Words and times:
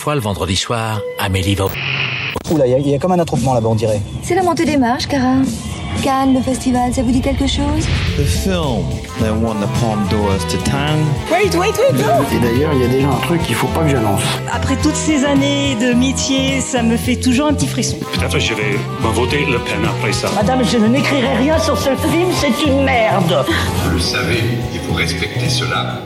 Parfois, 0.00 0.14
le 0.14 0.22
vendredi 0.22 0.56
soir, 0.56 1.02
Amélie 1.18 1.54
va... 1.54 1.66
Oula, 2.50 2.66
il 2.66 2.88
y, 2.88 2.94
a 2.94 2.98
comme 2.98 3.12
un 3.12 3.18
attroupement 3.18 3.52
là-bas, 3.52 3.68
on 3.68 3.74
dirait. 3.74 4.00
C'est 4.22 4.34
la 4.34 4.42
montée 4.42 4.64
des 4.64 4.78
marches, 4.78 5.06
Cara. 5.06 5.34
Cannes, 6.02 6.32
le 6.32 6.40
festival, 6.40 6.94
ça 6.94 7.02
vous 7.02 7.10
dit 7.10 7.20
quelque 7.20 7.46
chose? 7.46 7.84
The 8.16 8.24
film 8.24 8.80
that 9.20 9.30
won 9.30 9.56
the 9.56 9.68
Palme 9.78 10.08
d'Or 10.08 10.38
to 10.48 10.56
Town. 10.64 11.04
Wait, 11.30 11.54
wait, 11.54 11.76
wait, 11.78 12.02
go 12.02 12.24
Et 12.34 12.38
d'ailleurs, 12.38 12.72
il 12.72 12.80
y 12.80 12.84
a 12.86 12.88
déjà 12.88 13.08
un 13.08 13.20
truc 13.26 13.42
qu'il 13.42 13.54
faut 13.54 13.66
pas 13.66 13.82
que 13.82 13.90
j'annonce. 13.90 14.22
Après 14.50 14.76
toutes 14.76 14.96
ces 14.96 15.22
années 15.26 15.74
de 15.74 15.92
métier, 15.92 16.62
ça 16.62 16.82
me 16.82 16.96
fait 16.96 17.16
toujours 17.16 17.48
un 17.48 17.52
petit 17.52 17.66
frisson. 17.66 17.98
Peut-être 18.14 18.38
je 18.38 18.54
vais 18.54 18.78
me 19.02 19.08
voter 19.12 19.44
Le 19.44 19.58
Pen 19.58 19.84
après 19.84 20.14
ça. 20.14 20.30
Madame, 20.34 20.64
je 20.64 20.78
n'écrirai 20.78 21.36
rien 21.36 21.58
sur 21.58 21.76
ce 21.76 21.90
film, 21.90 22.30
c'est 22.40 22.66
une 22.66 22.84
merde. 22.84 23.44
Vous 23.84 23.90
le 23.90 24.00
savez, 24.00 24.44
il 24.72 24.80
faut 24.80 24.94
respecter 24.94 25.50
cela. 25.50 26.00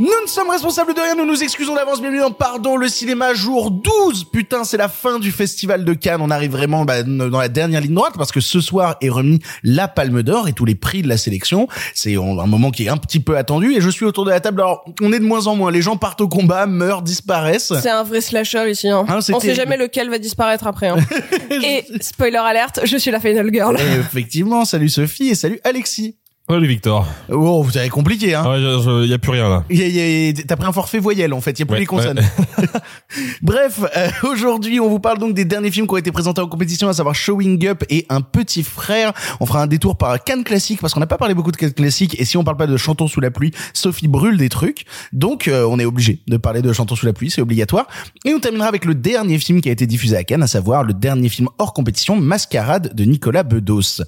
Nous 0.00 0.06
ne 0.06 0.28
sommes 0.28 0.48
responsables 0.48 0.94
de 0.94 1.00
rien, 1.00 1.16
nous 1.16 1.26
nous 1.26 1.42
excusons 1.42 1.74
d'avance, 1.74 2.00
bienvenue 2.00 2.20
dans 2.20 2.30
Pardon 2.30 2.76
le 2.76 2.86
cinéma 2.86 3.34
jour 3.34 3.72
12 3.72 4.26
Putain, 4.32 4.62
c'est 4.62 4.76
la 4.76 4.88
fin 4.88 5.18
du 5.18 5.32
festival 5.32 5.84
de 5.84 5.92
Cannes, 5.92 6.20
on 6.20 6.30
arrive 6.30 6.52
vraiment 6.52 6.84
bah, 6.84 7.02
dans 7.02 7.40
la 7.40 7.48
dernière 7.48 7.80
ligne 7.80 7.94
droite 7.94 8.12
parce 8.16 8.30
que 8.30 8.40
ce 8.40 8.60
soir 8.60 8.96
est 9.00 9.08
remis 9.08 9.40
la 9.64 9.88
Palme 9.88 10.22
d'Or 10.22 10.46
et 10.46 10.52
tous 10.52 10.64
les 10.64 10.76
prix 10.76 11.02
de 11.02 11.08
la 11.08 11.16
sélection. 11.16 11.66
C'est 11.94 12.14
un 12.14 12.46
moment 12.46 12.70
qui 12.70 12.84
est 12.84 12.88
un 12.88 12.96
petit 12.96 13.18
peu 13.18 13.36
attendu 13.36 13.74
et 13.74 13.80
je 13.80 13.90
suis 13.90 14.04
autour 14.04 14.24
de 14.24 14.30
la 14.30 14.38
table, 14.38 14.60
alors 14.60 14.84
on 15.02 15.12
est 15.12 15.18
de 15.18 15.24
moins 15.24 15.48
en 15.48 15.56
moins, 15.56 15.72
les 15.72 15.82
gens 15.82 15.96
partent 15.96 16.20
au 16.20 16.28
combat, 16.28 16.66
meurent, 16.66 17.02
disparaissent. 17.02 17.72
C'est 17.82 17.90
un 17.90 18.04
vrai 18.04 18.20
slasher 18.20 18.70
ici, 18.70 18.88
hein. 18.88 19.04
Ah, 19.08 19.18
on 19.32 19.40
sait 19.40 19.56
jamais 19.56 19.76
lequel 19.76 20.10
va 20.10 20.20
disparaître 20.20 20.68
après. 20.68 20.90
Hein. 20.90 20.98
et 21.50 21.84
spoiler 22.00 22.36
alerte, 22.36 22.80
je 22.84 22.96
suis 22.96 23.10
la 23.10 23.18
final 23.18 23.52
girl. 23.52 23.76
Et 23.76 23.98
effectivement, 23.98 24.64
salut 24.64 24.90
Sophie 24.90 25.30
et 25.30 25.34
salut 25.34 25.58
Alexis. 25.64 26.14
Salut 26.50 26.66
Victor. 26.66 27.06
Oh, 27.30 27.62
vous 27.62 27.76
avez 27.76 27.90
compliqué, 27.90 28.34
hein. 28.34 28.42
Ouais, 28.50 28.58
je- 28.58 28.80
je- 28.82 29.06
y 29.06 29.12
a 29.12 29.18
plus 29.18 29.32
rien 29.32 29.50
là. 29.50 29.64
Y 29.68 29.82
a- 29.82 29.86
y 29.88 30.28
a- 30.30 30.32
T'as 30.46 30.56
pris 30.56 30.66
un 30.66 30.72
forfait 30.72 30.98
voyelle 30.98 31.34
en 31.34 31.42
fait, 31.42 31.50
il 31.52 31.60
y 31.60 31.62
a 31.62 31.66
plus 31.66 31.74
Ouais, 31.74 31.80
les 31.80 31.86
consonnes. 31.86 32.20
Bref, 33.42 33.80
euh, 33.94 34.08
aujourd'hui 34.22 34.80
on 34.80 34.88
vous 34.88 34.98
parle 34.98 35.18
donc 35.18 35.34
des 35.34 35.44
derniers 35.44 35.70
films 35.70 35.86
qui 35.86 35.92
ont 35.92 35.98
été 35.98 36.10
présentés 36.10 36.40
en 36.40 36.46
compétition, 36.48 36.88
à 36.88 36.94
savoir 36.94 37.14
Showing 37.14 37.66
Up 37.66 37.84
et 37.90 38.06
Un 38.08 38.22
Petit 38.22 38.62
Frère. 38.62 39.12
On 39.40 39.46
fera 39.46 39.62
un 39.62 39.66
détour 39.66 39.98
par 39.98 40.24
Cannes 40.24 40.42
classique 40.42 40.80
parce 40.80 40.94
qu'on 40.94 41.00
n'a 41.00 41.06
pas 41.06 41.18
parlé 41.18 41.34
beaucoup 41.34 41.52
de 41.52 41.56
Cannes 41.58 41.72
classique 41.74 42.18
et 42.18 42.24
si 42.24 42.38
on 42.38 42.44
parle 42.44 42.56
pas 42.56 42.66
de 42.66 42.76
Chantons 42.78 43.08
sous 43.08 43.20
la 43.20 43.30
pluie, 43.30 43.52
Sophie 43.74 44.08
brûle 44.08 44.38
des 44.38 44.48
trucs. 44.48 44.86
Donc 45.12 45.48
euh, 45.48 45.66
on 45.68 45.78
est 45.78 45.84
obligé 45.84 46.20
de 46.28 46.38
parler 46.38 46.62
de 46.62 46.72
Chantons 46.72 46.96
sous 46.96 47.04
la 47.06 47.12
pluie, 47.12 47.30
c'est 47.30 47.42
obligatoire. 47.42 47.86
Et 48.24 48.32
on 48.32 48.40
terminera 48.40 48.68
avec 48.68 48.86
le 48.86 48.94
dernier 48.94 49.38
film 49.38 49.60
qui 49.60 49.68
a 49.68 49.72
été 49.72 49.86
diffusé 49.86 50.16
à 50.16 50.24
Cannes, 50.24 50.42
à 50.42 50.46
savoir 50.46 50.82
le 50.82 50.94
dernier 50.94 51.28
film 51.28 51.48
hors 51.58 51.74
compétition, 51.74 52.16
Mascarade 52.16 52.94
de 52.94 53.04
Nicolas 53.04 53.42
Bedos. 53.42 54.00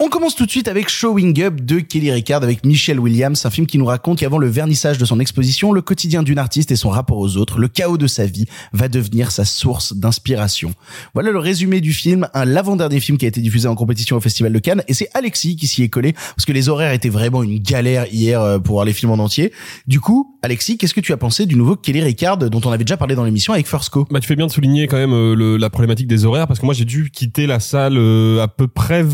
On 0.00 0.08
commence 0.08 0.34
tout 0.34 0.46
de 0.46 0.50
suite 0.50 0.66
avec 0.66 0.88
Showing 0.88 1.40
Up 1.42 1.60
de 1.60 1.78
Kelly 1.78 2.10
Ricard 2.10 2.42
avec 2.42 2.66
Michelle 2.66 2.98
Williams, 2.98 3.46
un 3.46 3.50
film 3.50 3.68
qui 3.68 3.78
nous 3.78 3.84
raconte 3.84 4.18
qu'avant 4.18 4.38
le 4.38 4.48
vernissage 4.48 4.98
de 4.98 5.04
son 5.04 5.20
exposition, 5.20 5.70
le 5.72 5.80
quotidien 5.80 6.24
d'une 6.24 6.38
artiste 6.38 6.72
et 6.72 6.76
son 6.76 6.88
rapport 6.90 7.18
aux 7.18 7.36
autres, 7.36 7.60
le 7.60 7.68
chaos 7.68 7.98
de 7.98 8.08
sa 8.08 8.26
vie, 8.26 8.46
va 8.72 8.88
devenir 8.88 9.30
sa 9.30 9.44
source 9.44 9.94
d'inspiration. 9.94 10.72
Voilà 11.14 11.30
le 11.30 11.38
résumé 11.38 11.80
du 11.80 11.92
film, 11.92 12.26
un 12.34 12.44
l'avant-dernier 12.44 12.98
film 12.98 13.16
qui 13.16 13.26
a 13.26 13.28
été 13.28 13.40
diffusé 13.40 13.68
en 13.68 13.76
compétition 13.76 14.16
au 14.16 14.20
Festival 14.20 14.52
de 14.52 14.58
Cannes, 14.58 14.82
et 14.88 14.94
c'est 14.94 15.08
Alexis 15.14 15.54
qui 15.54 15.68
s'y 15.68 15.84
est 15.84 15.88
collé, 15.88 16.14
parce 16.14 16.46
que 16.46 16.52
les 16.52 16.68
horaires 16.68 16.92
étaient 16.92 17.08
vraiment 17.08 17.44
une 17.44 17.60
galère 17.60 18.06
hier 18.12 18.40
euh, 18.40 18.58
pour 18.58 18.74
voir 18.74 18.84
les 18.84 18.92
films 18.94 19.12
en 19.12 19.18
entier. 19.22 19.52
Du 19.86 20.00
coup, 20.00 20.36
Alexis, 20.42 20.78
qu'est-ce 20.78 20.94
que 20.94 21.00
tu 21.00 21.12
as 21.12 21.16
pensé 21.16 21.46
du 21.46 21.54
nouveau 21.54 21.76
Kelly 21.76 22.00
Ricard 22.00 22.38
dont 22.38 22.60
on 22.64 22.72
avait 22.72 22.82
déjà 22.82 22.96
parlé 22.96 23.14
dans 23.14 23.24
l'émission 23.24 23.52
avec 23.52 23.68
First 23.68 23.90
Co? 23.90 24.08
Bah, 24.10 24.18
tu 24.18 24.26
fais 24.26 24.34
bien 24.36 24.48
de 24.48 24.52
souligner 24.52 24.88
quand 24.88 24.96
même 24.96 25.12
euh, 25.12 25.36
le- 25.36 25.56
la 25.58 25.70
problématique 25.70 26.08
des 26.08 26.24
horaires 26.24 26.48
parce 26.48 26.58
que 26.58 26.64
moi 26.64 26.74
j'ai 26.74 26.84
dû 26.84 27.10
quitter 27.12 27.46
la 27.46 27.60
salle 27.60 27.96
euh, 27.96 28.42
à 28.42 28.48
peu 28.48 28.66
près 28.66 29.04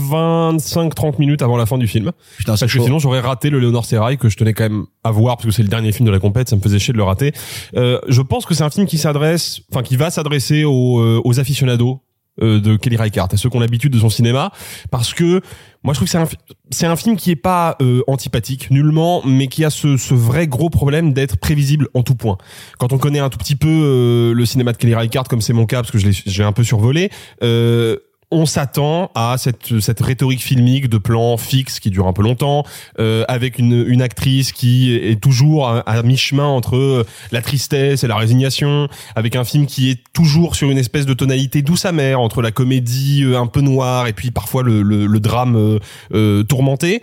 25-30 0.87 1.19
minutes 1.19 1.43
avant 1.43 1.57
la 1.57 1.67
fin 1.67 1.79
du 1.79 1.87
film. 1.87 2.13
Putain, 2.37 2.57
Parce 2.57 2.73
que 2.73 2.81
sinon 2.81 2.99
j'aurais 2.99 3.21
raté 3.21 3.51
le 3.51 3.59
Léonore 3.59 3.85
Serrail 3.85 4.19
que 4.19 4.29
je 4.29 4.37
tenais 4.37 4.55
quand 4.55 4.65
même 4.65 4.87
à 5.05 5.11
voir 5.11 5.37
parce 5.37 5.47
que 5.47 5.53
c'est 5.53 5.63
le 5.63 5.69
dernier 5.69 5.93
film 5.93 6.07
de 6.07 6.13
la 6.13 6.19
compète, 6.19 6.49
ça 6.49 6.57
me 6.57 6.61
faisait 6.61 6.79
chier 6.79 6.93
de 6.93 6.99
le 6.99 7.05
rater. 7.05 7.33
Euh, 7.77 8.01
je 8.09 8.23
pense 8.23 8.47
que 8.47 8.55
c'est 8.55 8.65
un 8.65 8.71
film 8.71 8.87
qui 8.87 8.99
s'adresse, 8.99 9.61
enfin 9.73 9.83
qui 9.83 9.97
va 9.97 10.11
s'adresser 10.11 10.65
aux, 10.65 11.01
euh, 11.01 11.21
aux 11.25 11.41
aficionados 11.41 12.03
euh, 12.41 12.61
de 12.61 12.77
Kelly 12.77 12.97
Reichardt, 12.97 13.35
à 13.35 13.37
ceux 13.37 13.51
qui 13.51 13.57
ont 13.57 13.61
l'habitude 13.61 13.93
de 13.93 13.99
son 13.99 14.11
cinéma, 14.11 14.53
parce 14.93 15.13
que 15.13 15.41
moi 15.83 15.93
je 15.93 15.99
trouve 15.99 16.07
que 16.07 16.13
c'est 16.13 16.19
un, 16.19 16.29
c'est 16.71 16.87
un 16.87 16.95
film 16.95 17.17
qui 17.17 17.31
est 17.33 17.37
pas 17.37 17.77
euh, 17.83 18.03
antipathique 18.07 18.71
nullement, 18.71 19.23
mais 19.25 19.49
qui 19.49 19.65
a 19.65 19.71
ce, 19.71 19.97
ce 19.97 20.15
vrai 20.15 20.47
gros 20.47 20.71
problème 20.71 21.13
d'être 21.13 21.37
prévisible 21.37 21.89
en 21.95 22.03
tout 22.03 22.15
point. 22.15 22.39
Quand 22.79 22.93
on 22.93 22.99
connaît 22.99 23.19
un 23.19 23.29
tout 23.29 23.39
petit 23.39 23.57
peu 23.57 23.69
euh, 23.69 24.35
le 24.35 24.47
cinéma 24.47 24.73
de 24.73 24.77
Kelly 24.77 24.95
Reichardt, 24.95 25.29
comme 25.29 25.41
c'est 25.41 25.53
mon 25.53 25.67
cas, 25.67 25.79
parce 25.79 25.91
que 25.91 25.99
je 25.99 26.07
l'ai 26.07 26.13
j'ai 26.13 26.45
un 26.45 26.53
peu 26.53 26.63
survolé, 26.63 27.11
euh, 27.43 27.97
on 28.31 28.45
s'attend 28.45 29.11
à 29.15 29.37
cette, 29.39 29.81
cette 29.81 30.01
rhétorique 30.01 30.43
filmique 30.43 30.89
de 30.89 30.99
plans 30.99 31.37
fixes 31.37 31.81
qui 31.81 31.91
dure 31.91 32.07
un 32.07 32.13
peu 32.13 32.23
longtemps, 32.23 32.65
euh, 32.99 33.25
avec 33.27 33.59
une, 33.59 33.85
une 33.87 34.03
actrice 34.03 34.53
qui 34.53 34.95
est 34.95 35.21
toujours 35.21 35.69
à, 35.69 36.03
mi-chemin 36.03 36.47
entre 36.47 36.77
euh, 36.77 37.07
la 37.33 37.41
tristesse 37.41 38.05
et 38.05 38.07
la 38.07 38.17
résignation, 38.17 38.89
avec 39.17 39.35
un 39.35 39.45
film 39.45 39.67
qui 39.67 39.91
est 39.91 40.03
toujours 40.13 40.57
sur 40.57 40.71
une 40.71 40.79
espèce 40.79 41.07
de 41.07 41.15
tonalité 41.15 41.63
douce 41.63 41.85
amère 41.85 42.21
entre 42.21 42.43
la 42.43 42.51
comédie 42.51 43.25
euh, 43.25 43.39
un 43.39 43.47
peu 43.47 43.61
noire 43.61 44.07
et 44.07 44.13
puis 44.13 44.31
parfois 44.31 44.63
le, 44.63 44.83
le, 44.83 45.07
le 45.07 45.21
drame 45.21 45.57
euh, 45.57 45.79
euh, 46.13 46.43
tourmenté. 46.43 47.01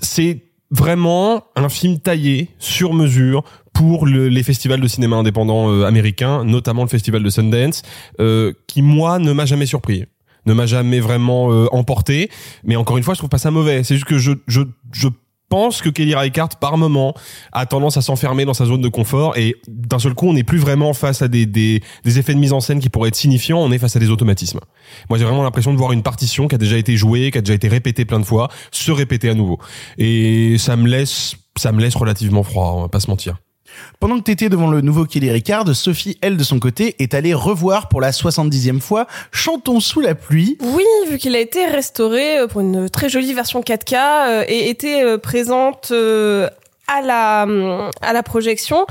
C'est 0.00 0.42
vraiment 0.70 1.44
un 1.56 1.68
film 1.68 1.98
taillé 1.98 2.50
sur 2.58 2.94
mesure 2.94 3.44
pour 3.80 4.04
le- 4.04 4.28
les 4.28 4.42
festivals 4.42 4.80
de 4.82 4.86
cinéma 4.88 5.16
indépendants 5.16 5.70
euh, 5.70 5.86
américains, 5.86 6.44
notamment 6.44 6.82
le 6.82 6.88
festival 6.90 7.22
de 7.22 7.30
Sundance, 7.30 7.80
euh, 8.20 8.52
qui 8.66 8.82
moi 8.82 9.18
ne 9.18 9.32
m'a 9.32 9.46
jamais 9.46 9.64
surpris, 9.64 10.04
ne 10.44 10.52
m'a 10.52 10.66
jamais 10.66 11.00
vraiment 11.00 11.50
euh, 11.50 11.66
emporté. 11.72 12.28
Mais 12.62 12.76
encore 12.76 12.98
une 12.98 13.02
fois, 13.04 13.14
je 13.14 13.20
trouve 13.20 13.30
pas 13.30 13.38
ça 13.38 13.50
mauvais. 13.50 13.82
C'est 13.82 13.94
juste 13.94 14.06
que 14.06 14.18
je 14.18 14.32
je 14.46 14.60
je 14.92 15.08
pense 15.48 15.80
que 15.80 15.88
Kelly 15.88 16.14
Reichardt 16.14 16.56
par 16.60 16.76
moment 16.76 17.14
a 17.52 17.64
tendance 17.64 17.96
à 17.96 18.02
s'enfermer 18.02 18.44
dans 18.44 18.52
sa 18.54 18.66
zone 18.66 18.82
de 18.82 18.88
confort 18.88 19.36
et 19.38 19.56
d'un 19.66 19.98
seul 19.98 20.12
coup 20.14 20.28
on 20.28 20.34
n'est 20.34 20.44
plus 20.44 20.58
vraiment 20.58 20.92
face 20.92 21.22
à 21.22 21.28
des, 21.28 21.44
des, 21.46 21.82
des 22.04 22.18
effets 22.20 22.34
de 22.34 22.38
mise 22.38 22.52
en 22.52 22.60
scène 22.60 22.78
qui 22.80 22.88
pourraient 22.90 23.08
être 23.08 23.16
signifiants, 23.16 23.58
on 23.58 23.72
est 23.72 23.78
face 23.78 23.96
à 23.96 23.98
des 23.98 24.10
automatismes. 24.10 24.60
Moi 25.08 25.18
j'ai 25.18 25.24
vraiment 25.24 25.42
l'impression 25.42 25.72
de 25.72 25.78
voir 25.78 25.90
une 25.90 26.02
partition 26.04 26.46
qui 26.48 26.54
a 26.54 26.58
déjà 26.58 26.76
été 26.76 26.96
jouée, 26.96 27.30
qui 27.32 27.38
a 27.38 27.40
déjà 27.40 27.54
été 27.54 27.66
répétée 27.66 28.04
plein 28.04 28.20
de 28.20 28.24
fois, 28.26 28.48
se 28.70 28.92
répéter 28.92 29.28
à 29.30 29.34
nouveau. 29.34 29.58
Et 29.98 30.56
ça 30.58 30.76
me 30.76 30.86
laisse 30.86 31.34
ça 31.58 31.72
me 31.72 31.80
laisse 31.80 31.96
relativement 31.96 32.44
froid, 32.44 32.74
on 32.76 32.82
va 32.82 32.88
pas 32.88 33.00
se 33.00 33.10
mentir. 33.10 33.38
Pendant 33.98 34.18
que 34.18 34.24
t'étais 34.24 34.48
devant 34.48 34.70
le 34.70 34.80
nouveau 34.80 35.04
Kelly 35.04 35.30
Ricard, 35.30 35.74
Sophie, 35.74 36.18
elle, 36.20 36.36
de 36.36 36.44
son 36.44 36.58
côté, 36.58 36.96
est 36.98 37.14
allée 37.14 37.34
revoir 37.34 37.88
pour 37.88 38.00
la 38.00 38.10
70e 38.10 38.80
fois 38.80 39.06
Chantons 39.32 39.80
sous 39.80 40.00
la 40.00 40.14
pluie. 40.14 40.56
Oui, 40.60 40.84
vu 41.08 41.18
qu'il 41.18 41.36
a 41.36 41.40
été 41.40 41.66
restauré 41.66 42.38
euh, 42.38 42.46
pour 42.46 42.60
une 42.60 42.88
très 42.88 43.08
jolie 43.08 43.34
version 43.34 43.60
4K 43.60 43.94
euh, 43.96 44.44
et 44.48 44.70
était 44.70 45.02
euh, 45.02 45.18
présente 45.18 45.92
à 45.92 47.00
la 47.02 47.44
hum, 47.44 47.90
à 48.00 48.12
la 48.12 48.22
projection 48.22 48.86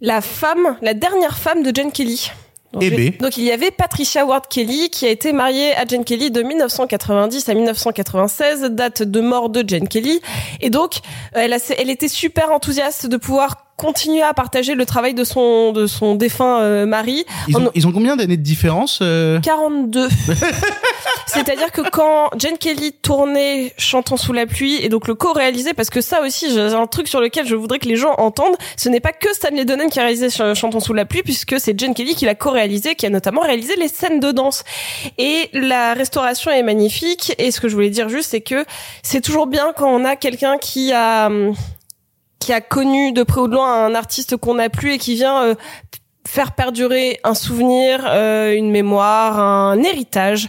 la 0.00 0.20
femme, 0.20 0.76
la 0.80 0.94
dernière 0.94 1.38
femme 1.38 1.62
de 1.62 1.74
Jane 1.74 1.92
Kelly. 1.92 2.30
Donc, 2.74 2.82
Eh 2.84 2.90
ben. 2.90 3.12
donc 3.20 3.36
il 3.38 3.44
y 3.44 3.50
avait 3.52 3.70
Patricia 3.70 4.26
Ward 4.26 4.46
Kelly 4.48 4.90
qui 4.90 5.06
a 5.06 5.08
été 5.10 5.32
mariée 5.32 5.74
à 5.74 5.86
Jane 5.86 6.04
Kelly 6.04 6.30
de 6.30 6.42
1990 6.42 7.48
à 7.48 7.54
1996, 7.54 8.62
date 8.70 9.02
de 9.02 9.20
mort 9.22 9.48
de 9.48 9.64
Jane 9.66 9.88
Kelly. 9.88 10.20
Et 10.60 10.68
donc 10.68 10.96
euh, 11.36 11.40
elle, 11.40 11.54
a, 11.54 11.58
elle 11.78 11.88
était 11.88 12.08
super 12.08 12.50
enthousiaste 12.52 13.06
de 13.06 13.16
pouvoir 13.16 13.64
continuer 13.78 14.22
à 14.22 14.34
partager 14.34 14.74
le 14.74 14.84
travail 14.84 15.14
de 15.14 15.24
son 15.24 15.72
de 15.72 15.86
son 15.86 16.14
défunt 16.14 16.60
euh, 16.60 16.84
mari. 16.84 17.24
Ils 17.48 17.56
ont, 17.56 17.66
En- 17.68 17.70
ils 17.74 17.86
ont 17.86 17.92
combien 17.92 18.16
d'années 18.16 18.36
de 18.36 18.42
différence 18.42 18.98
euh? 19.02 19.40
42. 19.40 20.08
C'est-à-dire 21.26 21.70
que 21.72 21.82
quand 21.90 22.30
Jane 22.38 22.58
Kelly 22.58 22.92
tournait 22.92 23.72
Chantons 23.78 24.16
sous 24.16 24.32
la 24.32 24.46
pluie 24.46 24.76
et 24.82 24.88
donc 24.88 25.08
le 25.08 25.14
co-réalisé, 25.14 25.74
parce 25.74 25.90
que 25.90 26.00
ça 26.00 26.22
aussi, 26.22 26.52
j'ai 26.52 26.60
un 26.60 26.86
truc 26.86 27.08
sur 27.08 27.20
lequel 27.20 27.46
je 27.46 27.54
voudrais 27.54 27.78
que 27.78 27.86
les 27.88 27.96
gens 27.96 28.14
entendent, 28.18 28.56
ce 28.76 28.88
n'est 28.88 29.00
pas 29.00 29.12
que 29.12 29.32
Stanley 29.34 29.64
Donen 29.64 29.90
qui 29.90 29.98
a 30.00 30.02
réalisé 30.02 30.30
Ch- 30.30 30.56
Chantons 30.58 30.80
sous 30.80 30.94
la 30.94 31.04
pluie, 31.04 31.22
puisque 31.22 31.60
c'est 31.60 31.78
Jane 31.78 31.94
Kelly 31.94 32.14
qui 32.14 32.24
l'a 32.24 32.34
co-réalisé, 32.34 32.94
qui 32.94 33.06
a 33.06 33.10
notamment 33.10 33.42
réalisé 33.42 33.76
les 33.76 33.88
scènes 33.88 34.20
de 34.20 34.32
danse. 34.32 34.64
Et 35.18 35.50
la 35.52 35.94
restauration 35.94 36.50
est 36.50 36.62
magnifique. 36.62 37.32
Et 37.38 37.50
ce 37.50 37.60
que 37.60 37.68
je 37.68 37.74
voulais 37.74 37.90
dire 37.90 38.08
juste, 38.08 38.30
c'est 38.30 38.40
que 38.40 38.64
c'est 39.02 39.20
toujours 39.20 39.46
bien 39.46 39.72
quand 39.76 39.88
on 39.90 40.04
a 40.04 40.16
quelqu'un 40.16 40.58
qui 40.58 40.92
a 40.92 41.26
hum, 41.26 41.54
qui 42.38 42.52
a 42.52 42.60
connu 42.60 43.12
de 43.12 43.22
près 43.24 43.40
ou 43.40 43.48
de 43.48 43.54
loin 43.54 43.84
un 43.84 43.94
artiste 43.94 44.36
qu'on 44.36 44.58
a 44.58 44.68
plu 44.68 44.92
et 44.94 44.98
qui 44.98 45.14
vient 45.14 45.42
euh, 45.42 45.54
faire 46.28 46.52
perdurer 46.52 47.20
un 47.24 47.32
souvenir, 47.32 48.06
euh, 48.06 48.54
une 48.54 48.70
mémoire, 48.70 49.40
un 49.40 49.82
héritage. 49.82 50.48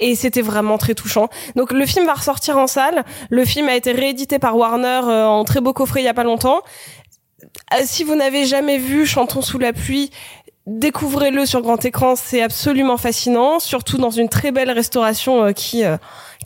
Et 0.00 0.16
c'était 0.16 0.42
vraiment 0.42 0.76
très 0.76 0.94
touchant. 0.94 1.28
Donc 1.54 1.72
le 1.72 1.86
film 1.86 2.04
va 2.04 2.14
ressortir 2.14 2.58
en 2.58 2.66
salle. 2.66 3.04
Le 3.30 3.44
film 3.44 3.68
a 3.68 3.76
été 3.76 3.92
réédité 3.92 4.40
par 4.40 4.56
Warner 4.56 5.02
euh, 5.04 5.26
en 5.26 5.44
très 5.44 5.60
beau 5.60 5.72
coffret 5.72 6.00
il 6.02 6.04
y 6.04 6.08
a 6.08 6.14
pas 6.14 6.24
longtemps. 6.24 6.60
Euh, 7.74 7.82
si 7.84 8.02
vous 8.02 8.16
n'avez 8.16 8.44
jamais 8.44 8.78
vu 8.78 9.06
Chantons 9.06 9.40
sous 9.40 9.58
la 9.58 9.72
pluie, 9.72 10.10
découvrez-le 10.66 11.46
sur 11.46 11.62
grand 11.62 11.84
écran. 11.84 12.16
C'est 12.16 12.42
absolument 12.42 12.96
fascinant, 12.96 13.58
surtout 13.58 13.98
dans 13.98 14.10
une 14.10 14.28
très 14.28 14.52
belle 14.52 14.70
restauration 14.70 15.44
euh, 15.44 15.52
qui 15.52 15.84
euh, 15.84 15.96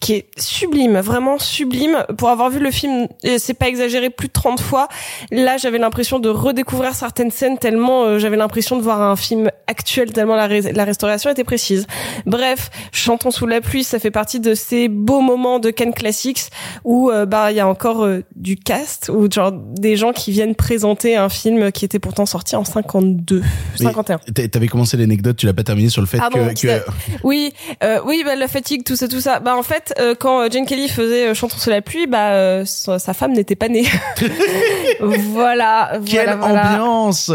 qui 0.05 0.13
est 0.13 0.27
sublime, 0.39 0.99
vraiment 1.01 1.39
sublime. 1.39 2.05
Pour 2.19 2.29
avoir 2.29 2.51
vu 2.51 2.59
le 2.59 2.71
film, 2.71 3.09
c'est 3.39 3.55
pas 3.55 3.69
exagéré, 3.69 4.11
plus 4.11 4.29
de 4.29 4.33
30 4.35 4.61
fois. 4.61 4.89
Là, 5.31 5.57
j'avais 5.57 5.79
l'impression 5.79 6.19
de 6.19 6.29
redécouvrir 6.29 6.95
certaines 6.95 7.31
scènes 7.31 7.57
tellement 7.57 8.05
euh, 8.05 8.19
j'avais 8.19 8.37
l'impression 8.37 8.77
de 8.77 8.83
voir 8.83 9.01
un 9.01 9.17
film 9.17 9.51
actuel 9.67 10.13
tellement 10.13 10.37
la, 10.37 10.47
ré- 10.47 10.73
la 10.73 10.85
restauration 10.85 11.31
était 11.31 11.43
précise. 11.45 11.87
Bref, 12.27 12.71
Chantons 12.93 13.31
sous 13.31 13.47
la 13.47 13.61
pluie, 13.63 13.83
ça 13.83 13.99
fait 13.99 14.11
partie 14.11 14.41
de 14.41 14.53
ces 14.55 14.89
beaux 14.89 15.23
moments 15.23 15.59
de 15.59 15.71
Cannes 15.71 15.95
Classics 15.95 16.51
où 16.85 17.11
euh, 17.11 17.25
bah 17.25 17.51
il 17.51 17.57
y 17.57 17.61
a 17.61 17.67
encore 17.67 18.05
euh, 18.05 18.23
du 18.37 18.57
cast 18.57 19.09
ou 19.09 19.31
genre 19.31 19.53
des 19.53 19.97
gens 19.97 20.13
qui 20.13 20.33
viennent 20.33 20.55
présenter 20.55 21.17
un 21.17 21.29
film 21.31 21.73
qui 21.73 21.85
était 21.87 21.99
pourtant 21.99 22.27
sorti 22.27 22.57
en 22.57 22.65
52, 22.65 23.41
Mais 23.81 23.87
51. 23.87 24.19
t'a- 24.35 24.49
T'avais 24.49 24.69
commencé 24.69 24.97
l'anecdote, 24.99 25.37
tu 25.39 25.47
l'as 25.47 25.55
pas 25.55 25.65
terminé 25.65 25.89
sur 25.89 26.03
le 26.03 26.07
fait 26.07 26.19
Pardon, 26.19 26.47
que, 26.49 26.53
que 26.53 26.59
c'était- 26.59 26.83
Oui, 27.23 27.55
euh, 27.83 28.01
oui, 28.05 28.23
bah, 28.25 28.37
la 28.37 28.49
fatigue, 28.49 28.85
tout 28.85 28.97
ça, 28.97 29.09
tout 29.09 29.21
ça. 29.21 29.41
Bah 29.41 29.57
en 29.57 29.63
fait, 29.63 29.94
euh, 29.99 30.15
quand 30.19 30.51
Jane 30.51 30.67
Kelly 30.67 30.89
faisait 30.89 31.29
euh, 31.29 31.35
Chantons 31.35 31.59
sous 31.59 31.71
la 31.71 31.83
pluie, 31.83 32.07
bah 32.07 32.33
euh, 32.33 32.65
sa, 32.65 32.99
sa 32.99 33.15
femme 33.15 33.33
n'était 33.33 33.57
pas 33.57 33.69
née. 33.69 33.85
voilà, 35.01 35.99
quelle 36.07 36.25
voilà, 36.25 36.37
voilà. 36.37 36.71
ambiance 36.73 37.31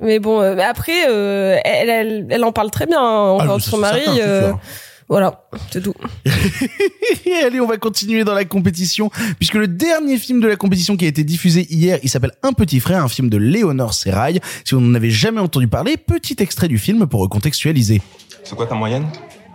Mais 0.00 0.18
bon, 0.18 0.40
euh, 0.40 0.54
mais 0.54 0.62
après, 0.62 1.08
euh, 1.08 1.56
elle, 1.64 1.90
elle, 1.90 2.26
elle 2.30 2.44
en 2.44 2.52
parle 2.52 2.70
très 2.70 2.86
bien 2.86 2.98
hein, 3.00 3.36
Ah, 3.40 3.44
encore 3.44 3.56
de 3.58 3.62
son 3.62 3.78
mari. 3.78 4.02
certain, 4.04 4.58
voilà, 5.08 5.46
c'est 5.70 5.82
tout. 5.82 5.94
Allez, 7.44 7.60
on 7.60 7.66
va 7.66 7.78
continuer 7.78 8.24
dans 8.24 8.34
la 8.34 8.44
compétition, 8.44 9.10
puisque 9.38 9.54
le 9.54 9.66
dernier 9.66 10.18
film 10.18 10.40
de 10.40 10.46
la 10.46 10.56
compétition 10.56 10.98
qui 10.98 11.06
a 11.06 11.08
été 11.08 11.24
diffusé 11.24 11.66
hier, 11.70 11.98
il 12.02 12.10
s'appelle 12.10 12.32
Un 12.42 12.52
petit 12.52 12.78
frère, 12.78 13.02
un 13.02 13.08
film 13.08 13.30
de 13.30 13.38
Léonore 13.38 13.94
Serrail. 13.94 14.40
Si 14.66 14.74
vous 14.74 14.82
n'en 14.82 14.94
avez 14.94 15.10
jamais 15.10 15.40
entendu 15.40 15.66
parler, 15.66 15.96
petit 15.96 16.36
extrait 16.40 16.68
du 16.68 16.76
film 16.76 17.06
pour 17.06 17.20
recontextualiser. 17.20 18.02
C'est 18.44 18.54
quoi 18.54 18.66
ta 18.66 18.74
moyenne? 18.74 19.06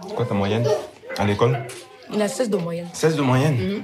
C'est 0.07 0.15
quoi 0.15 0.25
ta 0.25 0.33
moyenne? 0.33 0.65
À 1.19 1.25
l'école? 1.25 1.59
Il 2.13 2.21
a 2.21 2.27
16 2.27 2.49
de 2.49 2.57
moyenne. 2.57 2.87
16 2.93 3.15
de 3.15 3.21
moyenne 3.21 3.83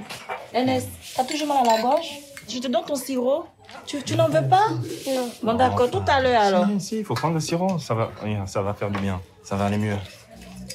Ernest, 0.52 0.88
t'as 1.16 1.24
toujours 1.24 1.48
mal 1.48 1.66
à 1.66 1.76
la 1.76 1.82
gorge? 1.82 2.08
Je 2.48 2.58
te 2.58 2.66
donne 2.66 2.84
ton 2.84 2.96
sirop? 2.96 3.46
Tu, 3.86 4.02
tu 4.02 4.16
n'en 4.16 4.28
veux 4.28 4.46
pas? 4.48 4.68
Non. 5.06 5.28
Bon, 5.42 5.54
d'accord, 5.54 5.90
tout 5.90 6.02
à 6.08 6.20
l'heure 6.20 6.40
alors. 6.40 6.66
Si, 6.66 6.80
si, 6.80 6.98
il 6.98 7.04
faut 7.04 7.14
prendre 7.14 7.34
le 7.34 7.40
sirop. 7.40 7.78
Ça 7.78 7.94
va, 7.94 8.10
ça 8.46 8.62
va 8.62 8.74
faire 8.74 8.90
du 8.90 8.98
bien. 8.98 9.20
Ça 9.44 9.54
va 9.54 9.66
aller 9.66 9.78
mieux. 9.78 9.96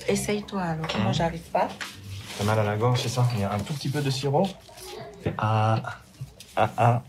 Essaye-toi 0.07 0.61
alors. 0.61 0.85
Moi, 1.01 1.11
j'arrive 1.11 1.41
pas. 1.51 1.67
T'as 2.37 2.43
mal 2.45 2.59
à 2.59 2.63
la 2.63 2.77
gorge, 2.77 3.01
c'est 3.01 3.09
ça? 3.09 3.25
Il 3.33 3.41
y 3.41 3.43
a 3.43 3.51
un 3.51 3.59
tout 3.59 3.73
petit 3.73 3.89
peu 3.89 4.01
de 4.01 4.09
sirop. 4.09 4.47
Fais 5.21 5.33
ah, 5.37 5.81
ah, 6.55 6.69
ah. 6.77 7.01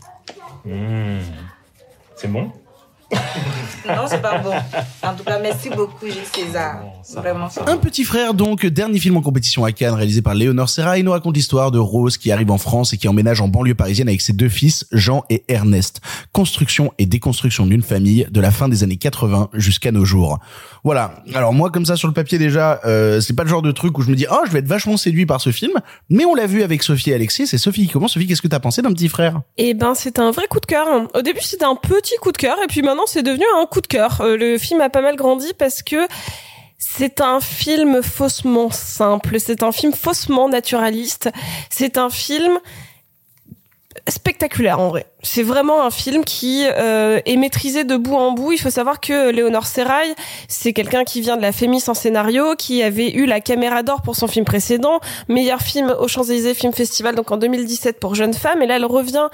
Mmh. 0.65 1.19
C'est 2.15 2.27
bon? 2.27 2.51
Non, 3.87 4.03
c'est 4.07 4.21
pas 4.21 4.39
bon. 4.39 4.51
En 5.01 5.13
tout 5.13 5.23
cas, 5.23 5.39
merci 5.39 5.69
beaucoup, 5.69 6.05
Gilles 6.05 6.21
César. 6.33 6.81
Vraiment. 7.15 7.47
Un 7.65 7.77
petit 7.77 8.03
frère, 8.03 8.33
donc, 8.33 8.65
dernier 8.65 8.99
film 8.99 9.15
en 9.17 9.21
compétition 9.21 9.63
à 9.63 9.71
Cannes, 9.71 9.93
réalisé 9.93 10.21
par 10.21 10.35
Léonore 10.35 10.67
Serra, 10.67 10.97
il 10.97 11.05
nous 11.05 11.11
raconte 11.11 11.35
l'histoire 11.35 11.71
de 11.71 11.79
Rose 11.79 12.17
qui 12.17 12.31
arrive 12.31 12.51
en 12.51 12.57
France 12.57 12.93
et 12.93 12.97
qui 12.97 13.07
emménage 13.07 13.39
en 13.39 13.47
banlieue 13.47 13.75
parisienne 13.75 14.09
avec 14.09 14.21
ses 14.21 14.33
deux 14.33 14.49
fils, 14.49 14.85
Jean 14.91 15.23
et 15.29 15.45
Ernest. 15.47 16.01
Construction 16.33 16.93
et 16.97 17.05
déconstruction 17.05 17.65
d'une 17.65 17.81
famille 17.81 18.27
de 18.29 18.41
la 18.41 18.51
fin 18.51 18.67
des 18.67 18.83
années 18.83 18.97
80 18.97 19.49
jusqu'à 19.53 19.91
nos 19.91 20.03
jours. 20.03 20.39
Voilà. 20.83 21.23
Alors 21.33 21.53
moi, 21.53 21.69
comme 21.69 21.85
ça, 21.85 21.95
sur 21.95 22.07
le 22.07 22.13
papier 22.13 22.37
déjà, 22.37 22.81
euh, 22.85 23.21
c'est 23.21 23.35
pas 23.35 23.43
le 23.43 23.49
genre 23.49 23.61
de 23.61 23.71
truc 23.71 23.97
où 23.97 24.01
je 24.01 24.09
me 24.09 24.15
dis, 24.15 24.25
oh, 24.29 24.39
je 24.45 24.51
vais 24.51 24.59
être 24.59 24.67
vachement 24.67 24.97
séduit 24.97 25.25
par 25.25 25.39
ce 25.39 25.51
film. 25.51 25.73
Mais 26.09 26.25
on 26.25 26.35
l'a 26.35 26.45
vu 26.45 26.63
avec 26.63 26.83
Sophie 26.83 27.11
et 27.11 27.13
Alexis. 27.13 27.47
C'est 27.47 27.57
Sophie 27.57 27.87
qui 27.87 27.93
commence. 27.93 28.13
Sophie, 28.13 28.27
qu'est-ce 28.27 28.41
que 28.41 28.47
t'as 28.47 28.59
pensé 28.59 28.81
d'un 28.81 28.91
petit 28.91 29.09
frère? 29.09 29.41
Et 29.57 29.73
ben, 29.73 29.95
c'était 29.95 30.21
un 30.21 30.31
vrai 30.31 30.47
coup 30.49 30.59
de 30.59 30.65
cœur. 30.65 30.87
Au 31.13 31.21
début, 31.21 31.41
c'était 31.41 31.65
un 31.65 31.75
petit 31.75 32.15
coup 32.21 32.31
de 32.31 32.37
cœur, 32.37 32.57
et 32.63 32.67
puis 32.67 32.81
maintenant, 32.81 32.96
c'est 33.05 33.23
devenu 33.23 33.45
un 33.57 33.65
coup 33.65 33.81
de 33.81 33.87
cœur. 33.87 34.21
Euh, 34.21 34.37
le 34.37 34.57
film 34.57 34.81
a 34.81 34.89
pas 34.89 35.01
mal 35.01 35.15
grandi 35.15 35.53
parce 35.57 35.83
que 35.83 36.07
c'est 36.77 37.21
un 37.21 37.39
film 37.39 38.01
faussement 38.01 38.69
simple, 38.69 39.39
c'est 39.39 39.63
un 39.63 39.71
film 39.71 39.93
faussement 39.93 40.47
naturaliste, 40.47 41.29
c'est 41.69 41.97
un 41.97 42.09
film 42.09 42.59
spectaculaire 44.07 44.79
en 44.79 44.89
vrai. 44.89 45.05
C'est 45.23 45.43
vraiment 45.43 45.83
un 45.83 45.89
film 45.89 46.23
qui 46.23 46.65
euh, 46.65 47.19
est 47.25 47.35
maîtrisé 47.37 47.83
de 47.83 47.97
bout 47.97 48.15
en 48.15 48.31
bout. 48.31 48.51
Il 48.51 48.57
faut 48.59 48.69
savoir 48.69 48.99
que 48.99 49.31
Léonore 49.31 49.65
Serrail, 49.65 50.13
c'est 50.47 50.73
quelqu'un 50.73 51.03
qui 51.03 51.21
vient 51.21 51.37
de 51.37 51.41
la 51.41 51.51
Fémis 51.51 51.83
en 51.87 51.93
scénario, 51.93 52.55
qui 52.55 52.83
avait 52.83 53.11
eu 53.11 53.25
la 53.25 53.41
caméra 53.41 53.83
d'or 53.83 54.01
pour 54.01 54.15
son 54.15 54.27
film 54.27 54.45
précédent, 54.45 54.99
meilleur 55.27 55.61
film 55.61 55.93
au 55.99 56.07
Champs-Élysées 56.07 56.53
Film 56.53 56.73
Festival 56.73 57.15
donc 57.15 57.31
en 57.31 57.37
2017 57.37 57.99
pour 57.99 58.15
Jeune 58.15 58.33
Femme. 58.33 58.61
Et 58.61 58.67
là, 58.67 58.75
elle 58.77 58.85
revient 58.85 59.27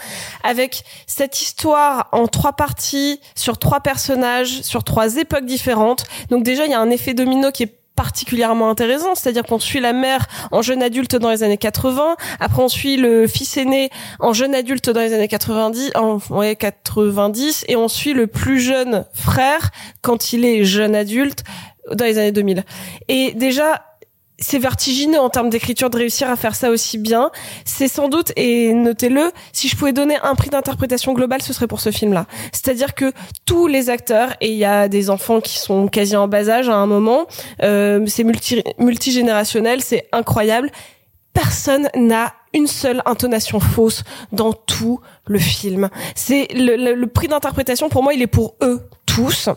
avec 0.44 0.84
cette 1.08 1.42
histoire 1.42 2.08
en 2.12 2.28
trois 2.28 2.54
parties, 2.54 3.20
sur 3.36 3.58
trois 3.58 3.82
personnages, 3.82 4.62
sur 4.62 4.84
trois 4.84 5.18
époques 5.18 5.46
différentes. 5.46 6.06
Donc 6.30 6.44
déjà, 6.44 6.66
il 6.66 6.72
y 6.72 6.76
a 6.76 6.80
un 6.80 6.90
effet 6.90 7.14
domino 7.14 7.52
qui 7.52 7.64
est 7.64 7.83
particulièrement 7.96 8.70
intéressant, 8.70 9.16
c'est-à-dire 9.16 9.44
qu'on 9.44 9.60
suit 9.60 9.80
la 9.80 9.94
mère 9.94 10.28
en 10.52 10.62
jeune 10.62 10.82
adulte 10.82 11.16
dans 11.16 11.30
les 11.30 11.44
années 11.44 11.58
80, 11.58 12.16
après 12.40 12.62
on 12.62 12.70
suit 12.70 12.98
le 12.98 13.28
fils 13.28 13.56
aîné 13.58 13.90
en 14.20 14.34
jeune 14.34 14.56
adulte 14.56 14.90
dans 14.90 15.02
les 15.02 15.14
années 15.14 15.28
90, 15.28 15.92
en 15.96 16.20
ouais, 16.30 16.56
90 16.56 17.66
et 17.68 17.76
on 17.76 17.88
suit 17.88 18.14
le 18.14 18.28
plus 18.28 18.60
jeune 18.60 19.06
frère 19.14 19.72
quand 20.02 20.34
il 20.34 20.46
est 20.46 20.64
jeune 20.64 20.96
adulte 20.96 21.44
dans 21.92 22.06
les 22.06 22.18
années 22.18 22.32
2000. 22.32 22.64
Et 23.10 23.34
déjà 23.34 23.84
c'est 24.40 24.60
vertigineux 24.60 25.20
en 25.20 25.30
termes 25.30 25.50
d'écriture 25.50 25.90
de 25.90 25.98
réussir 25.98 26.30
à 26.30 26.36
faire 26.36 26.56
ça 26.56 26.70
aussi 26.70 26.98
bien. 26.98 27.32
C'est 27.66 27.88
sans 27.88 28.10
doute, 28.10 28.32
et 28.36 28.74
notez-le, 28.74 29.32
si 29.52 29.68
je 29.68 29.76
pouvais 29.76 29.94
donner 29.94 30.18
un 30.24 30.36
prix 30.36 30.50
d'interprétation 30.50 31.14
globale, 31.14 31.42
ce 31.42 31.54
serait 31.54 31.68
pour 31.68 31.80
ce 31.80 31.92
film-là. 31.92 32.26
C'est-à-dire 32.52 32.94
que 32.96 33.12
tous 33.46 33.68
les 33.68 33.90
acteurs, 33.90 34.34
et 34.42 34.52
il 34.52 34.58
y 34.58 34.66
a 34.66 34.88
des 34.88 35.10
enfants 35.10 35.40
qui 35.40 35.58
sont 35.60 35.88
quasi 35.88 36.16
en 36.16 36.28
bas 36.28 36.50
âge 36.50 36.70
à 36.70 36.76
un 36.76 36.88
moment, 36.88 37.28
euh, 37.62 38.06
c'est 38.08 38.24
multi, 38.24 38.64
multigénérationnel, 38.80 39.82
c'est 39.82 40.08
incroyable. 40.12 40.72
Personne 41.34 41.90
n'a 41.96 42.34
une 42.54 42.68
seule 42.68 43.02
intonation 43.06 43.60
fausse 43.60 44.04
dans 44.32 44.54
tout 44.54 45.00
le 45.26 45.40
film. 45.40 45.90
C'est 46.16 46.48
le, 46.54 47.06
prix 47.06 47.28
d'interprétation 47.28 47.90
pour 47.90 48.04
moi, 48.04 48.14
il 48.14 48.22
est 48.22 48.28
pour 48.28 48.56
eux 48.62 48.82
tous. 49.06 49.50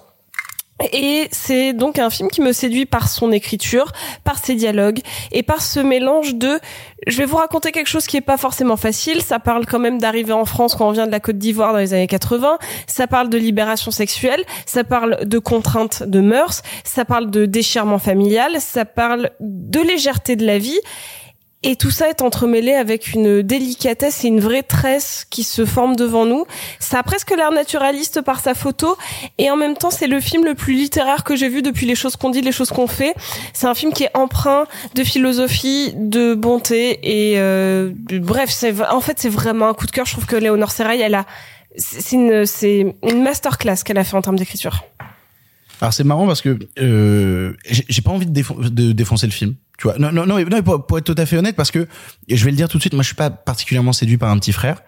Et 0.93 1.29
c'est 1.31 1.73
donc 1.73 1.99
un 1.99 2.11
film 2.11 2.29
qui 2.29 2.43
me 2.43 2.53
séduit 2.53 2.85
par 2.85 3.09
son 3.09 3.33
écriture, 3.33 3.93
par 4.25 4.39
ses 4.39 4.55
dialogues 4.55 5.01
et 5.33 5.43
par 5.43 5.63
ce 5.63 5.81
mélange 5.81 6.35
de 6.35 6.59
je 7.07 7.17
vais 7.19 7.25
vous 7.25 7.37
raconter 7.37 7.73
quelque 7.73 7.87
chose 7.87 8.07
qui 8.07 8.19
est 8.19 8.23
pas 8.23 8.37
forcément 8.37 8.77
facile, 8.77 9.23
ça 9.23 9.39
parle 9.39 9.65
quand 9.65 9.79
même 9.79 9.99
d'arriver 9.99 10.33
en 10.33 10.45
France 10.45 10.75
quand 10.75 10.89
on 10.89 10.93
vient 10.93 11.07
de 11.07 11.11
la 11.11 11.21
Côte 11.21 11.39
d'Ivoire 11.39 11.73
dans 11.73 11.79
les 11.79 11.95
années 11.95 12.07
80, 12.07 12.59
ça 12.87 13.07
parle 13.07 13.31
de 13.31 13.39
libération 13.39 13.91
sexuelle, 13.91 14.45
ça 14.67 14.85
parle 14.85 15.25
de 15.25 15.39
contraintes 15.39 16.03
de 16.03 16.21
mœurs, 16.21 16.63
ça 16.85 17.05
parle 17.07 17.31
de 17.31 17.47
déchirement 17.47 17.99
familial, 17.99 18.57
ça 18.61 18.85
parle 18.85 19.31
de 19.41 19.81
légèreté 19.81 20.37
de 20.37 20.45
la 20.45 20.59
vie 20.59 20.81
et 21.67 21.75
tout 21.75 21.91
ça 21.91 22.09
est 22.09 22.23
entremêlé 22.23 22.75
avec 22.75 23.13
une 23.13 23.43
délicatesse 23.43 24.25
et 24.25 24.29
une 24.29 24.39
vraie 24.39 24.63
tresse 24.63 25.27
qui 25.29 25.43
se 25.43 25.65
forme 25.65 25.97
devant 25.97 26.25
nous. 26.25 26.47
Ça 26.79 27.01
a 27.01 27.03
presque 27.03 27.33
l'air 27.37 27.51
naturaliste 27.51 28.21
par 28.21 28.39
sa 28.39 28.55
photo 28.55 28.97
et 29.37 29.51
en 29.51 29.57
même 29.57 29.77
temps 29.77 29.91
c'est 29.91 30.07
le 30.07 30.21
film 30.21 30.45
le 30.45 30.55
plus 30.55 30.75
littéraire 30.75 31.25
que 31.25 31.35
j'ai 31.35 31.49
vu 31.49 31.63
depuis 31.63 31.85
les 31.85 31.97
choses 31.97 32.15
qu'on 32.15 32.31
dit, 32.31 32.41
les 32.41 32.53
choses 32.53 32.71
qu'on 32.71 32.87
fait. 32.87 33.17
C'est 33.53 33.67
un 33.67 33.75
film 33.75 33.93
qui 33.93 34.05
est 34.05 34.17
empreint 34.17 34.69
de 34.95 35.03
philosophie, 35.03 35.93
de 35.97 36.35
bonté 36.35 37.01
et 37.03 37.35
euh, 37.41 37.91
bref, 38.13 38.51
c'est 38.51 38.73
en 38.89 39.01
fait 39.01 39.19
c'est 39.19 39.29
vraiment 39.29 39.69
un 39.69 39.75
coup 39.75 39.87
de 39.87 39.91
cœur. 39.91 40.07
Je 40.07 40.13
trouve 40.13 40.27
que 40.27 40.37
Léonore 40.37 40.71
Serrail, 40.71 41.01
elle 41.01 41.17
a 41.17 41.27
c'est 41.77 42.15
une 42.15 42.47
c'est 42.47 42.95
une 43.03 43.23
masterclass 43.25 43.83
qu'elle 43.85 43.99
a 43.99 44.05
fait 44.05 44.17
en 44.17 44.23
termes 44.23 44.39
d'écriture. 44.39 44.85
Alors 45.81 45.93
c'est 45.93 46.05
marrant 46.05 46.27
parce 46.27 46.41
que 46.41 46.59
euh, 46.79 47.55
j'ai 47.69 48.03
pas 48.03 48.11
envie 48.11 48.27
de, 48.27 48.33
défon- 48.33 48.59
de 48.59 48.93
défoncer 48.93 49.27
le 49.27 49.33
film. 49.33 49.55
Tu 49.79 49.89
vois, 49.89 49.99
non, 49.99 50.11
non, 50.11 50.25
non, 50.27 50.43
pour, 50.63 50.97
être 50.99 51.05
tout 51.05 51.15
à 51.19 51.27
fait 51.27 51.37
honnête, 51.37 51.55
parce 51.55 51.71
que 51.71 51.87
je 52.29 52.45
vais 52.45 52.51
le 52.51 52.57
dire 52.57 52.69
tout 52.69 52.79
de 52.79 52.83
suite, 52.83 52.95
moi 52.95 53.03
je 53.03 53.09
suis 53.09 53.17
pas 53.17 53.29
particulièrement 53.29 53.93
séduit 53.93 54.17
par 54.17 54.31
un 54.31 54.39
petit 54.39 54.53
frère, 54.53 54.83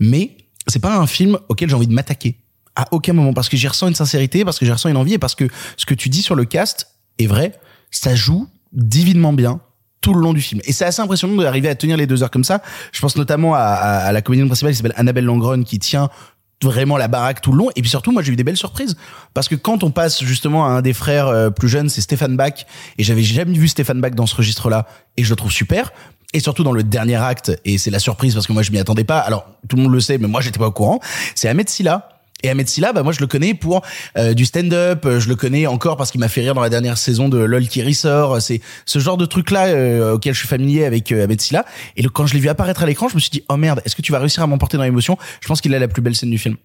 mais 0.00 0.36
c'est 0.66 0.80
pas 0.80 0.96
un 0.96 1.06
film 1.06 1.38
auquel 1.48 1.68
j'ai 1.68 1.76
envie 1.76 1.86
de 1.86 1.94
m'attaquer 1.94 2.38
à 2.74 2.86
aucun 2.90 3.12
moment 3.12 3.34
parce 3.34 3.48
que 3.48 3.56
j'y 3.56 3.68
ressens 3.68 3.88
une 3.88 3.94
sincérité, 3.94 4.44
parce 4.44 4.58
que 4.58 4.64
j'y 4.64 4.72
ressens 4.72 4.88
une 4.88 4.96
envie 4.96 5.14
et 5.14 5.18
parce 5.18 5.34
que 5.34 5.48
ce 5.76 5.86
que 5.86 5.94
tu 5.94 6.08
dis 6.08 6.22
sur 6.22 6.34
le 6.34 6.44
cast 6.44 6.88
est 7.18 7.26
vrai, 7.26 7.52
ça 7.90 8.14
joue 8.14 8.48
divinement 8.72 9.32
bien 9.32 9.60
tout 10.00 10.14
le 10.14 10.20
long 10.20 10.32
du 10.32 10.40
film. 10.40 10.60
Et 10.64 10.72
c'est 10.72 10.84
assez 10.84 11.00
impressionnant 11.00 11.40
d'arriver 11.40 11.68
à 11.68 11.76
tenir 11.76 11.96
les 11.96 12.08
deux 12.08 12.24
heures 12.24 12.30
comme 12.30 12.42
ça. 12.42 12.62
Je 12.90 13.00
pense 13.00 13.14
notamment 13.14 13.54
à, 13.54 13.58
à, 13.60 13.98
à 14.06 14.12
la 14.12 14.22
comédienne 14.22 14.48
principale 14.48 14.72
qui 14.72 14.78
s'appelle 14.78 14.94
Annabelle 14.96 15.24
Langron 15.26 15.62
qui 15.62 15.78
tient 15.78 16.10
vraiment 16.62 16.96
la 16.96 17.08
baraque 17.08 17.40
tout 17.40 17.52
le 17.52 17.58
long. 17.58 17.70
Et 17.76 17.82
puis 17.82 17.90
surtout, 17.90 18.12
moi, 18.12 18.22
j'ai 18.22 18.32
eu 18.32 18.36
des 18.36 18.44
belles 18.44 18.56
surprises. 18.56 18.96
Parce 19.34 19.48
que 19.48 19.54
quand 19.54 19.82
on 19.84 19.90
passe 19.90 20.22
justement 20.22 20.66
à 20.66 20.70
un 20.70 20.82
des 20.82 20.92
frères 20.92 21.28
euh, 21.28 21.50
plus 21.50 21.68
jeunes, 21.68 21.88
c'est 21.88 22.00
Stéphane 22.00 22.36
Bach. 22.36 22.66
Et 22.98 23.04
j'avais 23.04 23.22
jamais 23.22 23.56
vu 23.56 23.68
Stéphane 23.68 24.00
Bach 24.00 24.12
dans 24.12 24.26
ce 24.26 24.36
registre-là. 24.36 24.86
Et 25.16 25.24
je 25.24 25.30
le 25.30 25.36
trouve 25.36 25.52
super. 25.52 25.92
Et 26.34 26.40
surtout 26.40 26.64
dans 26.64 26.72
le 26.72 26.82
dernier 26.82 27.16
acte, 27.16 27.52
et 27.66 27.76
c'est 27.76 27.90
la 27.90 27.98
surprise 27.98 28.32
parce 28.32 28.46
que 28.46 28.54
moi 28.54 28.62
je 28.62 28.70
m'y 28.70 28.78
attendais 28.78 29.04
pas. 29.04 29.18
Alors 29.18 29.46
tout 29.68 29.76
le 29.76 29.82
monde 29.82 29.92
le 29.92 30.00
sait, 30.00 30.16
mais 30.16 30.28
moi 30.28 30.40
j'étais 30.40 30.58
pas 30.58 30.66
au 30.68 30.72
courant. 30.72 30.98
C'est 31.34 31.46
Ahmed 31.46 31.68
Silla. 31.68 32.08
Et 32.42 32.50
Ahmed 32.50 32.68
Silla, 32.68 32.92
bah 32.92 33.02
moi 33.02 33.12
je 33.12 33.20
le 33.20 33.26
connais 33.26 33.54
pour 33.54 33.82
euh, 34.16 34.34
du 34.34 34.44
stand-up. 34.44 35.06
Je 35.18 35.28
le 35.28 35.36
connais 35.36 35.66
encore 35.66 35.96
parce 35.96 36.10
qu'il 36.10 36.20
m'a 36.20 36.28
fait 36.28 36.40
rire 36.40 36.54
dans 36.54 36.60
la 36.60 36.70
dernière 36.70 36.98
saison 36.98 37.28
de 37.28 37.38
LOL 37.38 37.68
qui 37.68 37.82
ressort. 37.82 38.40
C'est 38.40 38.60
ce 38.86 38.98
genre 38.98 39.16
de 39.16 39.26
truc 39.26 39.50
là 39.50 39.66
euh, 39.66 40.14
auquel 40.14 40.34
je 40.34 40.38
suis 40.38 40.48
familier 40.48 40.84
avec 40.84 41.12
euh, 41.12 41.26
Silla. 41.38 41.64
Et 41.96 42.04
quand 42.04 42.26
je 42.26 42.34
l'ai 42.34 42.40
vu 42.40 42.48
apparaître 42.48 42.82
à 42.82 42.86
l'écran, 42.86 43.08
je 43.08 43.14
me 43.14 43.20
suis 43.20 43.30
dit 43.30 43.44
oh 43.48 43.56
merde, 43.56 43.80
est-ce 43.84 43.96
que 43.96 44.02
tu 44.02 44.12
vas 44.12 44.18
réussir 44.18 44.42
à 44.42 44.46
m'emporter 44.46 44.76
dans 44.76 44.84
l'émotion? 44.84 45.18
Je 45.40 45.48
pense 45.48 45.60
qu'il 45.60 45.74
a 45.74 45.78
la 45.78 45.88
plus 45.88 46.02
belle 46.02 46.16
scène 46.16 46.30
du 46.30 46.38
film. 46.38 46.56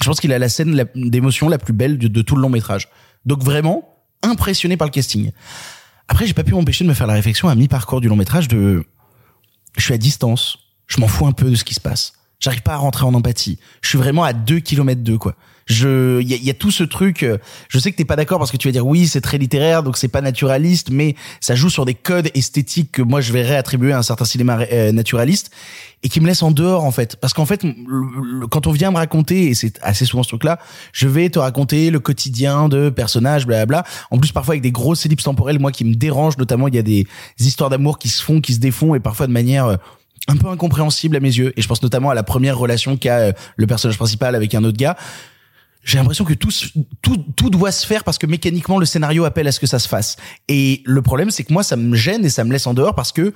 Je 0.00 0.06
pense 0.06 0.20
qu'il 0.20 0.32
a 0.32 0.38
la 0.38 0.48
scène 0.48 0.84
d'émotion 0.94 1.48
la 1.48 1.58
plus 1.58 1.72
belle 1.72 1.98
de, 1.98 2.08
de 2.08 2.22
tout 2.22 2.36
le 2.36 2.42
long 2.42 2.50
métrage. 2.50 2.88
Donc 3.26 3.42
vraiment 3.42 3.96
impressionné 4.22 4.76
par 4.76 4.86
le 4.86 4.92
casting. 4.92 5.32
Après, 6.08 6.26
j'ai 6.26 6.34
pas 6.34 6.44
pu 6.44 6.54
m'empêcher 6.54 6.84
de 6.84 6.88
me 6.88 6.94
faire 6.94 7.06
la 7.06 7.14
réflexion 7.14 7.48
à 7.48 7.54
mi-parcours 7.54 8.00
du 8.00 8.08
long 8.08 8.16
métrage 8.16 8.48
de 8.48 8.84
je 9.76 9.84
suis 9.84 9.94
à 9.94 9.98
distance, 9.98 10.58
je 10.86 11.00
m'en 11.00 11.08
fous 11.08 11.26
un 11.26 11.32
peu 11.32 11.50
de 11.50 11.54
ce 11.54 11.64
qui 11.64 11.74
se 11.74 11.80
passe. 11.80 12.14
J'arrive 12.40 12.62
pas 12.62 12.74
à 12.74 12.76
rentrer 12.76 13.04
en 13.04 13.14
empathie. 13.14 13.58
Je 13.82 13.88
suis 13.88 13.98
vraiment 13.98 14.22
à 14.24 14.32
deux 14.32 14.60
kilomètres 14.60 15.02
d'eux, 15.02 15.18
quoi. 15.18 15.34
Je, 15.66 16.22
il 16.22 16.32
y 16.32 16.36
y 16.46 16.50
a 16.50 16.54
tout 16.54 16.70
ce 16.70 16.82
truc. 16.82 17.22
euh, 17.22 17.36
Je 17.68 17.78
sais 17.78 17.92
que 17.92 17.96
t'es 17.96 18.06
pas 18.06 18.16
d'accord 18.16 18.38
parce 18.38 18.50
que 18.50 18.56
tu 18.56 18.68
vas 18.68 18.72
dire 18.72 18.86
oui, 18.86 19.06
c'est 19.06 19.20
très 19.20 19.36
littéraire, 19.36 19.82
donc 19.82 19.98
c'est 19.98 20.08
pas 20.08 20.22
naturaliste, 20.22 20.88
mais 20.90 21.14
ça 21.40 21.54
joue 21.54 21.68
sur 21.68 21.84
des 21.84 21.92
codes 21.92 22.30
esthétiques 22.34 22.90
que 22.92 23.02
moi 23.02 23.20
je 23.20 23.34
vais 23.34 23.42
réattribuer 23.42 23.92
à 23.92 23.98
un 23.98 24.02
certain 24.02 24.24
cinéma 24.24 24.60
euh, 24.72 24.92
naturaliste 24.92 25.50
et 26.02 26.08
qui 26.08 26.20
me 26.20 26.26
laisse 26.26 26.42
en 26.42 26.52
dehors 26.52 26.84
en 26.84 26.90
fait. 26.90 27.16
Parce 27.16 27.34
qu'en 27.34 27.44
fait, 27.44 27.66
quand 28.50 28.66
on 28.66 28.72
vient 28.72 28.90
me 28.92 28.96
raconter, 28.96 29.48
et 29.48 29.54
c'est 29.54 29.78
assez 29.82 30.06
souvent 30.06 30.22
ce 30.22 30.28
truc-là, 30.28 30.58
je 30.92 31.06
vais 31.06 31.28
te 31.28 31.38
raconter 31.38 31.90
le 31.90 31.98
quotidien 32.00 32.70
de 32.70 32.88
personnages, 32.88 33.46
blablabla. 33.46 33.84
En 34.10 34.18
plus, 34.18 34.32
parfois 34.32 34.52
avec 34.52 34.62
des 34.62 34.72
grosses 34.72 35.04
ellipses 35.04 35.24
temporelles, 35.24 35.58
moi 35.58 35.72
qui 35.72 35.84
me 35.84 35.94
dérangent, 35.94 36.38
notamment 36.38 36.68
il 36.68 36.76
y 36.76 36.78
a 36.78 36.82
des 36.82 37.06
histoires 37.40 37.68
d'amour 37.68 37.98
qui 37.98 38.08
se 38.08 38.22
font, 38.22 38.40
qui 38.40 38.54
se 38.54 38.60
défont, 38.60 38.94
et 38.94 39.00
parfois 39.00 39.26
de 39.26 39.32
manière 39.32 39.66
euh, 39.66 39.76
un 40.26 40.36
peu 40.36 40.48
incompréhensible 40.48 41.16
à 41.16 41.20
mes 41.20 41.28
yeux. 41.28 41.52
Et 41.56 41.62
je 41.62 41.68
pense 41.68 41.82
notamment 41.82 42.10
à 42.10 42.14
la 42.14 42.22
première 42.22 42.58
relation 42.58 42.96
qu'a 42.96 43.18
euh, 43.18 43.32
le 43.56 43.66
personnage 43.66 43.96
principal 43.96 44.34
avec 44.34 44.54
un 44.54 44.64
autre 44.64 44.76
gars. 44.76 44.96
J'ai 45.84 45.98
l'impression 45.98 46.24
que 46.24 46.34
tout, 46.34 46.50
tout, 47.00 47.24
tout 47.36 47.50
doit 47.50 47.72
se 47.72 47.86
faire 47.86 48.04
parce 48.04 48.18
que 48.18 48.26
mécaniquement 48.26 48.78
le 48.78 48.84
scénario 48.84 49.24
appelle 49.24 49.46
à 49.48 49.52
ce 49.52 49.60
que 49.60 49.66
ça 49.66 49.78
se 49.78 49.88
fasse. 49.88 50.16
Et 50.48 50.82
le 50.84 51.00
problème, 51.02 51.30
c'est 51.30 51.44
que 51.44 51.52
moi, 51.52 51.62
ça 51.62 51.76
me 51.76 51.96
gêne 51.96 52.24
et 52.24 52.30
ça 52.30 52.44
me 52.44 52.52
laisse 52.52 52.66
en 52.66 52.74
dehors 52.74 52.94
parce 52.94 53.12
que 53.12 53.32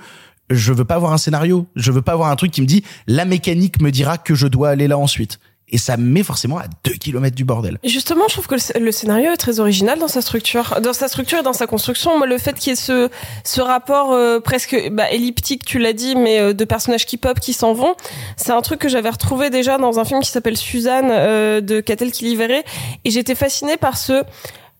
je 0.49 0.73
veux 0.73 0.85
pas 0.85 0.95
avoir 0.95 1.13
un 1.13 1.17
scénario. 1.17 1.67
Je 1.75 1.91
veux 1.91 2.01
pas 2.01 2.11
avoir 2.11 2.29
un 2.29 2.35
truc 2.35 2.51
qui 2.51 2.61
me 2.61 2.67
dit 2.67 2.83
la 3.07 3.25
mécanique 3.25 3.81
me 3.81 3.91
dira 3.91 4.17
que 4.17 4.35
je 4.35 4.47
dois 4.47 4.69
aller 4.69 4.87
là 4.87 4.97
ensuite. 4.97 5.39
Et 5.73 5.77
ça 5.77 5.97
me 5.97 6.03
met 6.03 6.23
forcément 6.23 6.57
à 6.59 6.65
deux 6.85 6.93
kilomètres 6.93 7.35
du 7.35 7.43
bordel. 7.43 7.79
Justement, 7.83 8.23
je 8.29 8.33
trouve 8.33 8.47
que 8.47 8.55
le 8.79 8.91
scénario 8.93 9.31
est 9.31 9.37
très 9.37 9.59
original 9.59 9.99
dans 9.99 10.07
sa 10.07 10.21
structure, 10.21 10.79
dans 10.81 10.93
sa 10.93 11.09
structure 11.09 11.39
et 11.39 11.43
dans 11.43 11.51
sa 11.51 11.67
construction. 11.67 12.17
Moi, 12.17 12.27
le 12.27 12.37
fait 12.37 12.53
qu'il 12.57 12.69
y 12.69 12.73
ait 12.73 12.75
ce, 12.75 13.09
ce 13.43 13.59
rapport 13.59 14.13
euh, 14.13 14.39
presque 14.39 14.77
bah, 14.91 15.11
elliptique, 15.11 15.65
tu 15.65 15.79
l'as 15.79 15.93
dit, 15.93 16.15
mais 16.15 16.39
euh, 16.39 16.53
de 16.53 16.63
personnages 16.63 17.05
qui 17.05 17.17
pop 17.17 17.39
qui 17.41 17.51
s'en 17.51 17.73
vont, 17.73 17.95
c'est 18.37 18.51
un 18.53 18.61
truc 18.61 18.79
que 18.79 18.87
j'avais 18.87 19.09
retrouvé 19.09 19.49
déjà 19.49 19.77
dans 19.77 19.99
un 19.99 20.05
film 20.05 20.21
qui 20.21 20.29
s'appelle 20.29 20.55
Suzanne 20.57 21.09
euh, 21.09 21.59
de 21.59 21.81
Catel 21.81 22.11
Kiliveré, 22.11 22.63
et 23.03 23.11
j'étais 23.11 23.35
fascinée 23.35 23.75
par 23.77 23.97
ce. 23.97 24.23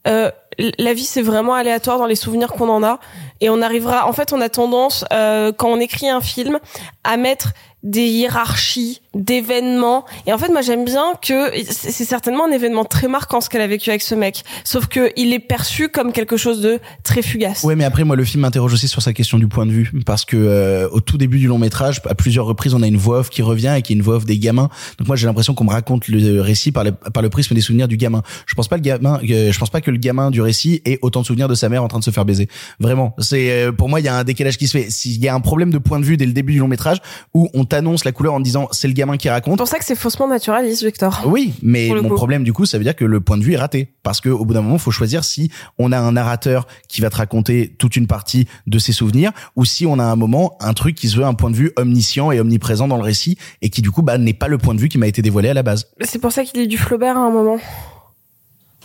euh, 0.07 0.31
la 0.77 0.93
vie 0.93 1.05
c'est 1.05 1.23
vraiment 1.23 1.55
aléatoire 1.55 1.97
dans 1.97 2.05
les 2.05 2.15
souvenirs 2.15 2.49
qu'on 2.49 2.69
en 2.69 2.83
a 2.83 2.99
et 3.41 3.49
on 3.49 3.61
arrivera 3.61 4.07
en 4.07 4.13
fait 4.13 4.33
on 4.33 4.41
a 4.41 4.49
tendance 4.49 5.03
euh, 5.11 5.51
quand 5.51 5.69
on 5.69 5.79
écrit 5.79 6.09
un 6.09 6.21
film 6.21 6.59
à 7.03 7.17
mettre 7.17 7.53
des 7.83 8.07
hiérarchies 8.07 9.01
d'événements 9.13 10.05
et 10.25 10.33
en 10.33 10.37
fait 10.37 10.49
moi 10.49 10.61
j'aime 10.61 10.85
bien 10.85 11.13
que 11.21 11.51
c'est 11.69 12.05
certainement 12.05 12.47
un 12.47 12.51
événement 12.51 12.85
très 12.85 13.07
marquant 13.07 13.41
ce 13.41 13.49
qu'elle 13.49 13.61
a 13.61 13.67
vécu 13.67 13.89
avec 13.89 14.01
ce 14.01 14.15
mec 14.15 14.43
sauf 14.63 14.87
que 14.87 15.11
il 15.15 15.33
est 15.33 15.39
perçu 15.39 15.89
comme 15.89 16.11
quelque 16.11 16.37
chose 16.37 16.61
de 16.61 16.79
très 17.03 17.21
fugace 17.21 17.63
Ouais, 17.63 17.75
mais 17.75 17.85
après, 17.85 18.03
moi, 18.03 18.15
le 18.15 18.25
film 18.25 18.41
m'interroge 18.41 18.73
aussi 18.73 18.87
sur 18.87 19.01
sa 19.01 19.13
question 19.13 19.37
du 19.37 19.47
point 19.47 19.65
de 19.65 19.71
vue, 19.71 19.91
parce 20.05 20.25
que 20.25 20.37
euh, 20.37 20.89
au 20.91 20.99
tout 20.99 21.17
début 21.17 21.39
du 21.39 21.47
long 21.47 21.57
métrage, 21.57 22.01
à 22.05 22.15
plusieurs 22.15 22.45
reprises, 22.45 22.73
on 22.73 22.81
a 22.81 22.87
une 22.87 22.97
voix 22.97 23.19
off 23.19 23.29
qui 23.29 23.41
revient 23.41 23.73
et 23.77 23.81
qui 23.81 23.93
est 23.93 23.95
une 23.95 24.01
voix 24.01 24.15
off 24.15 24.25
des 24.25 24.37
gamins. 24.37 24.69
Donc 24.97 25.07
moi, 25.07 25.15
j'ai 25.15 25.27
l'impression 25.27 25.53
qu'on 25.53 25.63
me 25.65 25.71
raconte 25.71 26.07
le 26.07 26.41
récit 26.41 26.71
par 26.71 26.83
le, 26.83 26.91
par 26.91 27.21
le 27.21 27.29
prisme 27.29 27.55
des 27.55 27.61
souvenirs 27.61 27.87
du 27.87 27.97
gamin. 27.97 28.21
Je 28.45 28.55
pense 28.55 28.67
pas 28.67 28.77
le 28.77 28.81
gamin, 28.81 29.19
euh, 29.29 29.51
je 29.51 29.59
pense 29.59 29.69
pas 29.69 29.81
que 29.81 29.91
le 29.91 29.97
gamin 29.97 30.31
du 30.31 30.41
récit 30.41 30.81
ait 30.85 30.99
autant 31.01 31.21
de 31.21 31.25
souvenirs 31.25 31.47
de 31.47 31.55
sa 31.55 31.69
mère 31.69 31.83
en 31.83 31.87
train 31.87 31.99
de 31.99 32.03
se 32.03 32.11
faire 32.11 32.25
baiser. 32.25 32.47
Vraiment, 32.79 33.15
c'est 33.19 33.51
euh, 33.51 33.71
pour 33.71 33.89
moi, 33.89 33.99
il 33.99 34.05
y 34.05 34.09
a 34.09 34.15
un 34.15 34.23
décalage 34.23 34.57
qui 34.57 34.67
se 34.67 34.77
fait. 34.77 34.89
S'il 34.89 35.21
y 35.23 35.27
a 35.27 35.35
un 35.35 35.41
problème 35.41 35.71
de 35.71 35.77
point 35.77 35.99
de 35.99 36.05
vue 36.05 36.17
dès 36.17 36.25
le 36.25 36.33
début 36.33 36.53
du 36.53 36.59
long 36.59 36.67
métrage 36.67 36.97
où 37.33 37.49
on 37.53 37.65
t'annonce 37.73 38.05
la 38.05 38.11
couleur 38.11 38.35
en 38.35 38.37
te 38.37 38.43
disant 38.43 38.67
c'est 38.71 38.87
le 38.87 38.93
gamin 38.93 39.17
qui 39.17 39.29
raconte. 39.29 39.53
c'est 39.53 39.57
pour 39.57 39.67
ça 39.67 39.79
que 39.79 39.85
c'est 39.85 39.95
faussement 39.95 40.27
naturaliste 40.27 40.83
Victor 40.83 41.23
Oui, 41.25 41.55
mais 41.63 41.89
mon 41.89 42.09
coup. 42.09 42.13
problème 42.13 42.43
du 42.43 42.53
coup, 42.53 42.67
ça 42.67 42.77
veut 42.77 42.83
dire 42.83 42.95
que 42.95 43.03
le 43.03 43.19
point 43.19 43.35
de 43.35 43.43
vue 43.43 43.53
est 43.53 43.57
raté 43.57 43.95
parce 44.03 44.21
que 44.21 44.29
au 44.29 44.45
bout 44.45 44.53
d'un 44.53 44.61
moment, 44.61 44.77
faut 44.77 44.91
choisir 44.91 45.23
si 45.23 45.49
on 45.79 45.91
a 45.91 45.97
un 45.97 46.11
narrateur 46.11 46.67
qui 46.87 47.01
va 47.01 47.09
te 47.09 47.15
raconter 47.15 47.73
toute 47.79 47.95
une 47.95 48.05
partie 48.05 48.47
de 48.67 48.77
ses 48.77 48.91
souvenirs 48.91 49.31
ou 49.55 49.65
si 49.65 49.87
on 49.87 49.97
a 49.97 50.03
un 50.03 50.15
moment 50.15 50.55
un 50.59 50.75
truc 50.75 50.93
qui 50.95 51.09
se 51.09 51.17
veut 51.17 51.25
un 51.25 51.33
point 51.33 51.49
de 51.49 51.55
vue 51.55 51.71
omniscient 51.75 52.31
et 52.31 52.39
omniprésent 52.39 52.87
dans 52.87 52.97
le 52.97 53.01
récit 53.03 53.39
et 53.63 53.71
qui 53.71 53.81
du 53.81 53.89
coup 53.89 54.03
bah 54.03 54.19
n'est 54.19 54.33
pas 54.33 54.47
le 54.47 54.59
point 54.59 54.75
de 54.75 54.79
vue 54.79 54.87
qui 54.87 54.99
m'a 54.99 55.07
été 55.07 55.23
dévoilé 55.23 55.49
à 55.49 55.55
la 55.55 55.63
base. 55.63 55.87
c'est 56.01 56.19
pour 56.19 56.31
ça 56.31 56.43
qu'il 56.43 56.59
est 56.59 56.67
du 56.67 56.77
Flaubert 56.77 57.17
à 57.17 57.21
un 57.21 57.31
moment 57.31 57.57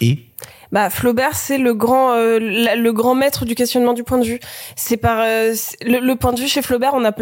Et? 0.00 0.20
Bah 0.70 0.90
Flaubert 0.90 1.34
c'est 1.34 1.58
le 1.58 1.74
grand 1.74 2.12
euh, 2.12 2.38
le 2.38 2.92
grand 2.92 3.14
maître 3.14 3.44
du 3.44 3.54
questionnement 3.54 3.94
du 3.94 4.04
point 4.04 4.18
de 4.18 4.24
vue. 4.24 4.40
C'est 4.76 4.96
par 4.96 5.20
euh, 5.20 5.54
le, 5.82 6.14
point 6.14 6.32
de 6.32 6.40
vue 6.40 6.48
chez 6.48 6.62
Flaubert, 6.62 6.92
on 6.94 7.04
a 7.04 7.12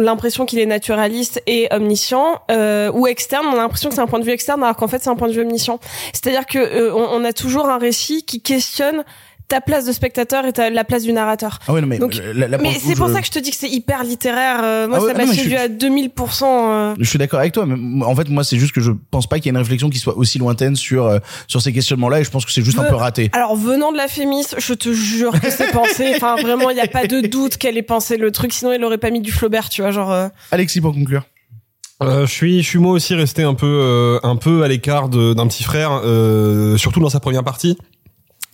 l'impression 0.00 0.46
qu'il 0.46 0.58
est 0.58 0.66
naturaliste 0.66 1.42
et 1.46 1.68
omniscient 1.70 2.42
euh, 2.50 2.90
ou 2.92 3.06
externe, 3.06 3.46
on 3.46 3.52
a 3.52 3.62
l'impression 3.62 3.88
que 3.88 3.94
c'est 3.94 4.00
un 4.00 4.06
point 4.06 4.18
de 4.18 4.24
vue 4.24 4.32
externe 4.32 4.62
alors 4.62 4.76
qu'en 4.76 4.88
fait 4.88 5.02
c'est 5.02 5.10
un 5.10 5.16
point 5.16 5.28
de 5.28 5.32
vue 5.32 5.42
omniscient. 5.42 5.78
C'est-à-dire 6.12 6.46
que 6.46 6.58
euh, 6.58 6.92
on 6.94 7.24
a 7.24 7.32
toujours 7.32 7.68
un 7.68 7.78
récit 7.78 8.24
qui 8.24 8.40
questionne 8.40 9.04
ta 9.48 9.60
place 9.62 9.86
de 9.86 9.92
spectateur 9.92 10.44
et 10.44 10.52
ta, 10.52 10.68
la 10.70 10.84
place 10.84 11.02
du 11.04 11.12
narrateur. 11.12 11.58
ah 11.66 11.72
ouais 11.72 11.80
non 11.80 11.86
mais 11.86 11.98
Donc, 11.98 12.20
mais 12.34 12.74
c'est 12.78 12.94
pour 12.94 13.08
je- 13.08 13.14
ça 13.14 13.20
que 13.20 13.26
je 13.26 13.30
te 13.32 13.38
dis 13.38 13.50
que 13.50 13.56
c'est 13.56 13.68
hyper 13.70 14.04
littéraire. 14.04 14.60
Euh, 14.62 14.86
moi 14.88 14.98
Ah 15.00 15.04
ouais, 15.04 15.12
ça 15.12 15.18
m'a 15.18 15.26
séduit 15.26 15.42
suis- 15.50 15.56
à 15.56 15.68
2000%. 15.68 16.44
euh. 16.44 16.94
je 16.98 17.04
suis 17.08 17.18
d'accord 17.18 17.40
avec 17.40 17.52
toi, 17.52 17.64
mais 17.66 18.04
en 18.04 18.14
fait 18.14 18.28
moi 18.28 18.44
c'est 18.44 18.58
juste 18.58 18.72
que 18.74 18.80
je 18.82 18.92
pense 19.10 19.26
pas 19.26 19.36
qu'il 19.38 19.46
y 19.46 19.48
ait 19.48 19.52
une 19.52 19.56
réflexion 19.56 19.88
qui 19.88 19.98
soit 19.98 20.16
aussi 20.16 20.38
lointaine 20.38 20.76
sur 20.76 21.06
euh, 21.06 21.18
sur 21.46 21.62
ces 21.62 21.72
questionnements-là 21.72 22.20
et 22.20 22.24
je 22.24 22.30
pense 22.30 22.44
que 22.44 22.52
c'est 22.52 22.62
juste 22.62 22.78
un 22.78 22.84
peu 22.84 22.94
raté. 22.94 23.30
Alors 23.32 23.56
venant 23.56 23.90
de 23.90 23.96
la 23.96 24.08
fémis, 24.08 24.44
je 24.58 24.74
te 24.74 24.92
jure 24.92 25.40
que 25.40 25.50
c'est 25.50 25.70
pensé. 25.72 26.12
Enfin 26.16 26.36
vraiment, 26.36 26.70
il 26.70 26.76
y 26.76 26.80
a 26.80 26.86
pas 26.86 27.06
de 27.06 27.20
doute 27.22 27.56
qu'elle 27.56 27.76
ait 27.78 27.82
pensé 27.82 28.16
le 28.18 28.30
truc. 28.32 28.52
Sinon, 28.52 28.72
il 28.72 28.84
aurait 28.84 28.98
pas 28.98 29.10
mis 29.10 29.20
du 29.20 29.32
Flaubert, 29.32 29.68
tu 29.70 29.82
vois, 29.82 29.90
genre. 29.92 30.12
euh, 30.12 30.28
Alexis 30.50 30.80
pour 30.80 30.92
conclure. 30.92 31.22
Euh, 32.02 32.26
je 32.26 32.32
suis, 32.32 32.62
je 32.62 32.68
suis 32.68 32.78
moi 32.78 32.92
aussi 32.92 33.14
resté 33.16 33.42
un 33.42 33.54
peu, 33.54 33.66
euh, 33.66 34.20
un 34.22 34.36
peu 34.36 34.62
à 34.62 34.68
l'écart 34.68 35.08
d'un 35.08 35.46
petit 35.48 35.64
frère, 35.64 36.00
euh, 36.04 36.76
surtout 36.76 37.00
dans 37.00 37.08
sa 37.10 37.18
première 37.18 37.42
partie. 37.42 37.76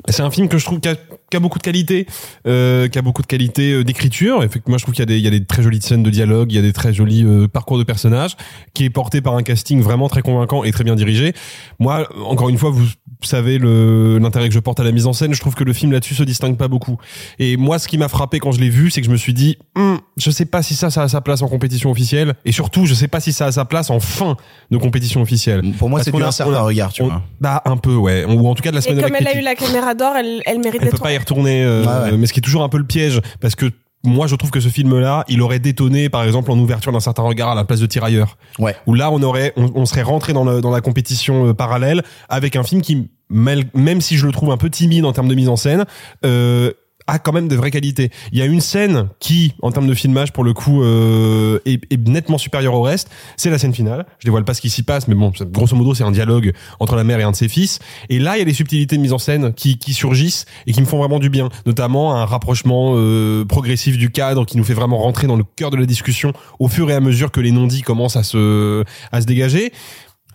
C'est 0.08 0.22
un 0.22 0.30
film 0.30 0.48
que 0.48 0.58
je 0.58 0.64
trouve 0.64 0.80
qui 0.80 0.88
qui 1.34 1.36
a 1.36 1.40
beaucoup 1.40 1.58
de 1.58 1.64
qualité, 1.64 2.06
euh, 2.46 2.86
qui 2.86 2.96
a 2.96 3.02
beaucoup 3.02 3.22
de 3.22 3.26
qualité 3.26 3.72
euh, 3.72 3.82
d'écriture. 3.84 4.44
Effectivement, 4.44 4.74
moi 4.74 4.78
je 4.78 4.84
trouve 4.84 4.94
qu'il 4.94 5.02
y 5.02 5.02
a 5.02 5.06
des, 5.06 5.18
il 5.18 5.24
y 5.24 5.26
a 5.26 5.30
des 5.30 5.44
très 5.44 5.62
jolies 5.64 5.82
scènes 5.82 6.04
de 6.04 6.10
dialogue, 6.10 6.52
il 6.52 6.54
y 6.54 6.58
a 6.58 6.62
des 6.62 6.72
très 6.72 6.94
jolis 6.94 7.24
euh, 7.24 7.48
parcours 7.48 7.76
de 7.78 7.82
personnages, 7.82 8.36
qui 8.72 8.84
est 8.84 8.90
porté 8.90 9.20
par 9.20 9.34
un 9.34 9.42
casting 9.42 9.80
vraiment 9.82 10.08
très 10.08 10.22
convaincant 10.22 10.62
et 10.62 10.70
très 10.70 10.84
bien 10.84 10.94
dirigé. 10.94 11.32
Moi, 11.80 12.08
encore 12.26 12.48
une 12.50 12.58
fois, 12.58 12.70
vous 12.70 12.86
savez 13.22 13.58
le 13.58 14.18
l'intérêt 14.18 14.48
que 14.48 14.54
je 14.54 14.60
porte 14.60 14.78
à 14.80 14.84
la 14.84 14.92
mise 14.92 15.06
en 15.06 15.12
scène. 15.12 15.34
Je 15.34 15.40
trouve 15.40 15.54
que 15.54 15.64
le 15.64 15.72
film 15.72 15.90
là-dessus 15.92 16.14
se 16.14 16.22
distingue 16.22 16.56
pas 16.56 16.68
beaucoup. 16.68 16.98
Et 17.38 17.56
moi, 17.56 17.78
ce 17.78 17.88
qui 17.88 17.98
m'a 17.98 18.08
frappé 18.08 18.38
quand 18.38 18.52
je 18.52 18.60
l'ai 18.60 18.68
vu, 18.68 18.90
c'est 18.90 19.00
que 19.00 19.06
je 19.06 19.12
me 19.12 19.16
suis 19.16 19.34
dit, 19.34 19.56
Hum, 19.76 19.98
je 20.16 20.30
sais 20.30 20.44
pas 20.44 20.62
si 20.62 20.74
ça, 20.74 20.90
ça 20.90 21.02
a 21.02 21.08
sa 21.08 21.20
place 21.20 21.42
en 21.42 21.48
compétition 21.48 21.90
officielle, 21.90 22.34
et 22.44 22.52
surtout, 22.52 22.86
je 22.86 22.94
sais 22.94 23.08
pas 23.08 23.20
si 23.20 23.32
ça 23.32 23.46
a 23.46 23.52
sa 23.52 23.64
place 23.64 23.90
en 23.90 23.98
fin 23.98 24.36
de 24.70 24.76
compétition 24.76 25.20
officielle. 25.22 25.62
Pour 25.78 25.88
moi 25.90 25.98
Parce 25.98 26.04
c'est 26.06 26.10
qu'on 26.12 26.18
du 26.18 26.24
a- 26.24 26.32
certain 26.32 26.52
on 26.52 26.56
a- 26.56 26.60
regard, 26.62 26.92
tu 26.92 27.02
on- 27.02 27.06
vois. 27.06 27.22
Bah 27.40 27.62
un 27.64 27.76
peu, 27.76 27.94
ouais. 27.96 28.24
Ou 28.24 28.46
en 28.46 28.54
tout 28.54 28.62
cas 28.62 28.70
de 28.70 28.76
la 28.76 28.80
Et 28.80 28.82
semaine 28.84 28.98
de 28.98 29.02
comme 29.02 29.12
la 29.12 29.18
elle 29.20 29.26
a 29.28 29.40
eu 29.40 29.42
la 29.42 29.54
caméra 29.54 29.94
d'or, 29.94 30.14
elle, 30.16 30.42
elle 30.46 30.58
mérite 30.58 30.74
Elle 30.82 30.88
peut 30.88 30.92
d'être. 30.92 31.02
pas 31.02 31.12
y 31.12 31.16
retourner, 31.24 31.62
euh, 31.64 31.84
ouais. 32.10 32.16
mais 32.16 32.26
ce 32.26 32.32
qui 32.32 32.40
est 32.40 32.42
toujours 32.42 32.62
un 32.62 32.68
peu 32.68 32.78
le 32.78 32.84
piège, 32.86 33.20
parce 33.40 33.54
que 33.54 33.66
moi 34.06 34.26
je 34.26 34.36
trouve 34.36 34.50
que 34.50 34.60
ce 34.60 34.68
film-là, 34.68 35.24
il 35.28 35.40
aurait 35.40 35.58
détonné 35.58 36.08
par 36.10 36.22
exemple 36.24 36.50
en 36.50 36.58
ouverture 36.58 36.92
d'un 36.92 37.00
certain 37.00 37.22
regard 37.22 37.48
à 37.50 37.54
la 37.54 37.64
place 37.64 37.80
de 37.80 37.86
Tirailleurs. 37.86 38.36
Ouais. 38.58 38.76
Où 38.86 38.94
là 38.94 39.10
on 39.10 39.22
aurait, 39.22 39.52
on, 39.56 39.70
on 39.74 39.86
serait 39.86 40.02
rentré 40.02 40.32
dans, 40.34 40.44
le- 40.44 40.60
dans 40.60 40.70
la 40.70 40.80
compétition 40.82 41.48
euh, 41.48 41.54
parallèle 41.54 42.02
avec 42.28 42.54
un 42.56 42.62
film 42.64 42.82
qui, 42.82 43.08
mêle- 43.30 43.64
même 43.74 44.00
si 44.02 44.16
je 44.18 44.26
le 44.26 44.32
trouve 44.32 44.50
un 44.52 44.58
peu 44.58 44.68
timide 44.68 45.04
en 45.06 45.12
termes 45.12 45.28
de 45.28 45.34
mise 45.34 45.48
en 45.48 45.56
scène, 45.56 45.86
euh, 46.26 46.70
a 47.06 47.18
quand 47.18 47.32
même 47.32 47.48
de 47.48 47.56
vraies 47.56 47.70
qualités. 47.70 48.10
Il 48.32 48.38
y 48.38 48.42
a 48.42 48.46
une 48.46 48.60
scène 48.60 49.08
qui, 49.18 49.54
en 49.62 49.70
termes 49.72 49.86
de 49.86 49.94
filmage, 49.94 50.32
pour 50.32 50.44
le 50.44 50.54
coup, 50.54 50.82
euh, 50.82 51.58
est, 51.66 51.80
nettement 52.08 52.38
supérieure 52.38 52.74
au 52.74 52.82
reste. 52.82 53.10
C'est 53.36 53.50
la 53.50 53.58
scène 53.58 53.74
finale. 53.74 54.06
Je 54.18 54.26
dévoile 54.26 54.44
pas 54.44 54.54
ce 54.54 54.60
qui 54.60 54.70
s'y 54.70 54.82
passe, 54.82 55.08
mais 55.08 55.14
bon, 55.14 55.32
grosso 55.50 55.76
modo, 55.76 55.94
c'est 55.94 56.04
un 56.04 56.10
dialogue 56.10 56.52
entre 56.80 56.96
la 56.96 57.04
mère 57.04 57.18
et 57.20 57.22
un 57.22 57.30
de 57.30 57.36
ses 57.36 57.48
fils. 57.48 57.78
Et 58.08 58.18
là, 58.18 58.36
il 58.36 58.38
y 58.38 58.42
a 58.42 58.44
des 58.44 58.54
subtilités 58.54 58.96
de 58.96 59.02
mise 59.02 59.12
en 59.12 59.18
scène 59.18 59.52
qui, 59.52 59.78
qui 59.78 59.92
surgissent 59.92 60.46
et 60.66 60.72
qui 60.72 60.80
me 60.80 60.86
font 60.86 60.98
vraiment 60.98 61.18
du 61.18 61.28
bien. 61.28 61.48
Notamment 61.66 62.14
un 62.14 62.24
rapprochement 62.24 62.94
euh, 62.96 63.44
progressif 63.44 63.98
du 63.98 64.10
cadre 64.10 64.44
qui 64.46 64.56
nous 64.56 64.64
fait 64.64 64.74
vraiment 64.74 64.98
rentrer 64.98 65.26
dans 65.26 65.36
le 65.36 65.44
cœur 65.44 65.70
de 65.70 65.76
la 65.76 65.86
discussion 65.86 66.32
au 66.58 66.68
fur 66.68 66.90
et 66.90 66.94
à 66.94 67.00
mesure 67.00 67.30
que 67.30 67.40
les 67.40 67.50
non-dits 67.50 67.82
commencent 67.82 68.16
à 68.16 68.22
se, 68.22 68.84
à 69.12 69.20
se 69.20 69.26
dégager. 69.26 69.72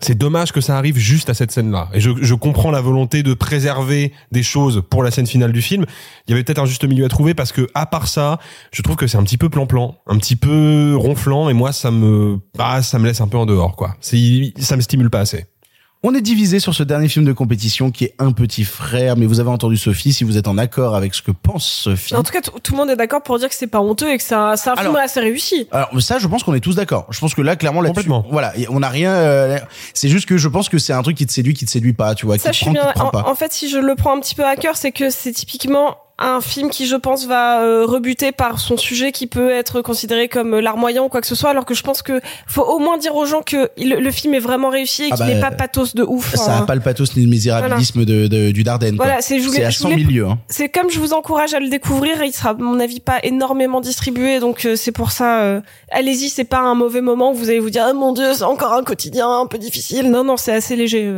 C'est 0.00 0.16
dommage 0.16 0.52
que 0.52 0.60
ça 0.60 0.78
arrive 0.78 0.96
juste 0.96 1.28
à 1.30 1.34
cette 1.34 1.50
scène-là. 1.50 1.88
Et 1.92 2.00
je, 2.00 2.10
je 2.20 2.34
comprends 2.34 2.70
la 2.70 2.80
volonté 2.80 3.22
de 3.22 3.34
préserver 3.34 4.12
des 4.32 4.42
choses 4.42 4.82
pour 4.88 5.02
la 5.02 5.10
scène 5.10 5.26
finale 5.26 5.52
du 5.52 5.62
film. 5.62 5.84
Il 6.26 6.30
y 6.30 6.34
avait 6.34 6.42
peut-être 6.42 6.58
un 6.60 6.66
juste 6.66 6.84
milieu 6.84 7.04
à 7.04 7.08
trouver 7.08 7.34
parce 7.34 7.52
que, 7.52 7.68
à 7.74 7.86
part 7.86 8.08
ça, 8.08 8.38
je 8.72 8.82
trouve 8.82 8.96
que 8.96 9.06
c'est 9.06 9.18
un 9.18 9.22
petit 9.24 9.36
peu 9.36 9.48
plan-plan, 9.48 9.96
un 10.06 10.16
petit 10.16 10.36
peu 10.36 10.94
ronflant, 10.96 11.48
et 11.48 11.52
moi, 11.52 11.72
ça 11.72 11.90
me, 11.90 12.38
bah, 12.56 12.82
ça 12.82 12.98
me 12.98 13.06
laisse 13.06 13.20
un 13.20 13.28
peu 13.28 13.36
en 13.36 13.46
dehors, 13.46 13.76
quoi. 13.76 13.96
Ça 14.58 14.76
me 14.76 14.80
stimule 14.80 15.10
pas 15.10 15.20
assez. 15.20 15.46
On 16.02 16.14
est 16.14 16.22
divisé 16.22 16.60
sur 16.60 16.74
ce 16.74 16.82
dernier 16.82 17.08
film 17.08 17.26
de 17.26 17.32
compétition 17.34 17.90
qui 17.90 18.04
est 18.06 18.14
Un 18.18 18.32
petit 18.32 18.64
frère, 18.64 19.18
mais 19.18 19.26
vous 19.26 19.38
avez 19.38 19.50
entendu 19.50 19.76
Sophie, 19.76 20.14
si 20.14 20.24
vous 20.24 20.38
êtes 20.38 20.48
en 20.48 20.56
accord 20.56 20.96
avec 20.96 21.14
ce 21.14 21.20
que 21.20 21.30
pense 21.30 21.66
Sophie. 21.66 22.14
En 22.14 22.22
tout 22.22 22.32
cas, 22.32 22.40
tout 22.40 22.72
le 22.72 22.78
monde 22.78 22.88
est 22.88 22.96
d'accord 22.96 23.22
pour 23.22 23.38
dire 23.38 23.50
que 23.50 23.54
c'est 23.54 23.66
pas 23.66 23.82
honteux 23.82 24.10
et 24.10 24.16
que 24.16 24.22
c'est 24.22 24.34
un, 24.34 24.56
c'est 24.56 24.70
un 24.70 24.76
film 24.76 24.92
Alors- 24.92 25.02
assez 25.02 25.20
réussi. 25.20 25.68
Alors 25.72 25.90
ça, 26.00 26.18
je 26.18 26.26
pense 26.26 26.42
qu'on 26.42 26.54
est 26.54 26.60
tous 26.60 26.74
d'accord. 26.74 27.06
Je 27.10 27.20
pense 27.20 27.34
que 27.34 27.42
là, 27.42 27.54
clairement, 27.54 27.82
là-dessus, 27.82 28.08
Complètement. 28.08 28.24
voilà, 28.30 28.54
on 28.70 28.80
n'a 28.80 28.88
rien. 28.88 29.12
euh, 29.12 29.58
c'est 29.92 30.08
juste 30.08 30.24
que 30.26 30.38
je 30.38 30.48
pense 30.48 30.70
que 30.70 30.78
c'est 30.78 30.94
un 30.94 31.02
truc 31.02 31.18
qui 31.18 31.26
te 31.26 31.32
séduit, 31.34 31.52
qui 31.52 31.66
te 31.66 31.70
séduit 31.70 31.92
pas, 31.92 32.14
tu 32.14 32.24
vois, 32.24 32.38
Ça, 32.38 32.48
qui 32.50 32.60
je 32.60 32.64
te 32.64 32.70
suis 32.70 32.74
prend, 32.78 32.82
bien. 32.82 32.82
qui 32.86 32.94
te 32.94 32.98
prend 32.98 33.08
En, 33.08 33.10
pas. 33.10 33.30
en 33.30 33.34
fait, 33.34 33.52
si 33.52 33.68
je 33.68 33.76
le 33.76 33.94
prends 33.94 34.16
un 34.16 34.20
petit 34.20 34.34
peu 34.34 34.46
à 34.46 34.56
cœur, 34.56 34.78
c'est 34.78 34.92
que 34.92 35.10
c'est 35.10 35.32
typiquement 35.32 35.98
un 36.20 36.40
film 36.40 36.70
qui, 36.70 36.86
je 36.86 36.96
pense, 36.96 37.26
va 37.26 37.62
euh, 37.62 37.84
rebuter 37.86 38.30
par 38.32 38.58
son 38.60 38.76
sujet 38.76 39.10
qui 39.10 39.26
peut 39.26 39.50
être 39.50 39.80
considéré 39.80 40.28
comme 40.28 40.54
euh, 40.54 40.60
larmoyant 40.60 41.06
ou 41.06 41.08
quoi 41.08 41.20
que 41.20 41.26
ce 41.26 41.34
soit, 41.34 41.50
alors 41.50 41.64
que 41.64 41.74
je 41.74 41.82
pense 41.82 42.02
que 42.02 42.20
faut 42.46 42.62
au 42.62 42.78
moins 42.78 42.98
dire 42.98 43.14
aux 43.16 43.24
gens 43.26 43.40
que 43.42 43.70
le, 43.78 44.00
le 44.00 44.10
film 44.10 44.34
est 44.34 44.38
vraiment 44.40 44.68
réussi 44.68 45.04
et 45.04 45.08
Ah 45.12 45.16
qu'il 45.16 45.26
bah, 45.26 45.34
n'est 45.34 45.40
pas 45.40 45.50
pathos 45.50 45.94
de 45.94 46.02
ouf. 46.02 46.34
Ça 46.34 46.56
hein. 46.58 46.62
a 46.62 46.66
pas 46.66 46.74
le 46.74 46.80
pathos 46.82 47.16
ni 47.16 47.24
le 47.24 47.30
misérabilisme 47.30 48.04
de, 48.04 48.26
de- 48.26 48.50
du 48.50 48.62
Dardenne. 48.62 48.96
Voilà, 48.96 49.20
c'est 49.22 49.36
à 49.36 49.70
je 49.70 49.78
100 49.78 49.88
voulais- 49.90 50.02
000 50.02 50.10
lieux. 50.12 50.26
Hein. 50.26 50.38
C'est 50.48 50.68
comme 50.68 50.90
je 50.90 50.98
vous 51.00 51.12
encourage 51.12 51.54
à 51.54 51.60
le 51.60 51.68
découvrir, 51.68 52.22
il 52.22 52.32
sera 52.32 52.50
à 52.50 52.54
mon 52.54 52.78
avis 52.80 53.00
pas 53.00 53.18
énormément 53.22 53.80
distribué, 53.80 54.40
donc 54.40 54.64
euh, 54.66 54.76
c'est 54.76 54.92
pour 54.92 55.12
ça. 55.12 55.40
euh, 55.42 55.60
Allez-y, 55.90 56.28
c'est 56.28 56.44
pas 56.44 56.58
un 56.60 56.74
mauvais 56.74 57.00
moment 57.00 57.30
où 57.32 57.34
vous 57.34 57.48
allez 57.48 57.60
vous 57.60 57.70
dire 57.70 57.86
oh 57.90 57.94
mon 57.94 58.12
dieu, 58.12 58.34
c'est 58.34 58.44
encore 58.44 58.74
un 58.74 58.82
quotidien 58.84 59.28
un 59.40 59.46
peu 59.46 59.58
difficile. 59.58 60.10
Non 60.10 60.22
non, 60.24 60.36
c'est 60.36 60.52
assez 60.52 60.76
léger. 60.76 61.12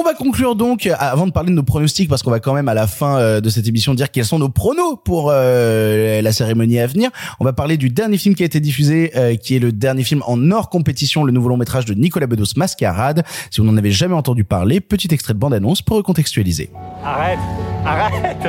On 0.00 0.04
va 0.04 0.14
conclure 0.14 0.54
donc, 0.54 0.86
euh, 0.86 0.94
avant 0.96 1.26
de 1.26 1.32
parler 1.32 1.50
de 1.50 1.56
nos 1.56 1.64
pronostics, 1.64 2.08
parce 2.08 2.22
qu'on 2.22 2.30
va 2.30 2.38
quand 2.38 2.54
même 2.54 2.68
à 2.68 2.74
la 2.74 2.86
fin 2.86 3.18
euh, 3.18 3.40
de 3.40 3.50
cette 3.50 3.66
émission 3.66 3.94
dire 3.94 4.12
quels 4.12 4.24
sont 4.24 4.38
nos 4.38 4.48
pronos 4.48 4.96
pour 5.04 5.30
euh, 5.32 6.22
la 6.22 6.32
cérémonie 6.32 6.78
à 6.78 6.86
venir. 6.86 7.10
On 7.40 7.44
va 7.44 7.52
parler 7.52 7.76
du 7.76 7.90
dernier 7.90 8.16
film 8.16 8.36
qui 8.36 8.44
a 8.44 8.46
été 8.46 8.60
diffusé, 8.60 9.10
euh, 9.16 9.34
qui 9.34 9.56
est 9.56 9.58
le 9.58 9.72
dernier 9.72 10.04
film 10.04 10.22
en 10.28 10.52
hors 10.52 10.70
compétition, 10.70 11.24
le 11.24 11.32
nouveau 11.32 11.48
long 11.48 11.56
métrage 11.56 11.84
de 11.84 11.94
Nicolas 11.94 12.28
Bedos, 12.28 12.52
Mascarade. 12.54 13.24
Si 13.50 13.60
vous 13.60 13.66
n'en 13.66 13.76
avez 13.76 13.90
jamais 13.90 14.14
entendu 14.14 14.44
parler, 14.44 14.80
petit 14.80 15.08
extrait 15.10 15.34
de 15.34 15.40
bande-annonce 15.40 15.82
pour 15.82 15.96
recontextualiser. 15.96 16.70
Arrête 17.04 17.40
Arrête 17.84 18.48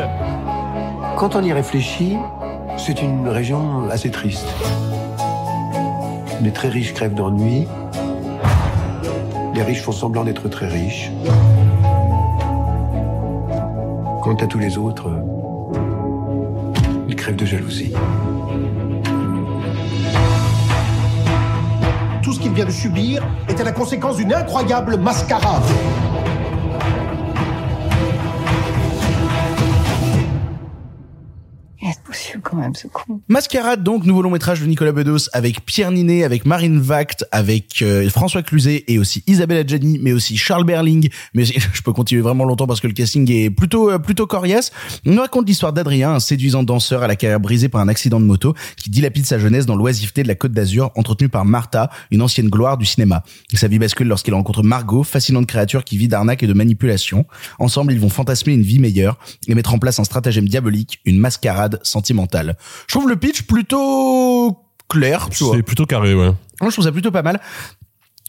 Quand 1.18 1.36
on 1.36 1.44
y 1.44 1.52
réfléchit, 1.52 2.18
c'est 2.78 3.02
une 3.02 3.28
région 3.28 3.90
assez 3.90 4.12
triste. 4.12 4.46
Les 6.44 6.52
très 6.52 6.70
riches 6.70 6.94
crèvent 6.94 7.16
d'ennui. 7.16 7.66
Les 9.60 9.66
riches 9.66 9.82
font 9.82 9.92
semblant 9.92 10.24
d'être 10.24 10.48
très 10.48 10.70
riches. 10.70 11.12
Quant 14.24 14.36
à 14.36 14.48
tous 14.48 14.58
les 14.58 14.78
autres, 14.78 15.12
ils 17.10 17.16
crèvent 17.18 17.36
de 17.36 17.46
jalousie. 17.46 17.94
Tout 22.24 22.32
ce 22.32 22.40
qu'il 22.40 22.54
vient 22.54 22.64
de 22.64 22.72
subir 22.72 23.22
était 23.50 23.66
la 23.66 23.74
conséquence 23.74 24.16
d'une 24.16 24.34
incroyable 24.34 24.96
mascarade. 24.96 25.64
Mascarade, 33.28 33.84
donc, 33.84 34.06
nouveau 34.06 34.22
long 34.22 34.32
métrage 34.32 34.62
de 34.62 34.66
Nicolas 34.66 34.92
Bedos 34.92 35.30
avec 35.34 35.66
Pierre 35.66 35.92
Ninet, 35.92 36.24
avec 36.24 36.46
Marine 36.46 36.80
Vact, 36.80 37.26
avec 37.32 37.82
euh, 37.82 38.10
François 38.10 38.44
Cluzet 38.44 38.84
et 38.88 39.00
aussi 39.00 39.24
Isabelle 39.28 39.58
Adjani, 39.58 40.00
mais 40.02 40.12
aussi 40.12 40.38
Charles 40.38 40.66
Berling. 40.66 41.10
Mais 41.34 41.46
je 41.74 41.82
peux 41.82 41.94
continuer 41.94 42.22
vraiment 42.22 42.46
longtemps 42.46 42.68
parce 42.68 42.80
que 42.80 42.88
le 42.88 42.94
casting 42.94 43.30
est 43.32 43.50
plutôt 43.50 43.92
euh, 43.92 44.00
plutôt 44.00 44.28
coriace. 44.28 44.72
On 45.06 45.12
nous 45.12 45.22
raconte 45.22 45.48
l'histoire 45.48 45.74
d'Adrien, 45.74 46.12
un 46.12 46.20
séduisant 46.20 46.64
danseur 46.64 47.04
à 47.04 47.08
la 47.08 47.16
carrière 47.16 47.40
brisée 47.40 47.70
par 47.70 47.82
un 47.82 47.88
accident 47.88 48.20
de 48.20 48.26
moto 48.26 48.54
qui 48.78 48.90
dilapide 48.90 49.26
sa 49.26 49.40
jeunesse 49.40 49.66
dans 49.66 49.76
l'oisiveté 49.76 50.24
de 50.24 50.28
la 50.28 50.36
Côte 50.36 50.52
d'Azur, 50.52 50.92
entretenue 50.96 51.30
par 51.30 51.46
Martha, 51.46 51.90
une 52.12 52.22
ancienne 52.22 52.50
gloire 52.50 52.78
du 52.78 52.86
cinéma. 52.86 53.24
Sa 53.54 53.68
vie 53.68 53.80
bascule 53.80 54.08
lorsqu'il 54.08 54.34
rencontre 54.34 54.64
Margot, 54.64 55.04
fascinante 55.04 55.48
créature 55.48 55.84
qui 55.84 55.98
vit 55.98 56.08
d'arnaque 56.08 56.44
et 56.44 56.48
de 56.48 56.54
manipulation. 56.54 57.26
Ensemble, 57.60 57.94
ils 57.94 58.00
vont 58.00 58.10
fantasmer 58.10 58.54
une 58.54 58.62
vie 58.62 58.80
meilleure 58.80 59.18
et 59.48 59.56
mettre 59.56 59.74
en 59.74 59.80
place 59.80 60.00
un 60.00 60.04
stratagème 60.04 60.48
diabolique, 60.48 61.00
une 61.06 61.18
mascarade 61.18 61.80
sentimentale. 61.84 62.49
Je 62.88 62.96
trouve 62.96 63.10
le 63.10 63.16
pitch 63.16 63.44
plutôt 63.44 64.58
clair, 64.90 65.30
tu 65.30 65.44
vois. 65.44 65.56
C'est 65.56 65.64
plutôt 65.64 65.86
carré, 65.86 66.14
ouais. 66.14 66.32
Moi, 66.62 66.70
je 66.70 66.72
trouve 66.72 66.86
ça 66.86 66.92
plutôt 66.92 67.12
pas 67.12 67.22
mal. 67.22 67.40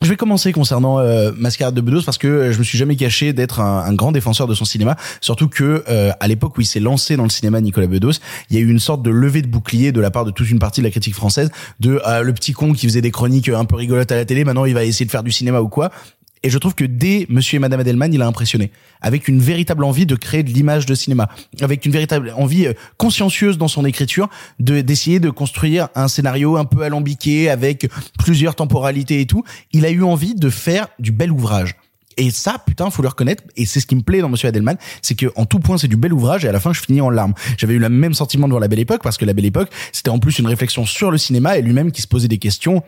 Je 0.03 0.09
vais 0.09 0.17
commencer 0.17 0.51
concernant 0.53 0.99
euh, 0.99 1.31
Mascarade 1.37 1.75
de 1.75 1.83
Bedos 1.83 2.01
parce 2.07 2.17
que 2.17 2.27
euh, 2.27 2.53
je 2.53 2.59
me 2.59 2.65
suis 2.65 2.79
jamais 2.79 2.97
caché 2.97 3.35
d'être 3.35 3.61
un, 3.61 3.85
un 3.85 3.93
grand 3.93 4.13
défenseur 4.13 4.47
de 4.47 4.55
son 4.55 4.65
cinéma, 4.65 4.97
surtout 5.21 5.47
que 5.47 5.85
euh, 5.91 6.11
à 6.21 6.27
l'époque 6.27 6.57
où 6.57 6.63
il 6.63 6.67
s'est 6.67 6.81
lancé 6.81 7.19
dans 7.19 7.25
le 7.25 7.29
cinéma 7.29 7.61
Nicolas 7.61 7.87
Bedos, 7.87 8.13
il 8.49 8.57
y 8.57 8.59
a 8.59 8.63
eu 8.63 8.71
une 8.71 8.79
sorte 8.79 9.03
de 9.03 9.11
levée 9.11 9.43
de 9.43 9.47
bouclier 9.47 9.93
de 9.93 10.01
la 10.01 10.11
part 10.11 10.25
de 10.25 10.31
toute 10.31 10.49
une 10.49 10.59
partie 10.59 10.81
de 10.81 10.87
la 10.87 10.91
critique 10.91 11.15
française 11.15 11.51
de 11.81 12.01
euh, 12.07 12.23
le 12.23 12.33
petit 12.33 12.55
con 12.55 12.73
qui 12.73 12.87
faisait 12.87 13.03
des 13.03 13.11
chroniques 13.11 13.51
un 13.51 13.67
peu 13.67 13.77
rigolotes 13.77 14.11
à 14.11 14.17
la 14.17 14.25
télé, 14.25 14.43
maintenant 14.47 14.65
il 14.65 14.73
va 14.73 14.85
essayer 14.85 15.05
de 15.05 15.11
faire 15.11 15.23
du 15.23 15.33
cinéma 15.33 15.61
ou 15.61 15.69
quoi. 15.69 15.91
Et 16.43 16.49
je 16.49 16.57
trouve 16.57 16.75
que 16.75 16.85
dès 16.85 17.27
Monsieur 17.29 17.57
et 17.57 17.59
Madame 17.59 17.81
Adelman, 17.81 18.13
il 18.15 18.23
a 18.23 18.27
impressionné, 18.27 18.71
avec 19.03 19.29
une 19.29 19.41
véritable 19.41 19.85
envie 19.85 20.07
de 20.07 20.15
créer 20.15 20.43
de 20.43 20.51
l'image 20.51 20.87
de 20.87 20.95
cinéma, 20.95 21.29
avec 21.61 21.85
une 21.85 21.93
véritable 21.93 22.33
envie 22.37 22.67
euh, 22.67 22.73
consciencieuse 22.97 23.59
dans 23.59 23.69
son 23.69 23.85
écriture, 23.85 24.29
de 24.59 24.81
d'essayer 24.81 25.21
de 25.21 25.29
construire 25.29 25.89
un 25.95 26.09
scénario 26.09 26.57
un 26.57 26.65
peu 26.65 26.83
alambiqué 26.83 27.51
avec 27.51 27.89
plusieurs 28.19 28.55
temporalités 28.55 29.21
et 29.21 29.27
tout. 29.27 29.45
Il 29.73 29.85
a 29.85 29.91
eu 29.91 30.03
envie 30.03 30.35
de 30.35 30.49
faire 30.49 30.89
du 30.99 31.13
bel 31.13 31.31
ouvrage. 31.31 31.75
Et 32.17 32.31
ça, 32.31 32.63
putain, 32.65 32.91
faut 32.91 33.03
le 33.03 33.09
reconnaître. 33.09 33.43
Et 33.57 33.67
c'est 33.67 33.81
ce 33.81 33.87
qui 33.87 33.95
me 33.95 34.03
plaît 34.03 34.21
dans 34.21 34.29
Monsieur 34.29 34.49
Adelman, 34.49 34.77
c'est 35.01 35.15
que 35.15 35.27
en 35.37 35.47
tout 35.47 35.59
point, 35.59 35.79
c'est 35.79 35.89
du 35.89 35.97
bel 35.97 36.13
ouvrage. 36.13 36.45
Et 36.45 36.49
à 36.49 36.53
la 36.53 36.61
fin, 36.61 36.73
je 36.73 36.81
finis 36.81 37.01
en 37.01 37.11
larmes. 37.11 37.35
J'avais 37.57 37.75
eu 37.75 37.79
le 37.79 37.89
même 37.89 38.15
sentiment 38.15 38.49
devant 38.49 38.59
La 38.59 38.69
Belle 38.69 38.81
Époque 38.81 39.03
parce 39.03 39.17
que 39.17 39.25
La 39.25 39.33
Belle 39.33 39.47
Époque, 39.47 39.71
c'était 39.93 40.11
en 40.11 40.19
plus 40.19 40.39
une 40.39 40.47
réflexion 40.47 40.85
sur 40.85 41.11
le 41.11 41.19
cinéma 41.19 41.57
et 41.57 41.63
lui-même 41.63 41.93
qui 41.93 42.03
se 42.03 42.09
posait 42.09 42.29
des 42.29 42.39
questions 42.39 42.83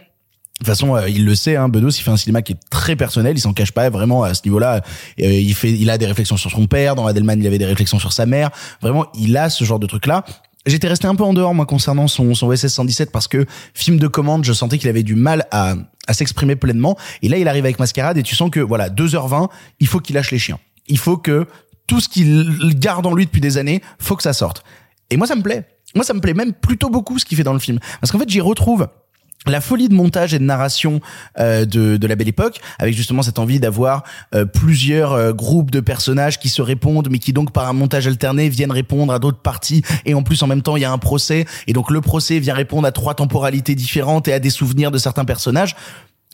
de 0.63 0.67
toute 0.67 0.77
façon, 0.77 0.95
euh, 0.95 1.09
il 1.09 1.25
le 1.25 1.35
sait, 1.35 1.57
hein, 1.57 1.69
Bedos, 1.69 1.91
il 1.91 2.03
fait 2.03 2.11
un 2.13 2.17
cinéma 2.17 2.41
qui 2.41 2.53
est 2.53 2.61
très 2.71 2.95
personnel, 2.95 3.37
il 3.37 3.41
s'en 3.41 3.53
cache 3.53 3.73
pas 3.73 3.91
vraiment 3.91 4.23
à 4.23 4.33
ce 4.33 4.43
niveau-là. 4.45 4.81
Euh, 5.21 5.33
il 5.33 5.55
fait, 5.55 5.73
il 5.73 5.91
a 5.91 5.99
des 5.99 6.07
réflexions 6.07 6.37
sur 6.37 6.53
son 6.53 6.69
père, 6.69 6.95
dans 6.95 7.05
Adelman, 7.05 7.41
il 7.41 7.47
avait 7.49 7.59
des 7.59 7.67
réflexions 7.67 7.99
sur 7.99 8.13
sa 8.13 8.27
mère. 8.27 8.51
Vraiment, 8.81 9.07
il 9.19 9.37
a 9.37 9.51
ce 9.51 9.65
genre 9.65 9.81
de 9.81 9.89
truc-là. 9.89 10.25
J'étais 10.65 10.87
resté 10.87 11.09
un 11.09 11.17
peu 11.17 11.25
en 11.25 11.35
dehors, 11.35 11.53
moi, 11.53 11.67
concernant 11.67 12.07
son, 12.07 12.37
son 12.37 12.47
OSS 12.47 12.69
117, 12.69 13.11
parce 13.11 13.27
que 13.27 13.45
film 13.75 13.99
de 13.99 14.07
commande, 14.07 14.45
je 14.45 14.53
sentais 14.53 14.79
qu'il 14.79 14.89
avait 14.89 15.03
du 15.03 15.17
mal 15.17 15.49
à, 15.51 15.75
à 16.07 16.13
s'exprimer 16.13 16.55
pleinement. 16.55 16.97
Et 17.23 17.29
là, 17.29 17.39
il 17.39 17.49
arrive 17.49 17.65
avec 17.65 17.81
Mascarade, 17.81 18.17
et 18.17 18.23
tu 18.23 18.37
sens 18.37 18.49
que, 18.49 18.61
voilà, 18.61 18.89
2h20, 18.89 19.49
il 19.81 19.89
faut 19.89 19.99
qu'il 19.99 20.15
lâche 20.15 20.31
les 20.31 20.39
chiens. 20.39 20.61
Il 20.87 20.99
faut 20.99 21.17
que 21.17 21.49
tout 21.89 21.99
ce 21.99 22.09
qu'il 22.09 22.79
garde 22.79 23.05
en 23.05 23.15
lui 23.15 23.27
depuis 23.27 23.41
des 23.41 23.59
années, 23.59 23.83
faut 23.99 24.15
que 24.15 24.23
ça 24.23 24.33
sorte. 24.33 24.63
Et 25.11 25.17
moi, 25.17 25.27
ça 25.27 25.35
me 25.35 25.43
plaît. 25.43 25.67
Moi, 25.97 26.05
ça 26.05 26.15
me 26.15 26.21
plaît 26.21 26.35
même 26.35 26.53
plutôt 26.53 26.89
beaucoup 26.89 27.19
ce 27.19 27.25
qu'il 27.25 27.37
fait 27.37 27.43
dans 27.43 27.53
le 27.53 27.59
film. 27.59 27.81
Parce 28.01 28.13
qu'en 28.13 28.19
fait, 28.21 28.29
j'y 28.29 28.41
retrouve 28.41 28.87
la 29.47 29.61
folie 29.61 29.89
de 29.89 29.95
montage 29.95 30.35
et 30.35 30.39
de 30.39 30.45
narration 30.45 31.01
euh, 31.39 31.65
de, 31.65 31.97
de 31.97 32.07
la 32.07 32.17
belle 32.17 32.29
époque, 32.29 32.61
avec 32.79 32.95
justement 32.95 33.23
cette 33.23 33.39
envie 33.39 33.59
d'avoir 33.59 34.05
euh, 34.35 34.45
plusieurs 34.45 35.13
euh, 35.13 35.33
groupes 35.33 35.71
de 35.71 35.81
personnages 35.81 36.39
qui 36.39 36.49
se 36.49 36.63
répondent, 36.63 37.09
mais 37.11 37.19
qui 37.19 37.33
donc 37.33 37.53
par 37.53 37.69
un 37.69 37.73
montage 37.73 38.07
alterné 38.07 38.49
viennent 38.49 38.73
répondre 38.73 39.13
à 39.13 39.19
d'autres 39.19 39.43
parties, 39.43 39.83
et 40.05 40.15
en 40.15 40.23
plus 40.23 40.43
en 40.43 40.47
même 40.47 40.63
temps 40.63 40.77
il 40.77 40.83
y 40.83 40.85
a 40.85 40.93
un 40.93 40.99
procès, 40.99 41.45
et 41.67 41.73
donc 41.73 41.91
le 41.91 42.01
procès 42.01 42.39
vient 42.39 42.55
répondre 42.55 42.87
à 42.87 42.93
trois 42.93 43.15
temporalités 43.15 43.75
différentes 43.75 44.29
et 44.29 44.33
à 44.33 44.39
des 44.39 44.51
souvenirs 44.51 44.91
de 44.91 44.99
certains 44.99 45.25
personnages. 45.25 45.75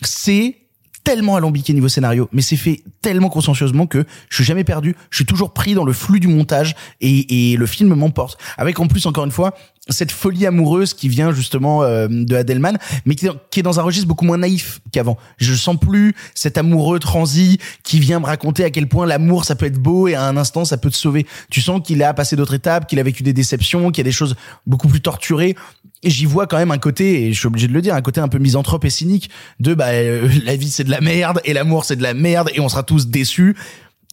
C'est 0.02 0.56
tellement 1.04 1.36
alambiqué 1.36 1.72
niveau 1.72 1.88
scénario, 1.88 2.28
mais 2.32 2.42
c'est 2.42 2.56
fait 2.56 2.82
tellement 3.00 3.30
consciencieusement 3.30 3.86
que 3.86 4.04
je 4.28 4.34
suis 4.36 4.44
jamais 4.44 4.64
perdu. 4.64 4.94
Je 5.08 5.16
suis 5.16 5.24
toujours 5.24 5.54
pris 5.54 5.72
dans 5.72 5.84
le 5.84 5.94
flux 5.94 6.20
du 6.20 6.28
montage 6.28 6.76
et, 7.00 7.52
et 7.52 7.56
le 7.56 7.64
film 7.64 7.94
m'emporte. 7.94 8.38
Avec 8.58 8.78
en 8.78 8.88
plus 8.88 9.06
encore 9.06 9.24
une 9.24 9.30
fois 9.30 9.54
cette 9.88 10.12
folie 10.12 10.46
amoureuse 10.46 10.94
qui 10.94 11.08
vient 11.08 11.32
justement 11.32 11.82
euh, 11.82 12.08
de 12.08 12.36
Adelman, 12.36 12.78
mais 13.06 13.14
qui, 13.14 13.26
est 13.26 13.62
dans 13.62 13.80
un 13.80 13.82
registre 13.82 14.08
beaucoup 14.08 14.24
moins 14.24 14.38
naïf 14.38 14.80
qu'avant. 14.92 15.16
Je 15.38 15.54
sens 15.54 15.76
plus 15.78 16.14
cet 16.34 16.58
amoureux 16.58 16.98
transi 16.98 17.58
qui 17.82 17.98
vient 17.98 18.20
me 18.20 18.26
raconter 18.26 18.64
à 18.64 18.70
quel 18.70 18.88
point 18.88 19.06
l'amour 19.06 19.44
ça 19.44 19.54
peut 19.54 19.66
être 19.66 19.78
beau 19.78 20.08
et 20.08 20.14
à 20.14 20.24
un 20.24 20.36
instant 20.36 20.64
ça 20.64 20.76
peut 20.76 20.90
te 20.90 20.96
sauver. 20.96 21.26
Tu 21.50 21.60
sens 21.60 21.80
qu'il 21.84 22.02
a 22.02 22.14
passé 22.14 22.36
d'autres 22.36 22.54
étapes, 22.54 22.86
qu'il 22.86 22.98
a 22.98 23.02
vécu 23.02 23.22
des 23.22 23.32
déceptions, 23.32 23.90
qu'il 23.90 23.98
y 23.98 24.06
a 24.06 24.10
des 24.10 24.12
choses 24.12 24.36
beaucoup 24.66 24.88
plus 24.88 25.00
torturées. 25.00 25.56
Et 26.02 26.10
j'y 26.10 26.26
vois 26.26 26.46
quand 26.46 26.58
même 26.58 26.70
un 26.70 26.78
côté, 26.78 27.24
et 27.24 27.32
je 27.32 27.38
suis 27.38 27.48
obligé 27.48 27.66
de 27.66 27.72
le 27.72 27.82
dire, 27.82 27.94
un 27.94 28.02
côté 28.02 28.20
un 28.20 28.28
peu 28.28 28.38
misanthrope 28.38 28.84
et 28.84 28.90
cynique 28.90 29.30
de 29.58 29.74
bah 29.74 29.88
euh, 29.88 30.28
la 30.44 30.54
vie 30.54 30.70
c'est 30.70 30.84
de 30.84 30.90
la 30.90 31.00
merde 31.00 31.40
et 31.44 31.52
l'amour 31.52 31.84
c'est 31.84 31.96
de 31.96 32.02
la 32.02 32.14
merde 32.14 32.50
et 32.54 32.60
on 32.60 32.68
sera 32.68 32.82
tous 32.82 33.08
déçus. 33.08 33.56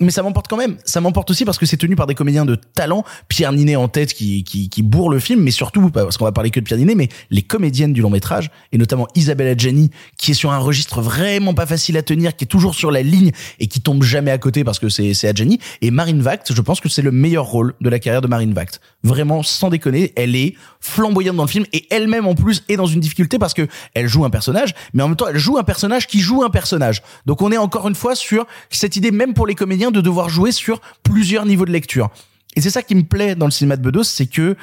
Mais 0.02 0.12
ça 0.12 0.24
m'emporte 0.24 0.50
quand 0.50 0.58
même. 0.58 0.76
Ça 0.84 1.00
m'emporte 1.00 1.32
aussi 1.32 1.46
parce 1.46 1.58
que 1.58 1.66
c'est 1.66 1.78
tenu 1.78 1.96
par 1.96 2.06
des 2.06 2.16
comédiens 2.16 2.44
de 2.44 2.56
talent. 2.56 3.06
Pierre 3.30 3.54
Ninet 3.54 3.78
en 3.78 3.88
tête 3.88 4.14
qui, 4.14 4.44
qui, 4.44 4.68
qui 4.68 4.82
bourre 4.82 5.10
le 5.10 5.20
film, 5.20 5.42
mais 5.42 5.52
surtout, 5.52 5.90
parce 5.90 6.18
qu'on 6.18 6.26
va 6.26 6.34
parler 6.34 6.52
que 6.52 6.60
de 6.60 6.66
Pierre 6.66 6.80
Ninet, 6.80 6.96
mais 6.96 7.08
les 7.30 7.42
comédiennes 7.42 7.94
du 7.94 8.02
long 8.02 8.10
métrage, 8.10 8.52
et 8.74 8.78
notamment 8.78 9.08
Isabelle 9.16 9.48
Adjani, 9.48 9.92
qui 10.18 10.32
est 10.32 10.34
sur 10.34 10.52
un 10.52 10.58
registre 10.58 11.02
vraiment 11.02 11.54
pas 11.54 11.66
facile 11.66 11.96
à 11.96 12.02
tenir, 12.02 12.36
qui 12.36 12.44
est 12.44 12.48
toujours 12.48 12.76
sur 12.76 12.92
la 12.92 13.02
ligne 13.04 13.32
et 13.60 13.68
qui 13.68 13.80
tombe 13.80 14.04
jamais 14.04 14.32
à 14.32 14.38
côté 14.38 14.66
parce 14.66 14.80
que 14.80 14.90
c'est, 14.90 15.26
Adjani. 15.26 15.60
Et 15.82 15.92
Marine 15.92 16.22
Vact, 16.22 16.54
je 16.54 16.62
pense 16.62 16.82
que 16.82 16.90
c'est 16.90 17.02
le 17.02 17.12
meilleur 17.12 17.46
rôle 17.46 17.74
de 17.80 17.90
la 17.90 18.00
carrière 18.00 18.22
de 18.22 18.28
Marine 18.28 18.54
Vact. 18.54 18.82
Vraiment, 19.06 19.44
sans 19.44 19.70
déconner, 19.70 20.14
elle 20.16 20.36
est 20.36 20.56
flamboyante 20.80 21.36
dans 21.36 21.44
le 21.44 21.50
film 21.50 21.66
et 21.74 21.86
elle-même 21.94 22.26
en 22.26 22.34
plus 22.34 22.64
est 22.70 22.76
dans 22.76 22.88
une 22.88 23.00
difficulté 23.00 23.38
parce 23.38 23.54
que 23.54 23.68
elle 23.94 24.08
joue 24.08 24.26
un 24.26 24.32
personnage, 24.32 24.74
mais 24.96 25.04
en 25.04 25.10
même 25.10 25.16
temps 25.16 25.28
elle 25.28 25.38
joue 25.38 25.60
un 25.60 25.64
personnage 25.64 26.08
qui 26.08 26.22
joue 26.22 26.44
un 26.44 26.50
personnage. 26.50 27.04
Donc 27.28 27.44
on 27.44 27.52
est 27.52 27.58
encore 27.58 27.88
une 27.88 27.94
fois 27.94 28.16
sur 28.16 28.48
cette 28.72 28.96
idée 28.96 29.12
même 29.12 29.36
pour 29.36 29.46
les 29.46 29.54
comédiens 29.54 29.92
de 29.92 30.02
devoir 30.02 30.28
jouer 30.30 30.52
sur 30.52 30.82
plusieurs 31.04 31.46
niveaux 31.46 31.66
de 31.66 31.72
lecture. 31.72 32.10
Et 32.56 32.62
c'est 32.62 32.72
ça 32.72 32.82
qui 32.82 32.96
me 32.96 33.04
plaît 33.04 33.36
dans 33.36 33.46
le 33.46 33.52
cinéma 33.52 33.78
de 33.78 33.84
Bedos, 33.84 34.06
c'est 34.06 34.26
que 34.26 34.56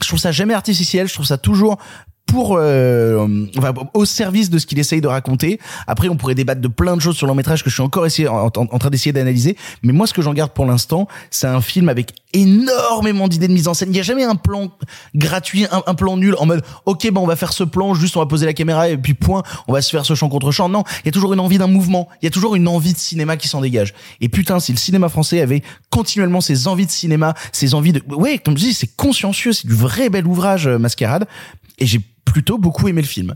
je 0.00 0.08
trouve 0.08 0.18
ça 0.18 0.32
jamais 0.32 0.54
artificiel, 0.54 1.06
je 1.06 1.12
trouve 1.12 1.26
ça 1.26 1.36
toujours 1.36 1.78
pour 2.28 2.56
euh, 2.58 3.26
au 3.94 4.04
service 4.04 4.50
de 4.50 4.58
ce 4.58 4.66
qu'il 4.66 4.78
essaye 4.78 5.00
de 5.00 5.08
raconter. 5.08 5.58
Après, 5.86 6.08
on 6.08 6.16
pourrait 6.16 6.34
débattre 6.34 6.60
de 6.60 6.68
plein 6.68 6.94
de 6.94 7.00
choses 7.00 7.16
sur 7.16 7.26
long 7.26 7.34
métrage 7.34 7.64
que 7.64 7.70
je 7.70 7.74
suis 7.74 7.82
encore 7.82 8.06
essayé, 8.06 8.28
en, 8.28 8.50
train 8.50 8.90
d'essayer 8.90 9.12
d'analyser. 9.12 9.56
Mais 9.82 9.92
moi, 9.92 10.06
ce 10.06 10.12
que 10.12 10.22
j'en 10.22 10.34
garde 10.34 10.52
pour 10.52 10.66
l'instant, 10.66 11.08
c'est 11.30 11.46
un 11.46 11.62
film 11.62 11.88
avec 11.88 12.12
énormément 12.34 13.28
d'idées 13.28 13.48
de 13.48 13.52
mise 13.54 13.66
en 13.66 13.74
scène. 13.74 13.88
Il 13.88 13.92
n'y 13.92 14.00
a 14.00 14.02
jamais 14.02 14.24
un 14.24 14.34
plan 14.34 14.70
gratuit, 15.14 15.64
un, 15.72 15.82
un 15.86 15.94
plan 15.94 16.18
nul 16.18 16.36
en 16.38 16.44
mode 16.44 16.62
OK, 16.84 17.10
ben 17.10 17.20
on 17.20 17.26
va 17.26 17.36
faire 17.36 17.54
ce 17.54 17.64
plan, 17.64 17.94
juste 17.94 18.16
on 18.16 18.20
va 18.20 18.26
poser 18.26 18.44
la 18.44 18.52
caméra 18.52 18.90
et 18.90 18.98
puis 18.98 19.14
point, 19.14 19.42
on 19.66 19.72
va 19.72 19.80
se 19.80 19.90
faire 19.90 20.04
ce 20.04 20.14
champ 20.14 20.28
contre 20.28 20.50
champ. 20.50 20.68
Non, 20.68 20.84
il 21.02 21.06
y 21.06 21.08
a 21.08 21.12
toujours 21.12 21.32
une 21.32 21.40
envie 21.40 21.56
d'un 21.58 21.66
mouvement. 21.66 22.08
Il 22.20 22.26
y 22.26 22.28
a 22.28 22.30
toujours 22.30 22.54
une 22.54 22.68
envie 22.68 22.92
de 22.92 22.98
cinéma 22.98 23.38
qui 23.38 23.48
s'en 23.48 23.62
dégage. 23.62 23.94
Et 24.20 24.28
putain, 24.28 24.60
si 24.60 24.72
le 24.72 24.78
cinéma 24.78 25.08
français 25.08 25.40
avait 25.40 25.62
continuellement 25.88 26.42
ses 26.42 26.68
envies 26.68 26.86
de 26.86 26.90
cinéma, 26.90 27.32
ses 27.52 27.74
envies 27.74 27.92
de 27.92 28.02
ouais, 28.10 28.38
comme 28.38 28.58
je 28.58 28.64
dis, 28.64 28.74
c'est 28.74 28.94
consciencieux, 28.96 29.52
c'est 29.54 29.66
du 29.66 29.74
vrai 29.74 30.10
bel 30.10 30.26
ouvrage 30.26 30.66
euh, 30.66 30.78
Mascarade. 30.78 31.26
Et 31.78 31.86
j'ai 31.86 32.00
plutôt 32.24 32.58
beaucoup 32.58 32.88
aimé 32.88 33.02
le 33.02 33.06
film. 33.06 33.34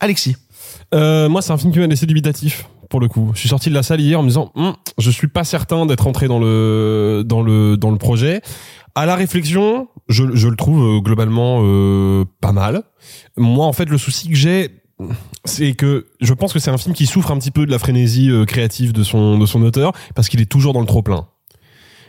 Alexis. 0.00 0.36
Euh, 0.94 1.28
moi, 1.28 1.42
c'est 1.42 1.52
un 1.52 1.58
film 1.58 1.72
qui 1.72 1.78
m'a 1.78 1.86
laissé 1.86 2.06
dubitatif 2.06 2.66
pour 2.92 3.00
le 3.00 3.08
coup. 3.08 3.30
Je 3.34 3.40
suis 3.40 3.48
sorti 3.48 3.70
de 3.70 3.74
la 3.74 3.82
salle 3.82 4.00
hier 4.00 4.20
en 4.20 4.22
me 4.22 4.28
disant, 4.28 4.52
Hum, 4.54 4.74
je 4.98 5.10
suis 5.10 5.28
pas 5.28 5.44
certain 5.44 5.86
d'être 5.86 6.06
entré 6.06 6.28
dans 6.28 6.38
le 6.38 7.22
dans 7.24 7.42
le 7.42 7.76
dans 7.76 7.90
le 7.90 7.96
projet. 7.96 8.42
À 8.94 9.06
la 9.06 9.16
réflexion, 9.16 9.88
je, 10.08 10.24
je 10.34 10.48
le 10.48 10.56
trouve 10.56 10.82
euh, 10.82 11.00
globalement 11.00 11.60
euh, 11.62 12.26
pas 12.42 12.52
mal. 12.52 12.82
Moi, 13.38 13.64
en 13.64 13.72
fait, 13.72 13.88
le 13.88 13.96
souci 13.96 14.28
que 14.28 14.34
j'ai, 14.34 14.82
c'est 15.46 15.72
que 15.72 16.08
je 16.20 16.34
pense 16.34 16.52
que 16.52 16.58
c'est 16.58 16.70
un 16.70 16.76
film 16.76 16.94
qui 16.94 17.06
souffre 17.06 17.30
un 17.30 17.38
petit 17.38 17.50
peu 17.50 17.64
de 17.64 17.70
la 17.70 17.78
frénésie 17.78 18.30
euh, 18.30 18.44
créative 18.44 18.92
de 18.92 19.02
son 19.02 19.38
de 19.38 19.46
son 19.46 19.62
auteur 19.62 19.92
parce 20.14 20.28
qu'il 20.28 20.42
est 20.42 20.50
toujours 20.50 20.74
dans 20.74 20.80
le 20.80 20.86
trop 20.86 21.02
plein. 21.02 21.26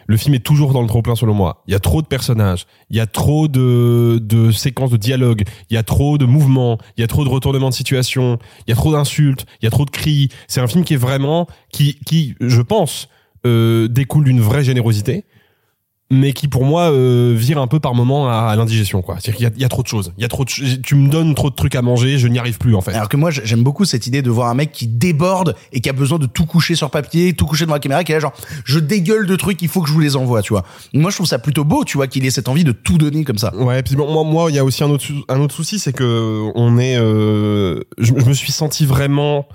Le 0.08 0.18
film 0.18 0.36
est 0.36 0.44
toujours 0.44 0.74
dans 0.74 0.82
le 0.82 0.88
trop 0.88 1.02
plein 1.02 1.16
selon 1.16 1.34
moi. 1.34 1.64
Il 1.68 1.72
y 1.72 1.76
a 1.76 1.80
trop 1.80 2.02
de 2.02 2.08
personnages, 2.08 2.66
il 2.90 2.98
y 2.98 3.00
a 3.00 3.08
trop 3.08 3.48
de 3.48 4.20
de 4.22 4.52
séquences 4.52 4.92
de 4.92 4.98
dialogue, 4.98 5.44
il 5.70 5.74
y 5.74 5.78
a 5.78 5.84
trop 5.84 6.18
de 6.18 6.26
mouvements, 6.26 6.78
il 6.98 7.02
y 7.02 7.04
a 7.04 7.08
trop 7.08 7.24
de 7.24 7.30
retournements 7.30 7.70
de 7.70 7.74
situation, 7.74 8.40
il 8.68 8.72
y 8.72 8.74
a 8.74 8.76
trop 8.76 8.92
d'insultes, 8.92 9.46
il 9.62 9.66
y 9.66 9.68
a 9.68 9.72
trop 9.72 9.86
de 9.86 9.92
cris. 9.92 10.30
C'est 10.48 10.62
un 10.62 10.68
film 10.68 10.84
qui 10.84 10.94
est 10.94 10.98
vraiment 10.98 11.48
qui 11.72 11.96
qui 12.06 12.36
je 12.42 12.62
pense 12.62 13.10
euh, 13.46 13.88
découle 13.88 14.24
d'une 14.24 14.42
vraie 14.42 14.64
générosité 14.64 15.26
mais 16.14 16.34
qui 16.34 16.48
pour 16.48 16.66
moi 16.66 16.92
euh, 16.92 17.34
vire 17.36 17.58
un 17.58 17.68
peu 17.68 17.80
par 17.80 17.96
moment 17.96 18.30
à, 18.30 18.50
à 18.52 18.56
l'indigestion 18.56 19.02
quoi. 19.02 19.16
C'est-à-dire 19.20 19.36
qu'il 19.36 19.44
y 19.44 19.48
a, 19.48 19.52
il 19.56 19.62
y 19.62 19.66
a 19.66 19.70
trop 19.70 19.84
de 19.84 19.88
choses. 19.88 20.14
Il 20.18 20.22
y 20.22 20.26
a 20.26 20.30
trop 20.30 20.46
de 20.46 20.52
tu 20.82 20.96
me 20.96 21.10
donnes 21.10 21.36
trop 21.36 21.50
de 21.50 21.56
trucs 21.56 21.76
à 21.76 21.82
manger, 21.82 22.18
je 22.18 22.28
n'y 22.28 22.40
arrive 22.40 22.58
plus 22.58 22.76
en 22.76 22.82
fait. 22.82 22.94
Alors 22.94 23.10
que 23.10 23.18
moi, 23.18 23.32
j'aime 23.32 23.64
beaucoup 23.64 23.86
cette 23.86 24.08
idée 24.08 24.22
de 24.22 24.30
voir 24.30 24.50
un 24.50 24.54
mec 24.54 24.72
qui 24.72 24.88
déborde 24.88 25.56
et 25.72 25.82
qui 25.82 25.90
a 25.90 25.94
besoin 25.94 26.20
de 26.20 26.26
tout 26.26 26.46
coucher 26.46 26.76
sur 26.76 26.90
papier, 26.90 27.34
tout 27.34 27.46
coucher 27.46 27.66
devant 27.66 27.76
la 27.76 27.80
caméra, 27.80 28.04
qui 28.04 28.12
est 28.12 28.16
là 28.16 28.22
genre, 28.22 28.34
je 28.66 28.80
dégueule 28.80 29.26
de 29.26 29.36
trucs, 29.36 29.62
il 29.62 29.68
faut 29.68 29.82
que 29.82 29.88
je 29.88 29.94
vous 29.94 30.00
les 30.00 30.16
envoie, 30.16 30.42
tu 30.42 30.54
vois. 30.54 30.64
Moi, 30.94 31.10
je 31.12 31.16
trouve 31.16 31.28
ça 31.28 31.40
plutôt 31.40 31.64
beau, 31.64 31.84
tu 31.84 31.98
vois, 31.98 32.08
qu'il 32.08 32.26
ait 32.26 32.32
cette 32.32 32.48
envie 32.48 32.64
de 32.64 32.72
tout 32.72 32.98
donner 32.98 33.24
comme 33.24 33.38
ça. 33.38 33.56
Ouais, 33.56 33.80
et 33.80 33.84
puis 33.84 33.96
bon, 33.96 34.12
moi, 34.12 34.24
moi, 34.24 34.50
il 34.50 34.56
y 34.56 34.60
a 34.60 34.64
aussi 34.64 34.84
un 34.84 34.90
autre, 34.90 35.06
un 35.30 35.40
autre 35.40 35.56
souci, 35.56 35.80
c'est 35.80 35.94
que 35.94 36.52
on 36.56 36.78
est, 36.78 36.98
euh, 36.98 37.82
je, 37.98 38.14
je 38.16 38.26
me 38.26 38.34
suis 38.34 38.52
senti 38.52 38.86
vraiment 38.86 39.48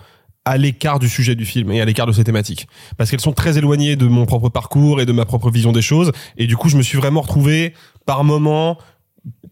à 0.49 0.57
l'écart 0.57 0.99
du 0.99 1.09
sujet 1.09 1.35
du 1.35 1.45
film 1.45 1.71
et 1.73 1.81
à 1.81 1.85
l'écart 1.85 2.07
de 2.07 2.13
ses 2.13 2.25
thématiques, 2.25 2.67
parce 2.97 3.11
qu'elles 3.11 3.21
sont 3.29 3.33
très 3.43 3.59
éloignées 3.59 3.97
de 3.97 4.07
mon 4.07 4.25
propre 4.27 4.49
parcours 4.49 5.01
et 5.01 5.07
de 5.07 5.13
ma 5.13 5.25
propre 5.25 5.51
vision 5.51 5.73
des 5.73 5.83
choses, 5.83 6.11
et 6.37 6.47
du 6.47 6.57
coup, 6.57 6.69
je 6.69 6.77
me 6.77 6.83
suis 6.83 6.99
vraiment 6.99 7.21
retrouvé 7.21 7.75
par 8.07 8.25
moments 8.25 8.79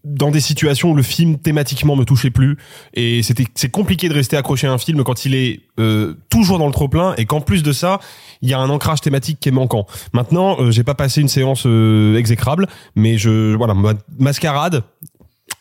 dans 0.05 0.31
des 0.31 0.41
situations 0.41 0.93
où 0.93 0.95
le 0.95 1.03
film 1.03 1.37
thématiquement 1.37 1.97
me 1.97 2.05
touchait 2.05 2.31
plus. 2.31 2.57
Et 2.95 3.23
c'était 3.23 3.47
c'est 3.55 3.71
compliqué 3.71 4.09
de 4.09 4.15
rester 4.15 4.37
accroché 4.37 4.67
à 4.69 4.73
un 4.73 4.79
film 4.79 5.03
quand 5.03 5.27
il 5.27 5.35
est 5.35 5.61
euh, 5.81 6.15
toujours 6.31 6.59
dans 6.59 6.67
le 6.67 6.73
trop 6.73 6.89
plein 6.89 7.15
et 7.19 7.27
qu'en 7.27 7.41
plus 7.41 7.63
de 7.63 7.73
ça 7.73 7.99
il 8.41 8.49
y 8.49 8.55
a 8.55 8.59
un 8.61 8.71
ancrage 8.71 9.01
thématique 9.01 9.39
qui 9.41 9.49
est 9.49 9.53
manquant. 9.53 9.85
Maintenant 10.13 10.57
euh, 10.61 10.71
j'ai 10.71 10.85
pas 10.85 10.95
passé 10.95 11.21
une 11.21 11.29
séance 11.29 11.65
euh, 11.67 12.17
exécrable 12.17 12.69
mais 12.95 13.19
je 13.19 13.55
voilà 13.57 13.75
ma- 13.75 13.95
mascarade 14.19 14.85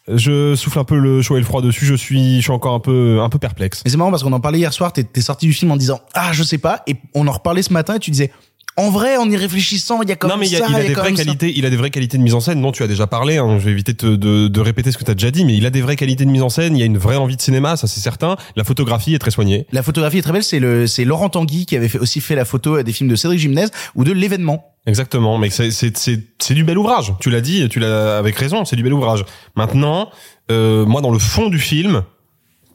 je 0.07 0.55
souffle 0.55 0.79
un 0.79 0.83
peu 0.83 0.97
le 0.97 1.21
chaud 1.21 1.35
et 1.35 1.39
le 1.39 1.45
froid 1.45 1.61
dessus 1.61 1.85
je 1.85 1.95
suis 1.95 2.37
je 2.37 2.41
suis 2.41 2.51
encore 2.51 2.73
un 2.73 2.79
peu 2.79 3.19
un 3.21 3.29
peu 3.29 3.39
perplexe. 3.39 3.81
Mais 3.85 3.91
c'est 3.91 3.97
marrant 3.97 4.11
parce 4.11 4.23
qu'on 4.23 4.33
en 4.33 4.39
parlait 4.39 4.59
hier 4.59 4.73
soir, 4.73 4.93
t'es 4.93 5.21
sorti 5.21 5.47
du 5.47 5.53
film 5.53 5.71
en 5.71 5.77
disant, 5.77 5.99
ah, 6.13 6.31
je 6.33 6.43
sais 6.43 6.57
pas, 6.57 6.83
et 6.87 6.95
on 7.13 7.27
en 7.27 7.31
reparlait 7.31 7.63
ce 7.63 7.73
matin 7.73 7.95
et 7.95 7.99
tu 7.99 8.11
disais, 8.11 8.31
en 8.77 8.89
vrai, 8.89 9.15
en 9.15 9.29
y 9.29 9.37
réfléchissant, 9.37 10.01
il 10.01 10.09
y 10.09 10.11
a 10.11 10.15
comme 10.17 10.29
non 10.31 10.37
mais 10.37 10.47
il 10.47 10.51
y 10.53 10.57
ça, 10.57 10.65
a, 10.65 10.69
il 10.69 10.75
a 10.75 10.83
des 10.83 10.93
vraies 10.93 11.15
ça. 11.15 11.23
qualités 11.23 11.53
il 11.55 11.65
a 11.65 11.69
des 11.69 11.77
vraies 11.77 11.91
qualités 11.91 12.17
de 12.17 12.23
mise 12.23 12.33
en 12.33 12.41
scène 12.41 12.61
dont 12.61 12.73
tu 12.73 12.83
as 12.83 12.87
déjà 12.87 13.07
parlé 13.07 13.37
hein, 13.37 13.57
je 13.57 13.63
vais 13.65 13.71
éviter 13.71 13.93
de, 13.93 13.97
te- 13.97 14.15
de, 14.15 14.47
de 14.49 14.59
répéter 14.59 14.91
ce 14.91 14.97
que 14.97 15.05
tu 15.05 15.11
as 15.11 15.13
déjà 15.13 15.31
dit 15.31 15.45
mais 15.45 15.55
il 15.55 15.65
a 15.65 15.69
des 15.69 15.81
vraies 15.81 15.95
qualités 15.95 16.25
de 16.25 16.29
mise 16.29 16.41
en 16.41 16.49
scène 16.49 16.75
il 16.75 16.79
y 16.79 16.83
a 16.83 16.85
une 16.85 16.97
vraie 16.97 17.15
envie 17.15 17.37
de 17.37 17.41
cinéma 17.41 17.77
ça 17.77 17.87
c'est 17.87 18.01
certain 18.01 18.35
la 18.57 18.65
photographie 18.65 19.13
est 19.15 19.19
très 19.19 19.31
soignée 19.31 19.65
La 19.71 19.81
photographie 19.81 20.17
est 20.17 20.21
très 20.21 20.33
belle, 20.33 20.43
c'est 20.43 20.59
le, 20.59 20.87
c'est 20.87 21.05
Laurent 21.05 21.29
Tanguy 21.29 21.65
qui 21.65 21.77
avait 21.77 21.87
fait, 21.87 21.99
aussi 21.99 22.19
fait 22.19 22.35
la 22.35 22.43
photo 22.43 22.83
des 22.83 22.91
films 22.91 23.09
de 23.09 23.15
Cédric 23.15 23.39
Gimnez 23.39 23.67
ou 23.95 24.03
de 24.03 24.11
l'événement. 24.11 24.73
Exactement, 24.87 25.37
mais 25.37 25.49
c'est 25.49 25.71
c'est 25.71 25.95
c'est 25.97 26.19
c'est 26.39 26.53
du 26.53 26.63
bel 26.63 26.77
ouvrage. 26.77 27.13
Tu 27.21 27.29
l'as 27.31 27.41
dit, 27.41 27.67
tu 27.69 27.79
l'as 27.79 28.17
avec 28.17 28.35
raison, 28.35 28.65
c'est 28.65 28.75
du 28.75 28.83
bel 28.83 28.93
ouvrage. 28.93 29.23
Maintenant, 29.55 30.09
euh, 30.51 30.85
moi 30.85 31.01
dans 31.01 31.11
le 31.11 31.17
fond 31.19 31.47
du 31.49 31.57
film, 31.59 32.03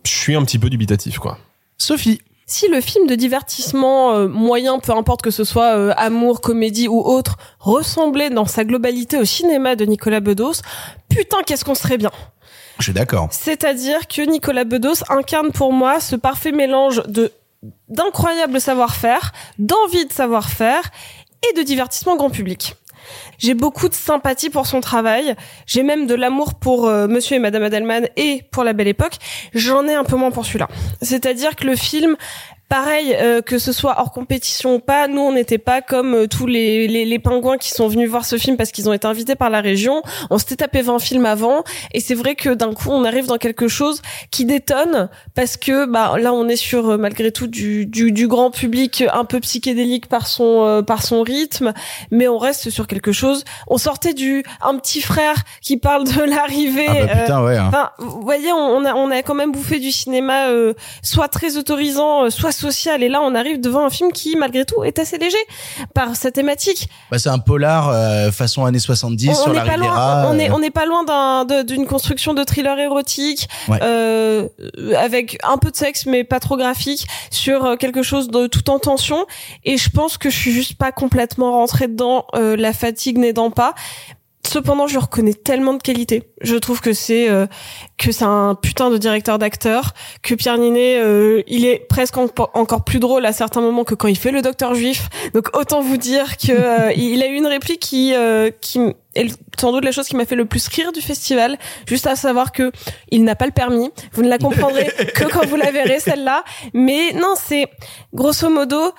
je 0.05 0.11
suis 0.11 0.35
un 0.35 0.43
petit 0.45 0.59
peu 0.59 0.71
dubitatif 0.71 1.19
quoi. 1.19 1.39
Sophie. 1.79 2.21
Si 2.51 2.67
le 2.67 2.81
film 2.81 3.07
de 3.07 3.15
divertissement 3.15 4.13
euh, 4.13 4.27
moyen, 4.27 4.81
peu 4.81 4.91
importe 4.91 5.23
que 5.23 5.31
ce 5.31 5.45
soit 5.45 5.77
euh, 5.77 5.95
amour, 5.97 6.41
comédie 6.41 6.89
ou 6.89 6.99
autre, 6.99 7.37
ressemblait 7.61 8.29
dans 8.29 8.45
sa 8.45 8.65
globalité 8.65 9.19
au 9.19 9.25
cinéma 9.25 9.77
de 9.77 9.85
Nicolas 9.85 10.19
Bedos, 10.19 10.55
putain 11.09 11.45
qu'est-ce 11.47 11.65
qu'on 11.65 11.77
serait 11.77 11.97
bien. 11.97 12.11
Je 12.79 12.83
suis 12.83 12.93
d'accord. 12.93 13.29
C'est-à-dire 13.31 14.09
que 14.09 14.23
Nicolas 14.23 14.65
Bedos 14.65 15.05
incarne 15.11 15.53
pour 15.53 15.73
moi 15.73 16.01
ce 16.01 16.17
parfait 16.17 16.51
mélange 16.51 17.05
de 17.07 17.31
d'incroyable 17.89 18.61
savoir-faire, 18.61 19.31
d'envie 19.61 20.07
de 20.07 20.13
savoir-faire 20.13 20.91
et 21.49 21.57
de 21.57 21.63
divertissement 21.63 22.17
grand 22.17 22.31
public. 22.31 22.75
J'ai 23.39 23.55
beaucoup 23.55 23.89
de 23.89 23.95
sympathie 23.95 24.51
pour 24.51 24.67
son 24.67 24.81
travail. 24.81 25.35
J'ai 25.67 25.83
même 25.83 26.07
de 26.07 26.15
l'amour 26.15 26.55
pour 26.55 26.89
euh, 26.89 27.07
Monsieur 27.07 27.37
et 27.37 27.39
Madame 27.39 27.63
Adelman 27.63 28.09
et 28.17 28.43
pour 28.51 28.65
La 28.65 28.73
Belle 28.73 28.89
Époque. 28.89 29.15
J'en 29.55 29.87
ai 29.87 29.95
un 29.95 30.05
peu 30.05 30.17
moins 30.17 30.31
pour 30.31 30.45
celui-là. 30.45 30.69
C'est-à-dire 31.03 31.57
que 31.57 31.67
le 31.67 31.77
film, 31.77 32.17
pareil, 32.71 33.17
euh, 33.21 33.43
que 33.43 33.59
ce 33.59 33.73
soit 33.73 33.97
hors 33.99 34.13
compétition 34.13 34.77
ou 34.77 34.79
pas, 34.79 35.09
nous 35.09 35.21
on 35.21 35.33
n'était 35.33 35.59
pas 35.59 35.83
comme 35.83 36.15
euh, 36.15 36.27
tous 36.29 36.47
les, 36.47 36.87
les, 36.87 37.05
les 37.05 37.19
pingouins 37.19 37.59
qui 37.59 37.71
sont 37.71 37.89
venus 37.89 38.09
voir 38.09 38.25
ce 38.25 38.39
film 38.39 38.57
parce 38.57 38.71
qu'ils 38.71 38.89
ont 38.89 38.93
été 38.93 39.09
invités 39.09 39.35
par 39.35 39.51
la 39.51 39.61
région. 39.61 40.03
On 40.31 40.39
s'était 40.39 40.55
tapé 40.55 40.81
20 40.81 41.01
films 41.01 41.27
avant 41.27 41.65
et 41.93 41.99
c'est 41.99 42.15
vrai 42.15 42.37
que 42.37 42.51
d'un 42.51 42.73
coup 42.73 42.91
on 42.91 43.05
arrive 43.05 43.27
dans 43.27 43.39
quelque 43.39 43.67
chose 43.67 44.01
qui 44.31 44.45
détonne 44.45 45.09
parce 45.35 45.57
que 45.57 45.85
bah 45.85 46.15
là 46.17 46.33
on 46.33 46.47
est 46.49 46.55
sur 46.55 46.91
euh, 46.91 46.97
malgré 46.97 47.33
tout 47.33 47.49
du, 47.49 47.87
du, 47.87 48.13
du 48.13 48.29
grand 48.29 48.53
public 48.53 49.03
un 49.13 49.25
peu 49.25 49.41
psychédélique 49.41 50.07
par 50.07 50.29
son 50.29 50.65
euh, 50.65 50.83
par 50.83 51.03
son 51.03 51.23
rythme, 51.23 51.73
mais 52.13 52.29
on 52.29 52.39
reste 52.39 52.71
sur 52.71 52.87
quelque 52.87 53.11
chose. 53.11 53.45
On 53.67 53.79
sortait 53.79 54.15
du 54.15 54.45
un 54.63 54.77
petit 54.77 55.01
frère 55.01 55.43
qui 55.61 55.77
parle 55.77 56.05
de 56.05 56.23
l'arrivée. 56.25 56.87
Ah 56.89 57.07
bah 57.07 57.17
putain, 57.23 57.45
ouais, 57.45 57.57
hein. 57.57 57.91
Vous 57.99 58.23
voyez, 58.23 58.53
on 58.53 58.77
on 58.77 58.85
a 58.85 58.95
on 58.95 59.11
a 59.11 59.23
quand 59.23 59.35
même 59.35 59.51
bouffé 59.51 59.81
du 59.81 59.91
cinéma 59.91 60.51
euh, 60.51 60.75
soit 61.03 61.27
très 61.27 61.57
autorisant, 61.57 62.31
soit 62.31 62.53
social, 62.61 63.03
et 63.03 63.09
là 63.09 63.21
on 63.23 63.35
arrive 63.35 63.61
devant 63.61 63.85
un 63.85 63.91
film 63.91 64.13
qui 64.13 64.37
malgré 64.37 64.65
tout 64.65 64.85
est 64.85 64.99
assez 64.99 65.19
léger 65.19 65.37
par 65.95 66.15
sa 66.17 66.31
thématique. 66.31 66.89
Bah, 67.11 67.19
c'est 67.19 67.29
un 67.31 67.39
polar 67.39 67.89
euh, 67.89 68.31
façon 68.31 68.65
années 68.65 68.79
70 68.79 69.29
On- 69.31 69.35
sur 69.35 69.47
on 69.47 69.53
la 69.53 69.61
n'est 69.61 69.67
pas 69.67 69.73
Riviera. 69.77 70.23
loin, 70.23 70.31
on 70.33 70.39
est 70.39 70.51
euh, 70.51 70.55
on 70.55 70.59
n'est 70.59 70.71
pas 70.71 70.87
loin 70.87 71.45
d'une 71.65 71.87
construction 71.87 72.35
de 72.35 72.45
thriller 72.45 72.79
érotique 72.79 73.49
Ouais. 73.69 73.79
euh, 73.83 74.49
avec 74.99 75.39
un 75.45 75.57
peu 75.59 75.71
de 75.71 75.77
sexe 75.77 76.07
mais 76.07 76.25
pas 76.25 76.41
trop 76.41 76.57
graphique 76.57 77.07
sur 77.31 77.65
euh, 77.65 77.77
quelque 77.77 78.03
chose 78.03 78.29
de 78.29 78.47
tout 78.47 78.69
en 78.71 78.79
tension 78.79 79.27
et 79.65 79.77
je 79.77 79.89
pense 79.91 80.19
que 80.19 80.31
je 80.31 80.37
suis 80.37 80.53
juste 80.53 80.77
pas 80.77 80.93
complètement 80.93 81.53
rentrée 81.53 81.89
dedans 81.89 82.27
euh, 82.35 82.57
la 82.57 82.73
fatigue 82.73 83.19
n'aidant 83.19 83.51
pas 83.51 83.75
Cependant, 84.47 84.87
je 84.89 84.99
reconnais 84.99 85.35
tellement 85.35 85.75
de 85.75 85.83
qualités. 85.83 86.25
Je 86.41 86.57
trouve 86.57 86.81
que 86.81 86.93
c'est 86.93 87.29
euh, 87.29 87.47
que 87.99 88.11
c'est 88.11 88.25
un 88.25 88.55
putain 88.55 88.91
de 88.91 88.97
directeur 88.99 89.39
d'acteur, 89.39 89.93
que 90.23 90.35
Pierre 90.35 90.59
Ninet, 90.59 90.99
euh, 90.99 91.43
il 91.47 91.67
est 91.67 91.79
presque 91.89 92.17
en- 92.17 92.29
encore 92.55 92.83
plus 92.85 92.99
drôle 92.99 93.27
à 93.27 93.33
certains 93.33 93.61
moments 93.61 93.85
que 93.85 93.95
quand 93.95 94.09
il 94.09 94.17
fait 94.19 94.33
le 94.33 94.43
docteur 94.43 94.75
juif. 94.75 95.09
Donc 95.35 95.57
autant 95.57 95.83
vous 95.83 95.99
dire 95.99 96.37
que 96.39 96.51
euh, 96.91 96.93
il 96.97 97.23
a 97.23 97.29
eu 97.29 97.35
une 97.35 97.47
réplique 97.47 97.81
qui 97.81 98.15
euh, 98.15 98.51
qui 98.61 98.81
est 99.15 99.27
sans 99.61 99.73
doute 99.73 99.85
la 99.85 99.93
chose 99.93 100.09
qui 100.09 100.17
m'a 100.17 100.25
fait 100.25 100.37
le 100.37 100.47
plus 100.47 100.67
rire 100.69 100.91
du 100.93 101.01
festival, 101.03 101.59
juste 101.87 102.07
à 102.07 102.17
savoir 102.17 102.51
que 102.51 102.73
il 103.11 103.23
n'a 103.25 103.37
pas 103.37 103.47
le 103.47 103.53
permis. 103.53 103.91
Vous 104.13 104.23
ne 104.23 104.29
la 104.29 104.39
comprendrez 104.39 104.87
que 105.15 105.25
quand 105.25 105.45
vous 105.47 105.57
la 105.57 105.71
verrez 105.71 106.01
celle-là. 106.01 106.45
Mais 106.73 107.13
non, 107.13 107.35
c'est 107.37 107.69
grosso 108.15 108.49
modo, 108.49 108.93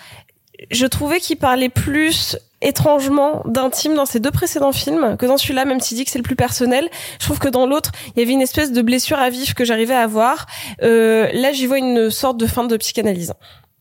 je 0.70 0.86
trouvais 0.86 1.20
qu'il 1.20 1.38
parlait 1.38 1.70
plus 1.70 2.38
étrangement 2.62 3.42
d'intime 3.46 3.96
dans 3.96 4.06
ses 4.06 4.20
deux 4.20 4.32
précédents 4.32 4.72
films 4.72 5.18
que 5.18 5.26
dans 5.26 5.38
celui-là, 5.38 5.66
même 5.66 5.80
s'il 5.80 5.98
dit 5.98 6.06
que 6.06 6.12
c'est 6.12 6.20
le 6.20 6.24
plus 6.24 6.36
personnel. 6.36 6.90
Je 7.20 7.26
trouve 7.26 7.40
que 7.40 7.50
dans 7.50 7.66
l'autre, 7.66 7.92
il 8.16 8.20
y 8.20 8.24
avait 8.24 8.34
une 8.34 8.42
espèce 8.42 8.72
de 8.72 8.82
blessure 8.82 9.20
à 9.20 9.30
vif 9.30 9.54
que 9.54 9.66
j'arrivais 9.66 9.94
à 9.94 10.02
avoir. 10.02 10.46
Euh, 10.84 11.28
là, 11.34 11.52
j'y 11.52 11.66
vois 11.66 11.78
une 11.78 12.10
sorte 12.10 12.38
de 12.38 12.48
fin 12.48 12.64
de 12.64 12.78
psychanalyse. 12.78 13.34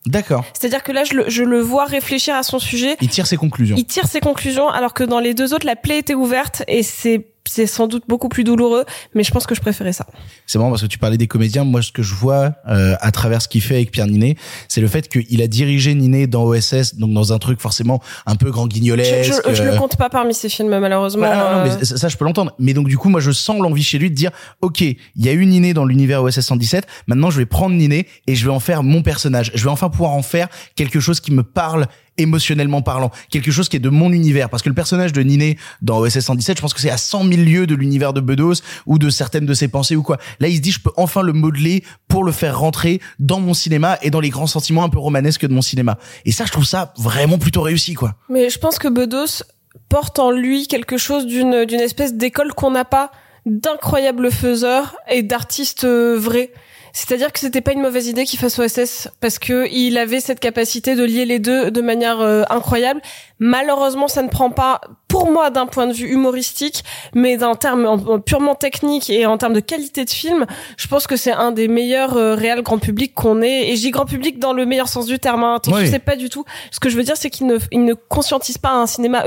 D'accord. 0.06 0.44
C'est-à-dire 0.58 0.82
que 0.82 0.92
là, 0.92 1.04
je 1.04 1.14
le, 1.14 1.24
je 1.28 1.44
le 1.44 1.60
vois 1.60 1.84
réfléchir 1.84 2.34
à 2.34 2.42
son 2.42 2.58
sujet. 2.58 2.96
Il 3.02 3.08
tire 3.08 3.26
ses 3.26 3.36
conclusions. 3.36 3.76
Il 3.76 3.84
tire 3.84 4.06
ses 4.06 4.20
conclusions, 4.20 4.68
alors 4.68 4.94
que 4.94 5.04
dans 5.04 5.20
les 5.20 5.34
deux 5.34 5.52
autres, 5.52 5.66
la 5.66 5.76
plaie 5.76 5.98
était 5.98 6.14
ouverte 6.14 6.62
et 6.68 6.82
c'est 6.82 7.29
c'est 7.46 7.66
sans 7.66 7.86
doute 7.86 8.04
beaucoup 8.08 8.28
plus 8.28 8.44
douloureux, 8.44 8.84
mais 9.14 9.24
je 9.24 9.30
pense 9.30 9.46
que 9.46 9.54
je 9.54 9.60
préférais 9.60 9.92
ça. 9.92 10.06
C'est 10.46 10.58
marrant 10.58 10.70
parce 10.70 10.82
que 10.82 10.86
tu 10.86 10.98
parlais 10.98 11.16
des 11.16 11.26
comédiens. 11.26 11.64
Moi, 11.64 11.82
ce 11.82 11.90
que 11.92 12.02
je 12.02 12.14
vois 12.14 12.52
euh, 12.68 12.94
à 13.00 13.10
travers 13.12 13.42
ce 13.42 13.48
qu'il 13.48 13.62
fait 13.62 13.76
avec 13.76 13.90
Pierre 13.90 14.06
Ninet, 14.06 14.36
c'est 14.68 14.80
le 14.80 14.88
fait 14.88 15.08
qu'il 15.08 15.42
a 15.42 15.46
dirigé 15.46 15.94
Ninet 15.94 16.26
dans 16.26 16.44
OSS, 16.44 16.94
donc 16.96 17.12
dans 17.12 17.32
un 17.32 17.38
truc 17.38 17.60
forcément 17.60 18.00
un 18.26 18.36
peu 18.36 18.50
grand 18.50 18.64
Je, 18.64 18.68
guignolesque. 18.68 19.32
je, 19.48 19.54
je 19.54 19.62
le 19.62 19.70
euh, 19.74 19.76
compte 19.78 19.96
pas 19.96 20.08
parmi 20.10 20.34
ces 20.34 20.48
films, 20.48 20.68
malheureusement. 20.78 21.22
Ouais, 21.22 21.34
non, 21.36 21.36
non, 21.36 21.56
Euh, 21.70 21.76
mais 21.78 21.84
ça, 21.84 21.96
ça, 21.96 22.08
je 22.08 22.16
peux 22.16 22.24
l'entendre. 22.24 22.52
Mais 22.58 22.74
donc 22.74 22.88
du 22.88 22.96
coup, 22.98 23.08
moi, 23.08 23.20
je 23.20 23.30
sens 23.30 23.58
l'envie 23.60 23.82
chez 23.82 23.98
lui 23.98 24.10
de 24.10 24.14
dire, 24.14 24.30
ok, 24.60 24.80
il 24.80 24.96
y 25.16 25.28
a 25.28 25.32
eu 25.32 25.44
Niné 25.46 25.74
dans 25.74 25.84
l'univers 25.84 26.22
OSS 26.22 26.40
117. 26.40 26.86
Maintenant, 27.06 27.30
je 27.30 27.38
vais 27.38 27.46
prendre 27.46 27.74
Niné 27.74 28.06
et 28.26 28.34
je 28.34 28.44
vais 28.44 28.52
en 28.52 28.60
faire 28.60 28.82
mon 28.82 29.02
personnage. 29.02 29.50
Je 29.54 29.64
vais 29.64 29.70
enfin 29.70 29.88
pouvoir 29.88 30.12
en 30.12 30.22
faire 30.22 30.48
quelque 30.76 31.00
chose 31.00 31.20
qui 31.20 31.32
me 31.32 31.42
parle 31.42 31.86
émotionnellement 32.20 32.82
parlant, 32.82 33.10
quelque 33.30 33.50
chose 33.50 33.68
qui 33.68 33.76
est 33.76 33.80
de 33.80 33.88
mon 33.88 34.12
univers. 34.12 34.50
Parce 34.50 34.62
que 34.62 34.68
le 34.68 34.74
personnage 34.74 35.12
de 35.12 35.22
Niné 35.22 35.58
dans 35.82 35.98
OSS 35.98 36.20
117, 36.20 36.56
je 36.56 36.62
pense 36.62 36.74
que 36.74 36.80
c'est 36.80 36.90
à 36.90 36.96
100 36.96 37.24
000 37.28 37.42
lieues 37.42 37.66
de 37.66 37.74
l'univers 37.74 38.12
de 38.12 38.20
Bedos 38.20 38.62
ou 38.86 38.98
de 38.98 39.10
certaines 39.10 39.46
de 39.46 39.54
ses 39.54 39.68
pensées 39.68 39.96
ou 39.96 40.02
quoi. 40.02 40.18
Là, 40.40 40.48
il 40.48 40.56
se 40.56 40.60
dit, 40.60 40.72
je 40.72 40.80
peux 40.80 40.92
enfin 40.96 41.22
le 41.22 41.32
modeler 41.32 41.84
pour 42.08 42.24
le 42.24 42.32
faire 42.32 42.58
rentrer 42.58 43.00
dans 43.18 43.40
mon 43.40 43.54
cinéma 43.54 43.98
et 44.02 44.10
dans 44.10 44.20
les 44.20 44.30
grands 44.30 44.46
sentiments 44.46 44.84
un 44.84 44.88
peu 44.88 44.98
romanesques 44.98 45.46
de 45.46 45.52
mon 45.52 45.62
cinéma. 45.62 45.98
Et 46.24 46.32
ça, 46.32 46.44
je 46.44 46.52
trouve 46.52 46.66
ça 46.66 46.92
vraiment 46.96 47.38
plutôt 47.38 47.62
réussi, 47.62 47.94
quoi. 47.94 48.14
Mais 48.28 48.50
je 48.50 48.58
pense 48.58 48.78
que 48.78 48.88
Bedos 48.88 49.42
porte 49.88 50.18
en 50.18 50.30
lui 50.30 50.66
quelque 50.66 50.96
chose 50.96 51.26
d'une 51.26 51.64
d'une 51.64 51.80
espèce 51.80 52.14
d'école 52.14 52.52
qu'on 52.54 52.70
n'a 52.70 52.84
pas, 52.84 53.10
d'incroyables 53.46 54.30
faiseurs 54.30 54.96
et 55.08 55.22
d'artistes 55.22 55.84
euh, 55.84 56.18
vrais. 56.18 56.52
C'est-à-dire 56.92 57.32
que 57.32 57.38
c'était 57.38 57.60
pas 57.60 57.72
une 57.72 57.82
mauvaise 57.82 58.06
idée 58.06 58.24
qu'il 58.24 58.38
fasse 58.38 58.58
OSS 58.58 59.08
parce 59.20 59.38
que 59.38 59.68
il 59.72 59.98
avait 59.98 60.20
cette 60.20 60.40
capacité 60.40 60.94
de 60.94 61.04
lier 61.04 61.24
les 61.24 61.38
deux 61.38 61.70
de 61.70 61.80
manière 61.80 62.20
euh, 62.20 62.42
incroyable. 62.50 63.00
Malheureusement, 63.38 64.08
ça 64.08 64.22
ne 64.22 64.28
prend 64.28 64.50
pas 64.50 64.80
pour 65.10 65.30
moi 65.30 65.50
d'un 65.50 65.66
point 65.66 65.88
de 65.88 65.92
vue 65.92 66.08
humoristique, 66.08 66.84
mais 67.14 67.36
d'un 67.36 67.56
terme 67.56 68.22
purement 68.24 68.54
technique 68.54 69.10
et 69.10 69.26
en 69.26 69.36
termes 69.38 69.52
de 69.52 69.60
qualité 69.60 70.04
de 70.04 70.10
film, 70.10 70.46
je 70.76 70.86
pense 70.86 71.08
que 71.08 71.16
c'est 71.16 71.32
un 71.32 71.50
des 71.50 71.66
meilleurs 71.66 72.16
euh, 72.16 72.36
réels 72.36 72.62
grand 72.62 72.78
public 72.78 73.12
qu'on 73.14 73.42
ait. 73.42 73.70
Et 73.70 73.76
j'ai 73.76 73.90
grand 73.90 74.06
public 74.06 74.38
dans 74.38 74.52
le 74.52 74.64
meilleur 74.66 74.88
sens 74.88 75.06
du 75.06 75.18
terme. 75.18 75.42
Hein. 75.42 75.56
Attention, 75.56 75.82
oui. 75.82 75.88
c'est 75.90 75.98
pas 75.98 76.14
du 76.14 76.28
tout. 76.30 76.44
Ce 76.70 76.78
que 76.78 76.88
je 76.88 76.96
veux 76.96 77.02
dire, 77.02 77.16
c'est 77.16 77.28
qu'il 77.28 77.46
ne, 77.48 77.94
conscientise 78.08 78.56
pas 78.56 78.72
un 78.72 78.86
cinéma 78.86 79.24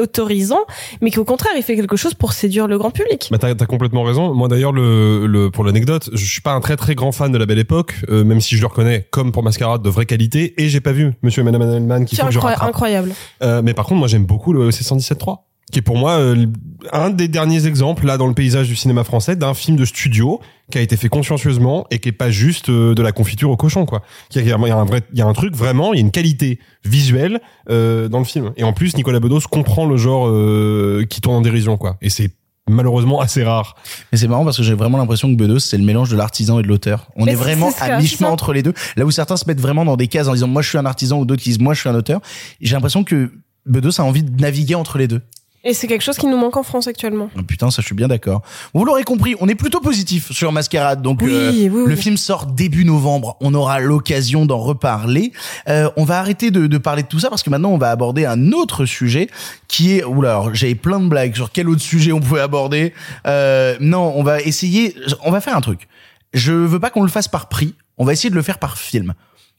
autorisant, 0.00 0.60
mais 1.00 1.12
qu'au 1.12 1.24
contraire, 1.24 1.52
il 1.56 1.62
fait 1.62 1.76
quelque 1.76 1.96
chose 1.96 2.14
pour 2.14 2.32
séduire 2.32 2.66
le 2.66 2.76
grand 2.76 2.90
public. 2.90 3.28
Bah, 3.30 3.38
t'as 3.38 3.50
as 3.50 3.66
complètement 3.66 4.02
raison. 4.02 4.34
Moi 4.34 4.48
d'ailleurs, 4.48 4.72
le, 4.72 5.48
pour 5.52 5.64
l'anecdote, 5.64 6.10
je 6.12 6.24
suis 6.24 6.40
pas 6.40 6.52
un 6.52 6.60
très 6.60 6.76
très 6.76 6.96
grand 6.96 7.12
fan 7.12 7.30
de 7.30 7.38
La 7.38 7.46
Belle 7.46 7.60
Époque, 7.60 7.94
euh, 8.08 8.24
même 8.24 8.40
si 8.40 8.56
je 8.56 8.60
le 8.60 8.66
reconnais 8.66 9.06
comme 9.10 9.30
pour 9.30 9.44
Mascarade 9.44 9.82
de 9.82 9.90
vraie 9.90 10.06
qualité. 10.06 10.60
Et 10.60 10.68
j'ai 10.68 10.80
pas 10.80 10.92
vu 10.92 11.12
Monsieur 11.22 11.42
et 11.42 11.44
Madame 11.44 11.62
Edelman 11.62 12.04
qui 12.04 12.16
sont 12.16 12.26
incroyable. 12.26 13.12
Euh, 13.42 13.62
mais 13.62 13.74
par 13.74 13.86
contre, 13.86 14.00
moi 14.00 14.08
j'aime 14.08 14.24
beaucoup 14.24 14.52
le 14.52 14.70
C117 14.70 15.19
qui 15.70 15.78
est 15.78 15.82
pour 15.82 15.96
moi 15.96 16.12
euh, 16.12 16.46
un 16.92 17.10
des 17.10 17.28
derniers 17.28 17.66
exemples 17.66 18.06
là 18.06 18.18
dans 18.18 18.26
le 18.26 18.34
paysage 18.34 18.68
du 18.68 18.76
cinéma 18.76 19.04
français 19.04 19.36
d'un 19.36 19.54
film 19.54 19.76
de 19.76 19.84
studio 19.84 20.40
qui 20.70 20.78
a 20.78 20.80
été 20.80 20.96
fait 20.96 21.08
consciencieusement 21.08 21.86
et 21.90 21.98
qui 21.98 22.08
est 22.08 22.12
pas 22.12 22.30
juste 22.30 22.70
euh, 22.70 22.94
de 22.94 23.02
la 23.02 23.12
confiture 23.12 23.50
au 23.50 23.56
cochon 23.56 23.84
quoi. 23.86 24.02
Il 24.34 24.46
y 24.46 24.52
a, 24.52 24.56
un 24.56 24.86
y 25.12 25.20
a 25.20 25.26
un 25.26 25.32
truc 25.32 25.54
vraiment, 25.54 25.92
il 25.92 25.96
y 25.96 26.00
a 26.00 26.04
une 26.04 26.10
qualité 26.10 26.58
visuelle 26.84 27.40
euh, 27.68 28.08
dans 28.08 28.18
le 28.18 28.24
film. 28.24 28.52
Et 28.56 28.64
en 28.64 28.72
plus, 28.72 28.96
Nicolas 28.96 29.20
Bedos 29.20 29.40
comprend 29.50 29.86
le 29.86 29.96
genre 29.96 30.28
euh, 30.28 31.04
qui 31.08 31.20
tourne 31.20 31.36
en 31.36 31.40
dérision 31.40 31.76
quoi. 31.76 31.96
Et 32.00 32.10
c'est 32.10 32.30
malheureusement 32.68 33.20
assez 33.20 33.42
rare. 33.42 33.74
Mais 34.12 34.18
c'est 34.18 34.28
marrant 34.28 34.44
parce 34.44 34.56
que 34.56 34.62
j'ai 34.62 34.74
vraiment 34.74 34.98
l'impression 34.98 35.28
que 35.28 35.36
Bedos 35.36 35.58
c'est 35.58 35.78
le 35.78 35.84
mélange 35.84 36.10
de 36.10 36.16
l'artisan 36.16 36.58
et 36.60 36.62
de 36.62 36.68
l'auteur. 36.68 37.08
On 37.16 37.26
est 37.26 37.34
vraiment 37.34 37.70
à 37.80 37.98
mi-chemin 37.98 38.30
entre 38.30 38.52
les 38.52 38.62
deux. 38.62 38.74
Là 38.96 39.04
où 39.04 39.10
certains 39.10 39.36
se 39.36 39.44
mettent 39.46 39.60
vraiment 39.60 39.84
dans 39.84 39.96
des 39.96 40.06
cases 40.06 40.28
en 40.28 40.34
disant 40.34 40.48
moi 40.48 40.62
je 40.62 40.68
suis 40.68 40.78
un 40.78 40.86
artisan 40.86 41.18
ou 41.18 41.24
d'autres 41.24 41.42
qui 41.42 41.50
disent 41.50 41.60
moi 41.60 41.74
je 41.74 41.80
suis 41.80 41.88
un 41.88 41.94
auteur. 41.94 42.20
J'ai 42.60 42.74
l'impression 42.74 43.02
que 43.04 43.30
Bedos 43.66 44.00
a 44.00 44.04
envie 44.04 44.22
de 44.22 44.40
naviguer 44.40 44.74
entre 44.74 44.98
les 44.98 45.08
deux. 45.08 45.20
Et 45.62 45.74
c'est 45.74 45.86
quelque 45.88 46.00
chose 46.00 46.16
qui 46.16 46.26
nous 46.26 46.38
manque 46.38 46.56
en 46.56 46.62
France 46.62 46.86
actuellement. 46.86 47.28
Oh, 47.38 47.42
putain, 47.42 47.70
ça 47.70 47.82
je 47.82 47.86
suis 47.86 47.94
bien 47.94 48.08
d'accord. 48.08 48.40
Vous 48.72 48.82
l'aurez 48.86 49.02
compris, 49.04 49.34
on 49.40 49.48
est 49.48 49.54
plutôt 49.54 49.80
positif 49.80 50.32
sur 50.32 50.52
Mascarade. 50.52 51.02
Donc 51.02 51.20
Oui, 51.20 51.30
euh, 51.34 51.50
oui, 51.50 51.68
oui. 51.70 51.82
le 51.86 51.96
film 51.96 52.16
sort 52.16 52.46
début 52.46 52.86
novembre. 52.86 53.36
On 53.42 53.52
aura 53.52 53.78
l'occasion 53.78 54.46
d'en 54.46 54.56
reparler. 54.58 55.32
Euh, 55.68 55.90
on 55.98 56.04
va 56.04 56.18
arrêter 56.18 56.50
de, 56.50 56.66
de 56.66 56.78
parler 56.78 57.02
de 57.02 57.08
tout 57.08 57.18
ça 57.18 57.28
parce 57.28 57.42
que 57.42 57.50
maintenant 57.50 57.72
on 57.72 57.76
va 57.76 57.90
aborder 57.90 58.24
un 58.24 58.52
autre 58.52 58.86
sujet 58.86 59.28
qui 59.68 59.92
est. 59.98 60.02
Oula, 60.04 60.30
alors 60.30 60.54
j'avais 60.54 60.74
plein 60.74 60.98
de 60.98 61.08
blagues 61.08 61.34
sur 61.34 61.52
quel 61.52 61.68
autre 61.68 61.82
sujet 61.82 62.12
on 62.12 62.20
pouvait 62.20 62.40
aborder. 62.40 62.94
Euh, 63.26 63.76
non, 63.80 64.14
on 64.16 64.22
va 64.22 64.40
essayer. 64.40 64.96
On 65.26 65.30
va 65.30 65.42
faire 65.42 65.54
un 65.56 65.60
truc. 65.60 65.88
Je 66.32 66.52
veux 66.54 66.80
pas 66.80 66.88
qu'on 66.88 67.02
le 67.02 67.10
fasse 67.10 67.28
par 67.28 67.50
prix. 67.50 67.74
On 67.98 68.06
va 68.06 68.14
essayer 68.14 68.30
de 68.30 68.34
le 68.34 68.40
faire 68.42 68.58
par 68.60 68.78
film. 68.78 69.12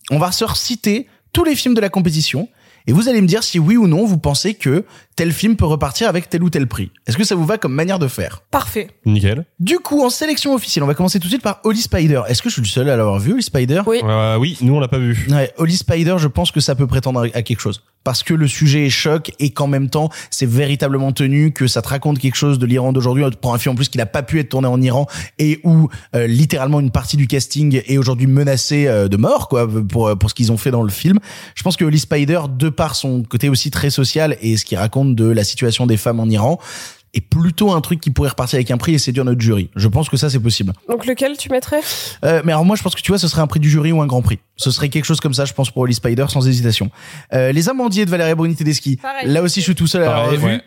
On 0.10 0.18
va 0.18 0.32
se 0.32 0.44
reciter 0.46 1.06
tous 1.32 1.44
les 1.44 1.56
films 1.56 1.76
de 1.76 1.82
la 1.82 1.90
compétition. 1.90 2.50
Et 2.88 2.94
vous 2.94 3.10
allez 3.10 3.22
me 3.22 3.28
dire 3.28 3.44
si 3.44 3.60
oui 3.60 3.78
ou 3.78 3.88
non 3.88 4.06
vous 4.06 4.18
pensez 4.18 4.54
que 4.54 4.86
tel 5.16 5.32
film 5.32 5.56
peut 5.56 5.66
repartir 5.66 6.08
avec 6.08 6.30
tel 6.30 6.44
ou 6.44 6.50
tel 6.50 6.68
prix. 6.68 6.92
Est-ce 7.08 7.18
que 7.18 7.24
ça 7.24 7.36
vous 7.36 7.46
va 7.46 7.58
comme 7.58 7.74
manière 7.74 8.00
de 8.00 8.08
faire? 8.08 8.42
Parfait. 8.52 8.88
Nickel. 9.06 9.46
Du 9.60 9.80
coup, 9.80 10.04
en 10.04 10.10
sélection 10.10 10.54
officielle, 10.54 10.84
on 10.84 10.88
va 10.88 10.94
commencer 10.94 11.20
tout 11.20 11.28
de 11.28 11.32
suite 11.32 11.44
par 11.44 11.60
Holly 11.64 11.82
Spider. 11.82 12.22
Est-ce 12.28 12.42
que 12.42 12.50
je 12.50 12.54
suis 12.54 12.62
le 12.62 12.68
seul 12.68 12.90
à 12.90 12.96
l'avoir 12.96 13.20
vu, 13.20 13.34
Holly 13.34 13.44
Spider? 13.44 13.82
Oui. 13.86 14.00
Euh, 14.04 14.38
oui, 14.38 14.58
nous 14.62 14.76
on 14.76 14.80
l'a 14.80 14.88
pas 14.88 15.00
vu. 15.00 15.28
Ouais, 15.30 15.52
Holly 15.58 15.76
Spider, 15.76 16.16
je 16.18 16.28
pense 16.28 16.52
que 16.52 16.60
ça 16.60 16.76
peut 16.76 16.88
prétendre 16.88 17.28
à 17.34 17.42
quelque 17.42 17.60
chose. 17.60 17.84
Parce 18.04 18.24
que 18.24 18.34
le 18.34 18.48
sujet 18.48 18.88
est 18.88 18.90
choc 18.90 19.32
et 19.40 19.52
qu'en 19.52 19.68
même 19.68 19.90
temps, 19.90 20.10
c'est 20.32 20.48
véritablement 20.48 21.12
tenu, 21.12 21.52
que 21.52 21.68
ça 21.68 21.84
te 21.84 21.88
raconte 21.88 22.18
quelque 22.18 22.36
chose 22.36 22.58
de 22.58 22.66
l'Iran 22.66 22.94
d'aujourd'hui, 22.94 23.24
pour 23.40 23.54
un 23.54 23.60
film 23.60 23.74
en 23.74 23.76
plus 23.76 23.90
qui 23.90 24.00
n'a 24.00 24.08
pas 24.08 24.24
pu 24.24 24.40
être 24.40 24.50
tourné 24.50 24.68
en 24.68 24.82
Iran 24.82 25.06
et 25.38 25.60
où 25.64 25.88
euh, 26.16 26.26
littéralement 26.26 26.80
une 26.80 26.90
partie 26.90 27.16
du 27.16 27.28
casting 27.28 27.80
est 27.86 27.98
aujourd'hui 28.00 28.26
menacée 28.26 28.88
euh, 28.88 29.08
de 29.08 29.18
mort, 29.18 29.48
quoi, 29.48 29.68
pour, 29.68 30.18
pour 30.18 30.30
ce 30.30 30.34
qu'ils 30.34 30.52
ont 30.52 30.58
fait 30.58 30.72
dans 30.72 30.82
le 30.82 30.90
film. 30.90 31.20
Je 31.54 31.62
pense 31.62 31.78
que 31.78 31.86
Holly 31.86 32.00
Spider, 32.00 32.42
de 32.50 32.70
par 32.70 32.96
son 32.96 33.22
côté 33.22 33.50
aussi 33.50 33.70
très 33.70 33.92
social 33.92 34.36
et 34.42 34.58
ce 34.58 34.66
qu'il 34.66 34.80
raconte 34.80 35.11
de 35.12 35.26
la 35.26 35.44
situation 35.44 35.86
des 35.86 35.98
femmes 35.98 36.20
en 36.20 36.28
Iran, 36.28 36.60
est 37.14 37.22
plutôt 37.22 37.72
un 37.72 37.82
truc 37.82 38.00
qui 38.00 38.10
pourrait 38.10 38.30
repartir 38.30 38.58
avec 38.58 38.72
un 38.72 38.78
prix 38.78 38.94
et 38.94 38.98
séduire 38.98 39.26
notre 39.26 39.42
jury. 39.42 39.70
Je 39.76 39.88
pense 39.88 40.10
que 40.10 40.18
ça, 40.18 40.30
c'est 40.30 40.40
possible. 40.40 40.74
Donc 40.88 41.06
lequel 41.06 41.38
tu 41.38 41.50
mettrais? 41.50 41.82
Euh, 42.24 42.42
mais 42.46 42.52
alors 42.54 42.66
moi 42.66 42.76
je 42.76 42.84
pense 42.84 42.96
que 42.96 43.02
tu 43.02 43.12
vois 43.12 43.20
ce 43.20 43.28
serait 43.28 43.42
un 43.42 43.48
prix 43.48 43.60
du 43.60 43.70
jury 43.70 43.92
ou 43.92 44.02
un 44.02 44.08
grand 44.08 44.22
prix. 44.22 44.40
Ce 44.56 44.72
serait 44.72 44.90
quelque 44.90 45.06
chose 45.06 45.20
comme 45.20 45.34
ça 45.34 45.46
je 45.46 45.54
pense 45.54 45.72
pour 45.72 45.82
Holly 45.82 45.94
Spider 45.94 46.26
sans 46.30 46.48
hésitation. 46.48 46.90
Euh, 47.34 47.52
les 47.52 47.70
amandiers 47.70 48.06
de 48.06 48.10
Valérie 48.10 48.36
Bruni 48.36 48.56
Tedeschi. 48.56 48.98
Pareil. 48.98 49.28
Là 49.28 49.42
aussi 49.42 49.60
je 49.60 49.66
suis 49.66 49.76
tout 49.76 49.88
seul 49.88 50.04
à 50.04 50.30
ouais. 50.30 50.62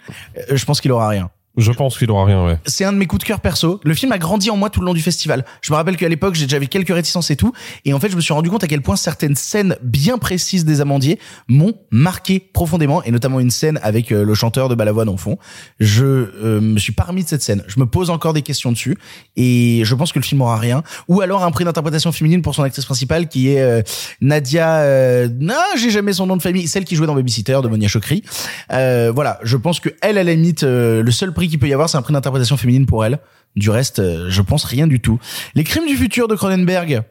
Euh, 0.50 0.56
je 0.56 0.64
pense 0.64 0.80
qu'il 0.80 0.92
aura 0.92 1.08
rien. 1.08 1.30
Je 1.56 1.70
pense 1.70 1.96
qu'il 1.96 2.10
aura 2.10 2.24
rien, 2.24 2.44
ouais. 2.44 2.58
C'est 2.66 2.84
un 2.84 2.92
de 2.92 2.98
mes 2.98 3.06
coups 3.06 3.20
de 3.22 3.26
cœur 3.26 3.38
perso. 3.38 3.80
Le 3.84 3.94
film 3.94 4.10
a 4.10 4.18
grandi 4.18 4.50
en 4.50 4.56
moi 4.56 4.70
tout 4.70 4.80
le 4.80 4.86
long 4.86 4.94
du 4.94 5.02
festival. 5.02 5.44
Je 5.60 5.72
me 5.72 5.76
rappelle 5.76 5.96
qu'à 5.96 6.08
l'époque, 6.08 6.34
j'ai 6.34 6.46
déjà 6.46 6.58
vu 6.58 6.66
quelques 6.66 6.92
réticences 6.92 7.30
et 7.30 7.36
tout. 7.36 7.52
Et 7.84 7.92
en 7.92 8.00
fait, 8.00 8.10
je 8.10 8.16
me 8.16 8.20
suis 8.20 8.32
rendu 8.32 8.50
compte 8.50 8.64
à 8.64 8.66
quel 8.66 8.82
point 8.82 8.96
certaines 8.96 9.36
scènes 9.36 9.76
bien 9.80 10.18
précises 10.18 10.64
des 10.64 10.80
amandiers 10.80 11.20
m'ont 11.46 11.74
marqué 11.92 12.40
profondément. 12.40 13.04
Et 13.04 13.12
notamment 13.12 13.38
une 13.38 13.52
scène 13.52 13.78
avec 13.84 14.10
euh, 14.10 14.24
le 14.24 14.34
chanteur 14.34 14.68
de 14.68 14.74
Balavoine 14.74 15.08
en 15.08 15.16
fond. 15.16 15.38
Je 15.78 16.04
euh, 16.04 16.60
me 16.60 16.78
suis 16.80 16.92
pas 16.92 17.04
remis 17.04 17.22
de 17.22 17.28
cette 17.28 17.42
scène. 17.42 17.62
Je 17.68 17.78
me 17.78 17.86
pose 17.86 18.10
encore 18.10 18.32
des 18.32 18.42
questions 18.42 18.72
dessus. 18.72 18.98
Et 19.36 19.82
je 19.84 19.94
pense 19.94 20.12
que 20.12 20.18
le 20.18 20.24
film 20.24 20.40
aura 20.40 20.56
rien. 20.56 20.82
Ou 21.06 21.20
alors 21.20 21.44
un 21.44 21.52
prix 21.52 21.64
d'interprétation 21.64 22.10
féminine 22.10 22.42
pour 22.42 22.56
son 22.56 22.64
actrice 22.64 22.84
principale 22.84 23.28
qui 23.28 23.50
est 23.50 23.60
euh, 23.60 23.82
Nadia... 24.20 24.78
Euh, 24.78 25.28
non, 25.38 25.54
j'ai 25.78 25.90
jamais 25.90 26.14
son 26.14 26.26
nom 26.26 26.36
de 26.36 26.42
famille. 26.42 26.66
Celle 26.66 26.84
qui 26.84 26.96
jouait 26.96 27.06
dans 27.06 27.14
Babysitter 27.14 27.60
de 27.62 27.68
Monia 27.68 27.86
Chokri. 27.86 28.24
Voilà, 28.68 29.38
je 29.44 29.56
pense 29.56 29.78
que 29.78 29.90
elle, 30.02 30.18
à 30.18 30.24
la 30.24 30.34
limite, 30.34 30.64
le 30.64 31.10
seul 31.10 31.32
prix 31.44 31.48
qu'il 31.50 31.58
peut 31.58 31.68
y 31.68 31.72
avoir, 31.74 31.88
c'est 31.88 31.98
un 31.98 32.02
prix 32.02 32.12
d'interprétation 32.12 32.56
féminine 32.56 32.86
pour 32.86 33.04
elle. 33.04 33.18
Du 33.56 33.70
reste, 33.70 33.98
euh, 33.98 34.26
je 34.30 34.42
pense 34.42 34.64
rien 34.64 34.86
du 34.86 35.00
tout. 35.00 35.18
Les 35.54 35.62
crimes 35.64 35.86
du 35.86 35.96
futur 35.96 36.26
de 36.28 36.34
Cronenberg, 36.34 37.02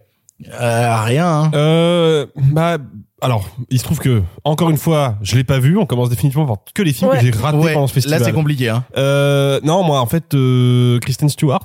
euh, 0.59 0.95
rien. 1.03 1.27
Hein. 1.27 1.51
Euh, 1.53 2.25
bah, 2.35 2.77
alors, 3.21 3.47
il 3.69 3.79
se 3.79 3.83
trouve 3.83 3.99
que, 3.99 4.23
encore 4.43 4.69
une 4.69 4.77
fois, 4.77 5.15
je 5.21 5.35
l'ai 5.35 5.43
pas 5.43 5.59
vu. 5.59 5.77
On 5.77 5.85
commence 5.85 6.09
définitivement 6.09 6.45
par 6.45 6.57
que 6.73 6.81
les 6.81 6.91
films 6.91 7.11
Ouais. 7.11 7.19
que 7.19 7.25
j'ai 7.25 7.31
ratés 7.31 7.57
Ouais, 7.57 7.73
pendant 7.73 7.87
ce 7.87 7.93
festival. 7.93 8.19
là 8.19 8.25
c'est 8.25 8.33
compliqué. 8.33 8.67
Hein. 8.69 8.83
Euh, 8.97 9.59
non, 9.63 9.83
moi, 9.83 10.01
en 10.01 10.05
fait, 10.07 10.33
euh, 10.33 10.99
Kristen 10.99 11.29
Stewart, 11.29 11.63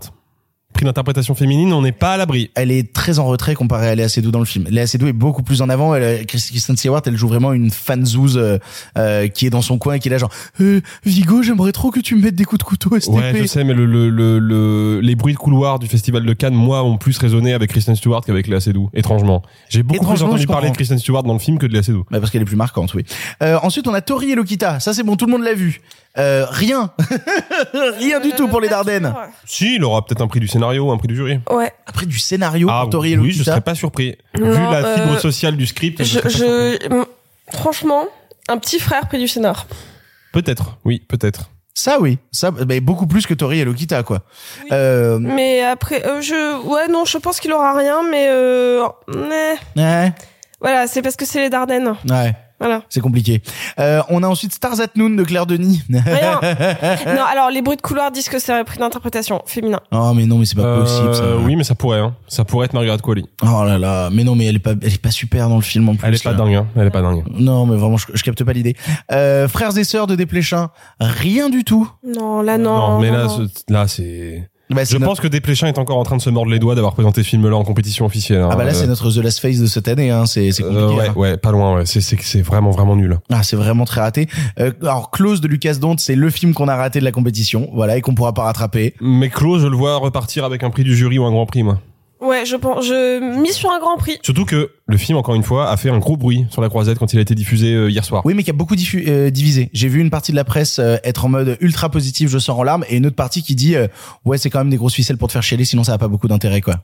prix 0.78 0.84
d'interprétation 0.84 1.34
féminine, 1.34 1.72
on 1.72 1.82
n'est 1.82 1.90
pas 1.90 2.12
à 2.12 2.16
l'abri. 2.16 2.52
Elle 2.54 2.70
est 2.70 2.92
très 2.92 3.18
en 3.18 3.26
retrait 3.26 3.56
comparée 3.56 3.88
à 3.88 3.94
Léa 3.96 4.08
Seydoux 4.08 4.30
dans 4.30 4.38
le 4.38 4.44
film. 4.44 4.64
Léa 4.70 4.86
Seydoux 4.86 5.08
est 5.08 5.12
beaucoup 5.12 5.42
plus 5.42 5.60
en 5.60 5.68
avant. 5.68 5.92
Elle, 5.96 6.24
Kristen 6.24 6.76
Stewart, 6.76 7.02
elle 7.04 7.16
joue 7.16 7.26
vraiment 7.26 7.52
une 7.52 7.72
fanzouze 7.72 8.36
euh, 8.38 8.58
euh, 8.96 9.26
qui 9.26 9.44
est 9.46 9.50
dans 9.50 9.60
son 9.60 9.76
coin 9.76 9.94
et 9.94 9.98
qui 9.98 10.06
est 10.06 10.12
là 10.12 10.18
genre 10.18 10.30
euh, 10.60 10.80
Vigo, 11.04 11.42
j'aimerais 11.42 11.72
trop 11.72 11.90
que 11.90 11.98
tu 11.98 12.14
me 12.14 12.22
mettes 12.22 12.36
des 12.36 12.44
coups 12.44 12.60
de 12.60 12.64
couteau 12.64 12.90
STP. 12.98 13.12
Ouais, 13.12 13.32
je 13.36 13.46
sais, 13.46 13.64
mais 13.64 13.74
le, 13.74 13.86
le, 13.86 14.08
le, 14.08 14.38
le- 14.38 15.00
les 15.02 15.16
bruits 15.16 15.34
de 15.34 15.38
couloir 15.38 15.80
du 15.80 15.88
festival 15.88 16.24
de 16.24 16.32
Cannes, 16.32 16.54
moi, 16.54 16.84
ont 16.84 16.96
plus 16.96 17.18
résonné 17.18 17.54
avec 17.54 17.70
Kristen 17.70 17.96
Stewart 17.96 18.20
qu'avec 18.24 18.46
Léa 18.46 18.60
Seydoux, 18.60 18.88
étrangement. 18.94 19.42
J'ai 19.70 19.82
beaucoup 19.82 20.06
plus 20.06 20.22
entendu 20.22 20.46
parler 20.46 20.70
de. 20.70 20.74
Kristen 20.76 20.98
Stewart 21.00 21.24
dans 21.24 21.32
le 21.32 21.40
film 21.40 21.58
que 21.58 21.66
de 21.66 21.72
Léa 21.72 21.82
Seydoux. 21.82 22.04
Bah, 22.08 22.20
parce 22.20 22.30
qu'elle 22.30 22.42
est 22.42 22.44
plus 22.44 22.54
marquante, 22.56 22.94
oui. 22.94 23.04
Euh, 23.42 23.58
ensuite, 23.64 23.88
on 23.88 23.94
a 23.94 24.00
Tori 24.00 24.30
et 24.30 24.36
Lokita. 24.36 24.78
Ça, 24.78 24.94
c'est 24.94 25.02
bon, 25.02 25.16
tout 25.16 25.26
le 25.26 25.32
monde 25.32 25.42
l'a 25.42 25.54
vu. 25.54 25.80
Euh, 26.18 26.46
rien. 26.48 26.90
rien 27.98 28.20
du 28.20 28.32
tout 28.32 28.48
pour 28.48 28.60
les 28.60 28.68
Dardennes. 28.68 29.14
Si, 29.44 29.76
il 29.76 29.84
aura 29.84 30.04
peut-être 30.04 30.20
un 30.20 30.26
prix 30.28 30.40
du 30.40 30.48
scénario, 30.48 30.90
un 30.90 30.96
prix 30.96 31.08
du 31.08 31.14
jury. 31.14 31.40
Ouais. 31.50 31.72
Après, 31.86 32.06
du 32.06 32.18
scénario 32.18 32.68
Ah 32.70 32.80
pour 32.82 32.90
Tori 32.90 33.12
et 33.12 33.18
oui, 33.18 33.30
je 33.30 33.42
serais 33.42 33.60
pas 33.60 33.74
surpris. 33.74 34.16
Vu 34.34 34.42
la 34.42 34.96
fibre 34.96 35.14
euh, 35.14 35.18
sociale 35.18 35.56
du 35.56 35.66
script, 35.66 36.02
je, 36.02 36.20
Je, 36.28 37.04
franchement, 37.52 38.04
un 38.48 38.58
petit 38.58 38.80
frère 38.80 39.06
près 39.06 39.18
du 39.18 39.28
scénar. 39.28 39.66
Peut-être, 40.32 40.78
oui, 40.84 41.00
peut-être. 41.08 41.50
Ça, 41.78 41.98
oui. 42.00 42.18
Ça, 42.32 42.50
bah, 42.50 42.80
beaucoup 42.82 43.06
plus 43.06 43.24
que 43.24 43.34
Tori 43.34 43.60
et 43.60 43.64
Lokita, 43.64 44.02
quoi. 44.02 44.22
Euh, 44.72 45.20
Mais 45.20 45.62
après, 45.62 46.04
euh, 46.04 46.20
je, 46.20 46.66
ouais, 46.66 46.88
non, 46.88 47.04
je 47.04 47.18
pense 47.18 47.38
qu'il 47.38 47.52
aura 47.52 47.72
rien, 47.76 48.02
mais 48.10 48.26
euh, 48.28 48.84
ouais. 49.06 50.12
voilà, 50.60 50.88
c'est 50.88 51.02
parce 51.02 51.14
que 51.14 51.24
c'est 51.24 51.40
les 51.40 51.50
Dardennes. 51.50 51.94
Ouais. 52.10 52.34
Voilà. 52.60 52.82
C'est 52.88 53.00
compliqué. 53.00 53.42
Euh, 53.78 54.02
on 54.08 54.22
a 54.22 54.26
ensuite 54.28 54.52
Stars 54.52 54.80
at 54.80 54.88
Noon 54.96 55.10
de 55.10 55.22
Claire 55.22 55.46
Denis. 55.46 55.82
Rien. 55.88 56.40
non, 57.06 57.22
alors 57.30 57.50
les 57.50 57.62
bruits 57.62 57.76
de 57.76 57.82
couloir 57.82 58.10
disent 58.10 58.28
que 58.28 58.38
c'est 58.38 58.52
un 58.52 58.64
prix 58.64 58.78
d'interprétation 58.78 59.42
féminin. 59.46 59.80
Oh 59.92 60.12
mais 60.14 60.26
non 60.26 60.38
mais 60.38 60.44
c'est 60.44 60.56
pas 60.56 60.80
possible 60.80 61.14
ça. 61.14 61.22
Euh, 61.22 61.38
oui, 61.44 61.56
mais 61.56 61.64
ça 61.64 61.74
pourrait. 61.74 62.00
Hein. 62.00 62.14
Ça 62.26 62.44
pourrait 62.44 62.66
être 62.66 62.72
Margaret 62.72 62.98
Qualley. 62.98 63.24
Oh 63.42 63.64
là 63.64 63.78
là, 63.78 64.10
mais 64.12 64.24
non 64.24 64.34
mais 64.34 64.46
elle 64.46 64.56
est 64.56 64.60
pas 64.60 64.72
elle 64.82 64.92
est 64.92 65.00
pas 65.02 65.10
super 65.10 65.48
dans 65.48 65.56
le 65.56 65.62
film 65.62 65.88
en 65.88 65.94
plus. 65.94 66.06
Elle 66.06 66.14
est 66.14 66.22
pas 66.22 66.32
là. 66.32 66.38
dingue. 66.38 66.54
Hein. 66.54 66.66
Elle 66.76 66.86
est 66.86 66.90
pas 66.90 67.02
dingue. 67.02 67.22
Non 67.30 67.66
mais 67.66 67.76
vraiment 67.76 67.96
je, 67.96 68.06
je 68.12 68.22
capte 68.22 68.42
pas 68.42 68.52
l'idée. 68.52 68.74
Euh, 69.12 69.46
frères 69.48 69.76
et 69.76 69.84
sœurs 69.84 70.06
de 70.06 70.16
Desplechin, 70.16 70.70
rien 71.00 71.48
du 71.50 71.64
tout. 71.64 71.88
Non, 72.04 72.42
là 72.42 72.58
non. 72.58 72.98
mais 73.00 73.10
là, 73.10 73.26
non. 73.26 73.46
là, 73.68 73.88
c'est. 73.88 74.48
Bah, 74.70 74.84
c'est 74.84 74.92
Je 74.92 74.98
notre- 74.98 75.10
pense 75.12 75.20
que 75.20 75.28
Desplechin 75.28 75.66
est 75.66 75.78
encore 75.78 75.96
en 75.96 76.02
train 76.02 76.16
de 76.16 76.22
se 76.22 76.28
mordre 76.30 76.50
les 76.50 76.58
doigts 76.58 76.74
d'avoir 76.74 76.92
présenté 76.92 77.22
ce 77.22 77.28
film-là 77.28 77.56
en 77.56 77.64
compétition 77.64 78.04
officielle. 78.04 78.42
hein. 78.42 78.48
Ah 78.52 78.56
bah 78.56 78.64
là 78.64 78.70
Euh, 78.72 78.74
c'est 78.74 78.86
notre 78.86 79.10
The 79.10 79.16
Last 79.24 79.40
Face 79.40 79.58
de 79.58 79.66
cette 79.66 79.88
année 79.88 80.10
hein, 80.10 80.26
c'est 80.26 80.52
c'est 80.52 80.62
compliqué. 80.62 80.82
euh, 80.84 80.94
ouais, 80.96 81.08
hein. 81.08 81.12
ouais, 81.16 81.36
pas 81.38 81.52
loin. 81.52 81.76
Ouais. 81.76 81.86
C'est, 81.86 82.00
c'est, 82.02 82.20
c'est 82.20 82.42
vraiment, 82.42 82.70
vraiment 82.70 82.94
nul. 82.94 83.18
Ah, 83.30 83.42
c'est 83.42 83.56
vraiment 83.56 83.84
très 83.86 84.00
raté. 84.02 84.28
Euh, 84.60 84.72
alors, 84.82 85.10
Close 85.10 85.40
de 85.40 85.48
Lucas 85.48 85.74
Dont, 85.80 85.96
c'est 85.96 86.16
le 86.16 86.28
film 86.30 86.52
qu'on 86.54 86.68
a 86.68 86.76
raté 86.76 86.98
de 87.00 87.04
la 87.04 87.12
compétition, 87.12 87.70
voilà, 87.72 87.96
et 87.96 88.02
qu'on 88.02 88.14
pourra 88.14 88.34
pas 88.34 88.42
rattraper. 88.42 88.94
Mais 89.00 89.30
Claude, 89.30 89.60
je 89.62 89.66
le 89.66 89.76
vois 89.76 89.96
repartir 89.96 90.44
avec 90.44 90.62
un 90.62 90.70
prix 90.70 90.84
du 90.84 90.94
jury 90.96 91.18
ou 91.18 91.24
un 91.24 91.30
grand 91.30 91.46
prix, 91.46 91.62
moi. 91.62 91.80
Ouais, 92.20 92.44
je 92.44 92.56
pense, 92.56 92.84
je 92.84 93.40
mise 93.40 93.52
sur 93.54 93.70
un 93.70 93.78
grand 93.78 93.96
prix. 93.96 94.18
Surtout 94.22 94.44
que 94.44 94.70
le 94.88 94.96
film, 94.96 95.18
encore 95.18 95.34
une 95.34 95.42
fois, 95.42 95.70
a 95.70 95.76
fait 95.76 95.90
un 95.90 95.98
gros 95.98 96.16
bruit 96.16 96.46
sur 96.50 96.62
la 96.62 96.68
croisette 96.70 96.98
quand 96.98 97.12
il 97.12 97.18
a 97.18 97.22
été 97.22 97.34
diffusé 97.34 97.74
euh, 97.74 97.90
hier 97.90 98.04
soir. 98.04 98.22
Oui, 98.24 98.32
mais 98.34 98.42
qui 98.42 98.50
a 98.50 98.54
beaucoup 98.54 98.74
euh, 98.94 99.30
divisé. 99.30 99.68
J'ai 99.74 99.88
vu 99.88 100.00
une 100.00 100.08
partie 100.08 100.32
de 100.32 100.36
la 100.36 100.44
presse 100.44 100.78
euh, 100.78 100.96
être 101.04 101.26
en 101.26 101.28
mode 101.28 101.58
ultra 101.60 101.90
positif, 101.90 102.30
je 102.30 102.38
sors 102.38 102.58
en 102.58 102.62
larmes, 102.62 102.84
et 102.88 102.96
une 102.96 103.06
autre 103.06 103.16
partie 103.16 103.42
qui 103.42 103.54
dit, 103.54 103.76
euh, 103.76 103.86
ouais, 104.24 104.38
c'est 104.38 104.48
quand 104.48 104.60
même 104.60 104.70
des 104.70 104.76
grosses 104.78 104.94
ficelles 104.94 105.18
pour 105.18 105.28
te 105.28 105.32
faire 105.32 105.42
chialer, 105.42 105.64
sinon 105.66 105.84
ça 105.84 105.92
a 105.92 105.98
pas 105.98 106.08
beaucoup 106.08 106.26
d'intérêt, 106.26 106.60
quoi. 106.62 106.76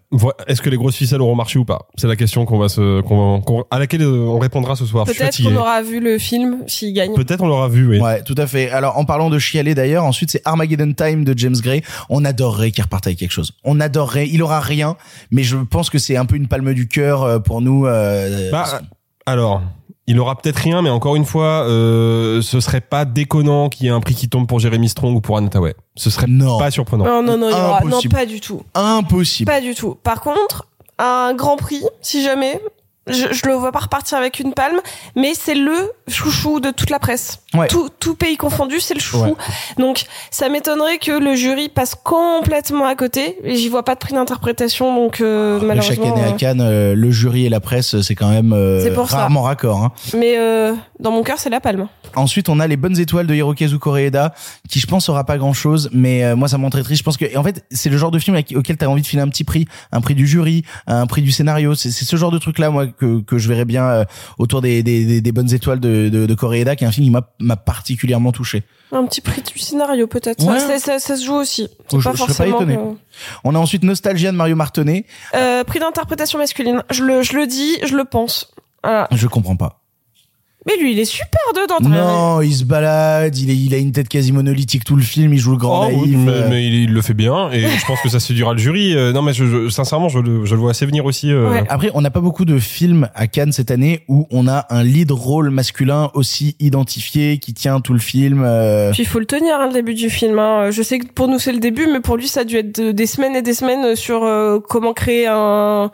Est-ce 0.47 0.61
que 0.61 0.69
les 0.71 0.77
grosses 0.77 0.97
ficelles 0.97 1.23
auront 1.23 1.35
marché 1.35 1.59
ou 1.59 1.65
pas? 1.65 1.89
C'est 1.97 2.07
la 2.07 2.17
question 2.17 2.45
qu'on 2.45 2.59
va 2.59 2.69
se, 2.69 3.01
qu'on, 3.01 3.41
qu'on- 3.41 3.65
à 3.71 3.79
laquelle 3.79 4.03
euh, 4.03 4.19
on 4.29 4.39
répondra 4.39 4.77
ce 4.77 4.85
soir. 4.85 5.07
Peut-être 5.07 5.43
qu'on 5.43 5.57
aura 5.57 5.83
vu 5.83 5.99
le 6.01 6.19
film 6.19 6.59
s'il 6.67 6.93
gagne. 6.93 7.15
Peut-être 7.15 7.43
on 7.43 7.49
l'aura 7.49 7.69
vu, 7.69 7.87
oui. 7.89 8.01
Ouais, 8.01 8.23
tout 8.23 8.35
à 8.37 8.47
fait. 8.47 8.71
Alors, 8.71 8.99
en 8.99 9.05
parlant 9.07 9.31
de 9.31 9.39
chialer 9.39 9.75
d'ailleurs, 9.75 10.05
ensuite 10.05 10.31
c'est 10.31 10.43
Armageddon 10.45 10.93
Time 10.93 11.25
de 11.25 11.33
James 11.39 11.57
Gray. 11.63 11.83
On 12.11 12.25
adorerait 12.25 12.71
qu'il 12.71 12.85
reparte 12.85 13.07
avec 13.07 13.19
quelque 13.19 13.33
chose. 13.33 13.53
On 13.65 13.81
adorerait. 13.81 14.29
Il 14.29 14.43
aura 14.43 14.61
rien, 14.61 14.97
mais 15.31 15.43
je 15.43 15.57
pense 15.57 15.89
que 15.89 15.99
c'est 15.99 16.17
un 16.17 16.27
peu 16.27 16.37
une 16.37 16.49
palme 16.49 16.75
du 16.75 16.87
cœur 16.87 17.23
euh, 17.23 17.39
pour 17.39 17.63
nous. 17.63 17.87
Euh, 17.95 18.51
Bah, 18.51 18.81
alors, 19.27 19.63
il 20.07 20.19
aura 20.21 20.37
peut-être 20.37 20.59
rien, 20.59 20.83
mais 20.83 20.91
encore 20.91 21.17
une 21.17 21.25
fois, 21.25 21.65
euh, 21.67 22.43
ce 22.43 22.61
serait 22.61 22.81
pas 22.83 23.05
déconnant 23.05 23.69
qu'il 23.71 23.87
y 23.87 23.89
ait 23.89 23.93
un 23.93 24.01
prix 24.01 24.15
qui 24.15 24.29
tombe 24.29 24.47
pour 24.47 24.59
Jeremy 24.61 24.89
Strong 24.89 25.17
ou 25.17 25.21
pour 25.21 25.37
Anna 25.39 25.49
Tawai. 25.49 25.75
Ce 25.97 26.11
serait 26.11 26.27
Non. 26.29 26.59
pas 26.59 26.71
surprenant. 26.71 27.05
Non, 27.05 27.23
non, 27.23 27.39
non, 27.39 27.49
il 27.49 27.53
y 27.53 27.61
aura, 27.61 27.81
non, 27.81 27.87
Impossible. 27.89 28.15
pas 28.15 28.27
du 28.27 28.41
tout. 28.41 28.63
impossible. 28.75 29.51
Pas 29.51 29.61
du 29.61 29.75
tout. 29.75 29.97
Par 30.03 30.21
contre, 30.21 30.67
un 30.99 31.33
grand 31.35 31.57
prix, 31.57 31.83
si 32.03 32.23
jamais, 32.23 32.61
je, 33.07 33.33
je 33.33 33.47
le 33.47 33.55
vois 33.55 33.73
pas 33.73 33.81
repartir 33.81 34.19
avec 34.19 34.39
une 34.39 34.53
palme, 34.55 34.81
mais 35.17 35.33
c'est 35.35 35.55
le 35.55 35.93
chouchou 36.09 36.61
de 36.61 36.71
toute 36.71 36.91
la 36.91 36.99
presse. 36.99 37.39
Ouais. 37.55 37.69
Tout, 37.69 37.89
tout 38.01 38.15
pays 38.15 38.37
confondu, 38.37 38.81
c'est 38.81 38.95
le 38.95 39.01
chouchou. 39.01 39.25
Ouais. 39.25 39.35
Donc, 39.79 40.05
ça 40.31 40.49
m'étonnerait 40.49 40.99
que 40.99 41.13
le 41.13 41.35
jury 41.35 41.69
passe 41.69 41.95
complètement 41.95 42.87
à 42.87 42.95
côté. 42.95 43.39
Et 43.45 43.57
j'y 43.57 43.69
vois 43.69 43.85
pas 43.85 43.95
de 43.95 44.01
prix 44.01 44.15
d'interprétation, 44.15 44.95
donc 44.95 45.21
euh, 45.21 45.61
Mais 45.63 45.81
chaque 45.81 45.99
malheureusement. 45.99 46.15
année 46.17 46.25
à 46.25 46.35
euh, 46.35 46.37
Cannes, 46.37 46.61
euh, 46.61 46.95
le 46.95 47.11
jury 47.11 47.47
et 47.47 47.49
la 47.49 47.61
presse, 47.61 48.01
c'est 48.01 48.15
quand 48.15 48.31
même 48.31 48.53
euh, 48.53 48.95
ça. 49.07 49.17
rarement 49.19 49.43
raccord. 49.43 49.83
Hein. 49.85 49.93
Mais 50.17 50.35
euh, 50.39 50.75
dans 50.99 51.11
mon 51.11 51.23
cœur, 51.23 51.39
c'est 51.39 51.51
la 51.51 51.61
palme. 51.61 51.87
Ensuite, 52.17 52.49
on 52.49 52.61
a 52.61 52.67
les 52.67 52.77
bonnes 52.77 52.99
étoiles 52.99 53.27
de 53.27 53.35
Hirokazu 53.35 53.79
Koreeda, 53.79 54.35
qui 54.69 54.81
je 54.81 54.87
pense 54.87 55.09
aura 55.09 55.25
pas 55.25 55.37
grand 55.37 55.53
chose, 55.53 55.91
mais 55.93 56.25
euh, 56.25 56.37
moi 56.37 56.49
ça 56.49 56.59
me 56.59 56.63
rend 56.65 56.71
très 56.71 56.83
triste. 56.83 56.99
Je 57.01 57.05
pense 57.05 57.17
que, 57.17 57.37
en 57.37 57.43
fait, 57.43 57.65
c'est 57.71 57.91
le 57.91 57.97
genre 57.97 58.11
de 58.11 58.19
film 58.19 58.37
auquel 58.55 58.77
tu 58.77 58.85
as 58.85 58.91
envie 58.91 59.03
de 59.03 59.07
filer 59.07 59.23
un 59.23 59.29
petit 59.29 59.45
prix, 59.45 59.67
un 59.93 60.01
prix 60.01 60.15
du 60.15 60.27
jury, 60.27 60.65
un 60.87 61.07
prix 61.07 61.23
du 61.23 61.33
scénario. 61.33 61.75
C'est 61.75 61.91
c'est 61.91 62.05
ce 62.05 62.17
genre 62.17 62.31
de 62.31 62.39
truc 62.39 62.59
là, 62.59 62.71
moi, 62.71 62.87
que, 62.99 63.21
que 63.23 63.39
je 63.39 63.49
verrais 63.49 63.65
bien 63.65 63.85
euh, 63.85 64.05
autour 64.39 64.61
des, 64.63 64.83
des, 64.83 65.05
des, 65.05 65.21
des 65.21 65.33
bonnes 65.33 65.53
étoiles 65.53 65.81
de, 65.81 66.09
de, 66.09 66.27
de 66.27 66.35
Koreeda, 66.35 66.77
qui 66.77 66.85
est 66.85 66.87
un 66.87 66.93
film 66.93 67.07
qui 67.07 67.11
m'a- 67.11 67.29
m'a 67.41 67.57
particulièrement 67.57 68.33
touché. 68.33 68.63
Un 68.93 69.05
petit 69.07 69.21
prix 69.21 69.43
du 69.43 69.59
scénario, 69.59 70.07
peut-être. 70.07 70.45
Ouais. 70.47 70.59
Ça, 70.61 70.79
ça, 70.79 70.99
ça 70.99 71.17
se 71.17 71.25
joue 71.25 71.35
aussi. 71.35 71.63
Je- 71.69 71.69
C'est 71.69 71.97
pas 71.97 71.99
je 71.99 72.09
pas 72.11 72.17
forcément. 72.17 72.57
étonné. 72.61 72.77
que- 72.77 72.81
On 73.45 73.55
a 73.55 73.59
ensuite 73.59 73.83
Nostalgia 73.83 74.31
de 74.31 74.37
Mario 74.37 74.55
Martonnet. 74.57 75.05
Euh, 75.35 75.65
prix 75.65 75.81
d'interprétation 75.81 76.39
masculine. 76.39 76.83
Je 76.91 77.03
le, 77.03 77.23
je 77.23 77.35
le 77.37 77.47
dis, 77.47 77.77
je 77.85 77.97
le 77.97 78.05
pense. 78.05 78.53
Voilà. 78.85 79.09
Je 79.11 79.27
comprends 79.27 79.57
pas. 79.57 79.81
Mais 80.67 80.77
lui, 80.79 80.93
il 80.93 80.99
est 80.99 81.05
super 81.05 81.29
dedans. 81.55 81.89
Non, 81.91 82.41
il 82.41 82.55
se 82.55 82.65
balade, 82.65 83.37
il, 83.37 83.51
est, 83.51 83.57
il 83.57 83.75
a 83.75 83.77
une 83.77 83.93
tête 83.93 84.09
quasi 84.09 84.33
monolithique 84.33 84.83
tout 84.85 84.97
le 84.97 85.03
film, 85.03 85.33
il 85.35 85.39
joue 85.39 85.51
le 85.51 85.59
grand 85.59 85.89
Oh, 85.89 85.91
oui, 86.03 86.13
naïf. 86.13 86.25
mais, 86.25 86.33
euh. 86.33 86.47
mais 86.49 86.67
il, 86.67 86.75
il 86.85 86.93
le 86.93 87.03
fait 87.03 87.13
bien 87.13 87.51
et 87.53 87.61
je 87.69 87.87
pense 87.87 88.01
que 88.01 88.09
ça 88.09 88.19
séduira 88.19 88.53
le 88.55 88.59
jury. 88.59 88.97
Euh, 88.97 89.13
non, 89.13 89.21
mais 89.21 89.35
je, 89.35 89.45
je- 89.45 89.69
sincèrement, 89.69 90.09
je 90.09 90.19
le, 90.21 90.47
je 90.47 90.55
le 90.55 90.61
vois 90.61 90.71
assez 90.71 90.87
venir 90.87 91.05
aussi. 91.05 91.31
euh, 91.31 91.51
Ouais. 91.51 91.65
Après, 91.69 91.91
on 91.95 92.01
n'a 92.01 92.11
pas 92.11 92.21
beaucoup 92.21 92.47
de 92.47 92.59
films 92.59 93.09
à 93.15 93.27
Cannes 93.27 93.53
cette 93.53 93.71
année 93.71 94.05
où 94.09 94.27
on 94.31 94.49
a 94.49 94.67
un 94.71 94.83
lead 94.83 95.11
rôle 95.11 95.51
masculin 95.51 96.11
aussi 96.15 96.57
identifié 96.61 97.37
qui 97.39 97.53
tient 97.53 97.81
tout 97.81 97.93
le 97.93 97.99
film. 97.99 98.43
euh. 98.43 98.91
Puis 98.93 99.03
il 99.03 99.07
faut 99.07 99.19
le 99.19 99.27
tenir, 99.27 99.57
hein, 99.61 99.67
le 99.67 99.75
début 99.75 99.95
du 99.95 100.09
film. 100.09 100.39
hein. 100.39 100.71
Je 100.71 100.83
sais 100.83 100.99
que 100.99 101.07
pour 101.13 101.29
nous 101.29 101.39
c'est 101.39 101.53
le 101.53 101.61
début, 101.61 101.87
mais 101.93 102.01
pour 102.01 102.17
lui 102.17 102.27
ça 102.27 102.41
a 102.41 102.45
dû 102.45 102.57
être 102.57 102.81
de- 102.81 102.93
des 102.93 103.07
semaines 103.07 103.37
et 103.37 103.43
des 103.43 103.53
semaines 103.55 103.95
sur 103.97 104.25
euh, 104.25 104.61
comment 104.67 104.95
créer 104.95 105.27
un 105.29 105.91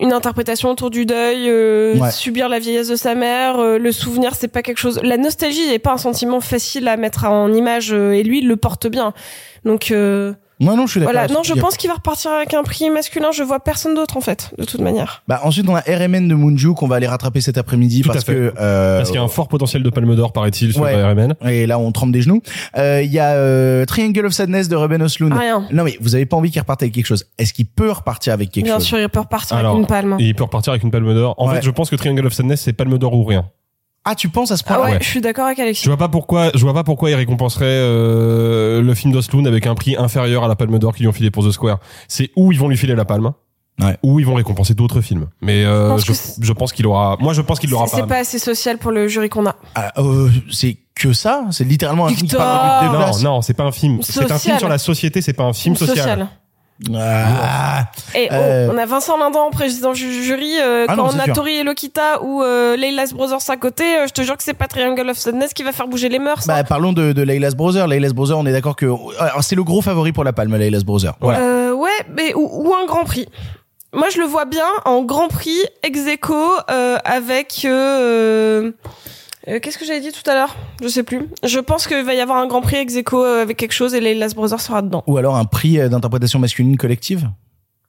une 0.00 0.12
interprétation 0.12 0.70
autour 0.70 0.90
du 0.90 1.06
deuil, 1.06 1.48
euh, 1.48 1.96
Ouais. 1.96 2.10
subir 2.10 2.48
la 2.48 2.58
vieillesse 2.58 2.88
de 2.88 2.96
sa 2.96 3.14
mère, 3.14 3.58
euh, 3.58 3.78
le 3.78 3.90
souvenir, 3.92 4.34
c'est 4.36 4.48
pas 4.48 4.62
quelque 4.62 4.78
chose. 4.78 5.00
La 5.02 5.16
nostalgie 5.16 5.66
n'est 5.68 5.78
pas 5.80 5.92
un 5.92 5.96
sentiment 5.98 6.40
facile 6.40 6.86
à 6.88 6.96
mettre 6.96 7.24
en 7.24 7.52
image, 7.52 7.92
euh, 7.92 8.12
et 8.12 8.22
lui 8.22 8.38
il 8.38 8.46
le 8.48 8.56
porte 8.56 8.86
bien. 8.86 9.12
Donc 9.64 9.90
euh, 9.90 10.32
Moi 10.60 10.74
non, 10.74 10.86
je 10.86 10.92
suis 10.92 11.00
d'accord. 11.00 11.12
voilà. 11.12 11.32
Non, 11.32 11.42
je 11.44 11.54
pense 11.54 11.76
qu'il 11.76 11.88
va 11.88 11.94
repartir 11.94 12.32
avec 12.32 12.52
un 12.52 12.62
prix 12.64 12.90
masculin. 12.90 13.28
Je 13.32 13.42
vois 13.44 13.60
personne 13.60 13.94
d'autre 13.94 14.16
en 14.16 14.20
fait, 14.20 14.50
de 14.58 14.64
toute 14.64 14.80
manière. 14.80 15.22
Bah, 15.28 15.40
ensuite, 15.44 15.68
on 15.68 15.76
a 15.76 15.80
RMN 15.80 16.26
de 16.28 16.34
Moonju 16.34 16.74
qu'on 16.74 16.88
va 16.88 16.96
aller 16.96 17.06
rattraper 17.06 17.40
cet 17.40 17.58
après-midi 17.58 18.02
parce 18.02 18.24
que 18.24 18.52
euh, 18.58 18.96
Parce 18.98 19.10
qu'il 19.10 19.18
y 19.18 19.22
a 19.22 19.24
un 19.24 19.28
fort 19.28 19.46
potentiel 19.48 19.82
de 19.82 19.90
palme 19.90 20.16
d'or, 20.16 20.32
paraît-il, 20.32 20.72
sur 20.72 20.82
Ouais. 20.82 21.00
RMN. 21.00 21.34
et 21.48 21.66
là 21.66 21.78
on 21.78 21.92
trempe 21.92 22.10
des 22.12 22.22
genoux. 22.22 22.42
Euh, 22.76 23.02
Il 23.02 23.12
y 23.12 23.18
a 23.20 23.32
euh, 23.34 23.84
Triangle 23.84 24.26
of 24.26 24.32
Sadness 24.32 24.68
de 24.68 24.76
Ruben 24.76 25.00
Osloon. 25.02 25.32
Rien. 25.32 25.66
Non 25.72 25.84
mais 25.84 25.96
vous 26.00 26.14
avez 26.14 26.26
pas 26.26 26.36
envie 26.36 26.50
qu'il 26.50 26.60
reparte 26.60 26.82
avec 26.82 26.92
quelque 26.94 27.06
chose. 27.06 27.24
Est-ce 27.38 27.52
qu'il 27.52 27.66
peut 27.66 27.90
repartir 27.92 28.32
avec 28.32 28.50
quelque 28.50 28.64
Bien 28.64 28.74
chose? 28.74 28.84
sûr, 28.84 28.98
il 28.98 29.08
peut 29.08 29.20
repartir 29.20 29.56
Alors, 29.56 29.72
avec 29.72 29.82
une 29.82 29.86
palme. 29.86 30.16
Et 30.18 30.24
il 30.24 30.34
peut 30.34 30.44
repartir 30.44 30.72
avec 30.72 30.82
une 30.82 30.90
palme 30.90 31.14
d'or. 31.14 31.34
En 31.38 31.48
Ouais. 31.48 31.56
fait, 31.56 31.62
je 31.62 31.70
pense 31.70 31.88
que 31.90 31.96
Triangle 31.96 32.26
of 32.26 32.32
Sadness, 32.32 32.62
c'est 32.62 32.72
palme 32.72 32.98
d'or 32.98 33.14
ou 33.14 33.24
rien. 33.24 33.46
Ah, 34.10 34.14
tu 34.14 34.28
penses 34.30 34.50
à 34.50 34.56
ce 34.56 34.62
Ah 34.66 34.74
point-là 34.74 34.84
ouais, 34.84 34.92
ouais. 34.92 34.98
je 35.02 35.08
suis 35.08 35.20
d'accord 35.20 35.44
avec 35.46 35.58
Alexis. 35.58 35.84
Je 35.84 35.90
vois 35.90 35.98
pas 35.98 36.08
pourquoi, 36.08 36.50
je 36.54 36.60
vois 36.60 36.72
pas 36.72 36.84
pourquoi 36.84 37.10
il 37.10 37.14
récompenserait 37.14 37.66
euh, 37.66 38.80
le 38.80 38.94
film 38.94 39.12
d'Osloon 39.12 39.44
avec 39.44 39.66
un 39.66 39.74
prix 39.74 39.96
inférieur 39.96 40.44
à 40.44 40.48
la 40.48 40.56
Palme 40.56 40.78
d'Or 40.78 40.94
qu'ils 40.94 41.02
lui 41.04 41.08
ont 41.08 41.12
filé 41.12 41.30
pour 41.30 41.44
The 41.46 41.50
Square. 41.50 41.78
C'est 42.08 42.30
où 42.36 42.50
ils 42.52 42.58
vont 42.58 42.68
lui 42.68 42.76
filer 42.76 42.94
la 42.94 43.04
palme, 43.04 43.32
Ouais. 43.80 43.96
ou 44.02 44.18
ils 44.18 44.26
vont 44.26 44.34
récompenser 44.34 44.74
d'autres 44.74 45.00
films. 45.02 45.26
Mais 45.40 45.64
euh, 45.64 45.90
pense 45.90 46.36
je, 46.40 46.52
pense 46.52 46.72
qu'il 46.72 46.86
aura. 46.86 47.16
Moi, 47.20 47.32
je 47.32 47.42
pense 47.42 47.60
qu'il 47.60 47.70
l'aura 47.70 47.86
C'est 47.86 47.92
pas. 47.98 48.02
c'est 48.02 48.08
pas 48.08 48.16
assez 48.18 48.38
social 48.40 48.78
pour 48.78 48.90
le 48.90 49.06
jury 49.08 49.28
qu'on 49.28 49.46
a. 49.46 49.54
Ah, 49.74 49.92
euh, 49.98 50.28
C'est 50.50 50.78
que 50.96 51.12
ça? 51.12 51.44
C'est 51.52 51.64
littéralement 51.64 52.06
un 52.06 52.08
film 52.08 52.20
qui 52.20 52.24
Victor 52.26 52.40
parle 52.40 52.92
de 52.92 53.22
Non, 53.24 53.34
non, 53.34 53.42
c'est 53.42 53.54
pas 53.54 53.64
un 53.64 53.72
film. 53.72 53.98
C'est 54.02 54.18
un 54.18 54.22
Social. 54.22 54.38
film 54.40 54.58
sur 54.58 54.68
la 54.68 54.78
société. 54.78 55.22
C'est 55.22 55.32
pas 55.32 55.44
un 55.44 55.52
film 55.52 55.76
social. 55.76 56.26
Ah. 56.94 57.86
Et 58.14 58.28
oh, 58.30 58.34
Euh. 58.34 58.68
on 58.72 58.78
a 58.78 58.86
Vincent 58.86 59.16
Lindon, 59.18 59.50
président 59.50 59.92
du 59.92 60.22
jury. 60.22 60.58
euh, 60.60 60.86
Ah 60.88 60.94
quand 60.94 61.04
non, 61.06 61.10
on 61.14 61.18
a 61.18 61.24
sûr. 61.24 61.34
Tori 61.34 61.56
et 61.56 61.64
Lokita 61.64 62.22
ou 62.22 62.42
euh, 62.42 62.76
Leila's 62.76 63.12
Brothers 63.12 63.48
à 63.48 63.56
côté, 63.56 63.82
euh, 63.96 64.06
je 64.06 64.12
te 64.12 64.22
jure 64.22 64.36
que 64.36 64.42
c'est 64.44 64.54
pas 64.54 64.68
Triangle 64.68 65.08
of 65.10 65.18
Sadness 65.18 65.52
qui 65.54 65.64
va 65.64 65.72
faire 65.72 65.88
bouger 65.88 66.08
les 66.08 66.18
mœurs. 66.20 66.48
hein. 66.48 66.54
Bah, 66.54 66.64
parlons 66.64 66.92
de, 66.92 67.12
de 67.12 67.22
Layla's 67.22 67.54
Brother. 67.56 67.88
Layla's 67.88 68.12
Brother, 68.12 68.38
on 68.38 68.46
est 68.46 68.52
d'accord 68.52 68.76
que 68.76 68.86
alors, 69.18 69.42
c'est 69.42 69.56
le 69.56 69.64
gros 69.64 69.82
favori 69.82 70.12
pour 70.12 70.22
la 70.24 70.32
palme, 70.32 70.54
Layla's 70.56 70.84
Brother. 70.84 71.14
Voilà. 71.20 71.40
Euh, 71.40 71.72
ouais, 71.72 71.90
mais 72.16 72.32
ou, 72.34 72.48
ou 72.68 72.74
un 72.74 72.86
Grand 72.86 73.04
Prix. 73.04 73.26
Moi, 73.92 74.08
je 74.10 74.18
le 74.20 74.26
vois 74.26 74.44
bien 74.44 74.66
en 74.84 75.02
Grand 75.02 75.28
Prix 75.28 75.58
ex 75.82 76.06
aequo, 76.06 76.34
euh, 76.70 76.98
avec. 77.04 77.66
Euh, 79.46 79.60
Qu'est-ce 79.60 79.78
que 79.78 79.84
j'avais 79.84 80.00
dit 80.00 80.10
tout 80.12 80.28
à 80.28 80.34
l'heure? 80.34 80.56
Je 80.82 80.88
sais 80.88 81.02
plus. 81.04 81.28
Je 81.44 81.58
pense 81.60 81.86
qu'il 81.86 82.02
va 82.04 82.14
y 82.14 82.20
avoir 82.20 82.38
un 82.38 82.46
Grand 82.46 82.60
Prix 82.60 82.76
ex 82.76 82.96
aequo 82.96 83.24
euh, 83.24 83.42
avec 83.42 83.56
quelque 83.56 83.72
chose 83.72 83.94
et 83.94 84.00
Leila's 84.00 84.34
Brothers 84.34 84.60
sera 84.60 84.82
dedans. 84.82 85.04
Ou 85.06 85.16
alors 85.18 85.36
un 85.36 85.44
prix 85.44 85.78
euh, 85.78 85.88
d'interprétation 85.88 86.38
masculine 86.38 86.76
collective 86.76 87.28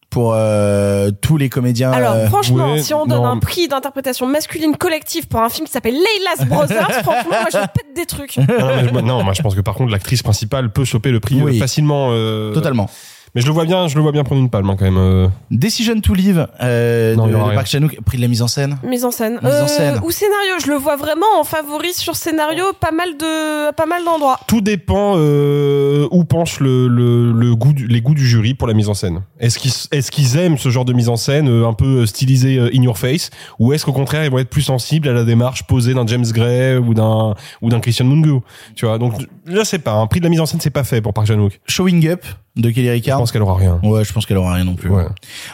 pour 0.09 0.33
euh, 0.33 1.11
tous 1.21 1.37
les 1.37 1.49
comédiens. 1.49 1.91
Alors 1.91 2.13
euh, 2.13 2.25
franchement, 2.27 2.73
ouais, 2.73 2.81
si 2.81 2.93
on 2.95 3.05
donne 3.05 3.19
non. 3.21 3.27
un 3.27 3.37
prix 3.37 3.67
d'interprétation 3.67 4.25
masculine 4.25 4.75
collective 4.75 5.27
pour 5.27 5.39
un 5.41 5.49
film 5.49 5.67
qui 5.67 5.71
s'appelle 5.71 5.93
Leila's 5.93 6.47
Brothers, 6.47 6.91
franchement, 7.03 7.29
moi 7.29 7.45
je 7.51 7.57
pète 7.59 7.93
des 7.95 8.05
trucs. 8.07 8.37
non, 8.37 8.45
mais 8.49 8.91
moi- 8.91 9.01
non, 9.03 9.23
moi 9.23 9.33
je 9.33 9.41
pense 9.43 9.53
que 9.53 9.61
par 9.61 9.75
contre 9.75 9.91
l'actrice 9.91 10.23
principale 10.23 10.71
peut 10.71 10.83
choper 10.83 11.11
le 11.11 11.19
prix 11.19 11.39
Oui. 11.41 11.59
facilement. 11.59 12.09
euh, 12.11 12.53
Totalement. 12.53 12.89
Mais 13.35 13.41
je 13.41 13.45
le 13.47 13.53
vois 13.53 13.65
bien, 13.65 13.87
je 13.87 13.95
le 13.95 14.01
vois 14.01 14.11
bien 14.11 14.23
prendre 14.23 14.41
une 14.41 14.49
palme 14.49 14.69
hein, 14.69 14.75
quand 14.77 14.85
même. 14.85 14.97
euh. 14.97 15.27
Decision 15.51 15.99
to 16.01 16.13
Live 16.13 16.47
euh, 16.61 17.15
Non, 17.15 17.25
de, 17.25 17.29
il 17.29 17.31
y 17.33 17.35
aura 17.35 17.43
de 17.45 17.49
rien. 17.49 17.55
Park 17.55 17.67
Chan-wook, 17.67 18.01
prix 18.05 18.17
de 18.17 18.21
la 18.23 18.27
mise 18.27 18.41
en 18.41 18.47
scène. 18.47 18.77
Mise 18.83 19.05
en 19.05 19.11
scène. 19.11 19.39
Mise 19.43 19.53
en 19.61 19.67
scène. 19.67 19.99
Ou 20.03 20.11
scénario, 20.11 20.53
je 20.63 20.67
le 20.71 20.75
vois 20.77 20.95
vraiment 20.95 21.25
en 21.39 21.43
favori 21.43 21.93
sur 21.93 22.15
scénario, 22.15 22.65
pas 22.79 22.91
mal 22.91 23.17
de, 23.17 23.71
pas 23.73 23.85
mal 23.85 24.03
d'endroits. 24.03 24.39
Tout 24.47 24.61
dépend 24.61 25.13
euh, 25.17 26.07
où 26.11 26.23
penche 26.25 26.59
le, 26.59 26.87
le, 26.87 27.31
le 27.31 27.55
goût 27.55 27.73
du- 27.73 27.87
les 27.87 28.01
goûts 28.01 28.13
du 28.15 28.27
jury 28.27 28.53
pour 28.53 28.67
la 28.67 28.73
mise 28.73 28.89
en 28.89 28.93
scène. 28.93 29.21
Est-ce 29.39 29.59
qu'ils 29.59 29.71
est-ce 29.91 30.11
qu'ils 30.11 30.37
aiment 30.37 30.57
ce 30.57 30.69
genre 30.69 30.85
de 30.85 30.93
mise 30.93 31.09
en 31.09 31.15
scène 31.17 31.47
euh, 31.49 31.67
un 31.67 31.73
peu 31.73 32.05
stylisé 32.05 32.57
euh, 32.57 32.69
in 32.75 32.81
your 32.81 32.97
face 32.97 33.29
ou 33.59 33.73
est-ce 33.73 33.85
qu'au 33.85 33.93
contraire 33.93 34.25
ils 34.25 34.31
vont 34.31 34.39
être 34.39 34.49
plus 34.49 34.61
sensibles 34.63 35.07
à 35.07 35.13
la 35.13 35.23
démarche 35.23 35.63
posée 35.63 35.93
d'un 35.93 36.05
James 36.07 36.25
Gray 36.31 36.77
ou 36.77 36.93
d'un 36.93 37.35
ou 37.61 37.69
d'un 37.69 37.79
Christian 37.79 38.05
Mungo 38.05 38.43
Tu 38.75 38.85
vois? 38.85 38.97
Donc 38.97 39.13
je 39.45 39.63
sais 39.63 39.79
pas. 39.79 39.93
Un 39.93 40.07
prix 40.07 40.19
de 40.19 40.25
la 40.25 40.29
mise 40.29 40.39
en 40.41 40.45
scène 40.45 40.59
c'est 40.61 40.69
pas 40.69 40.83
fait 40.83 41.01
pour 41.01 41.13
Park 41.13 41.27
Chan-wook. 41.27 41.59
Showing 41.67 42.07
Up 42.09 42.25
de 42.59 42.69
Kelly 42.71 42.89
Ricard. 42.89 43.17
Je 43.17 43.21
pense 43.21 43.31
qu'elle 43.31 43.41
aura 43.41 43.55
rien. 43.55 43.79
Ouais, 43.83 44.03
je 44.03 44.13
pense 44.13 44.25
qu'elle 44.25 44.37
aura 44.37 44.53
rien 44.53 44.63
non 44.63 44.75
plus. 44.75 44.89
Ouais. 44.89 45.05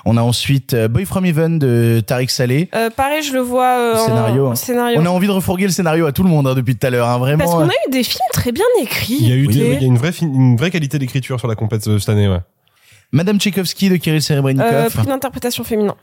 On 0.05 0.17
a 0.17 0.21
ensuite 0.21 0.73
euh, 0.73 0.87
Boy 0.87 1.05
From 1.05 1.25
Heaven 1.25 1.59
de 1.59 2.01
Tariq 2.05 2.29
Saleh. 2.31 2.69
Euh, 2.75 2.89
pareil, 2.89 3.21
je 3.23 3.33
le 3.33 3.39
vois 3.39 3.77
euh, 3.79 3.95
en 3.95 4.05
Scénario. 4.05 4.47
hein. 4.47 4.55
scénario. 4.55 4.99
On 5.01 5.05
a 5.05 5.09
envie 5.09 5.27
de 5.27 5.31
refourguer 5.31 5.65
le 5.65 5.71
scénario 5.71 6.05
à 6.05 6.11
tout 6.11 6.23
le 6.23 6.29
monde 6.29 6.47
hein, 6.47 6.53
depuis 6.55 6.75
tout 6.75 6.85
à 6.87 6.89
l'heure, 6.89 7.07
hein, 7.07 7.17
vraiment. 7.17 7.43
Parce 7.43 7.55
qu'on 7.55 7.69
a 7.69 7.73
eu 7.87 7.91
des 7.91 8.03
films 8.03 8.19
très 8.33 8.51
bien 8.51 8.65
écrits. 8.81 9.17
Il 9.19 9.27
y 9.29 9.31
a 9.31 9.35
eu 9.35 9.45
Et- 9.45 9.47
des- 9.47 9.59
il 9.59 9.81
y 9.81 9.85
a 9.85 9.87
une 9.87 9.97
vraie, 9.97 10.11
une 10.21 10.55
vraie 10.57 10.71
qualité 10.71 10.99
d'écriture 10.99 11.39
sur 11.39 11.47
la 11.47 11.55
compète 11.55 11.87
euh, 11.87 11.99
cette 11.99 12.09
année, 12.09 12.27
ouais. 12.27 12.39
Madame 13.15 13.39
Tchaïkovski 13.39 13.89
de 13.89 13.95
Kirill 13.95 14.17
Euh, 14.17 14.21
Serebrennikov. 14.21 14.93
prix 14.93 15.07
d'interprétation 15.07 15.63
féminin. 15.63 15.95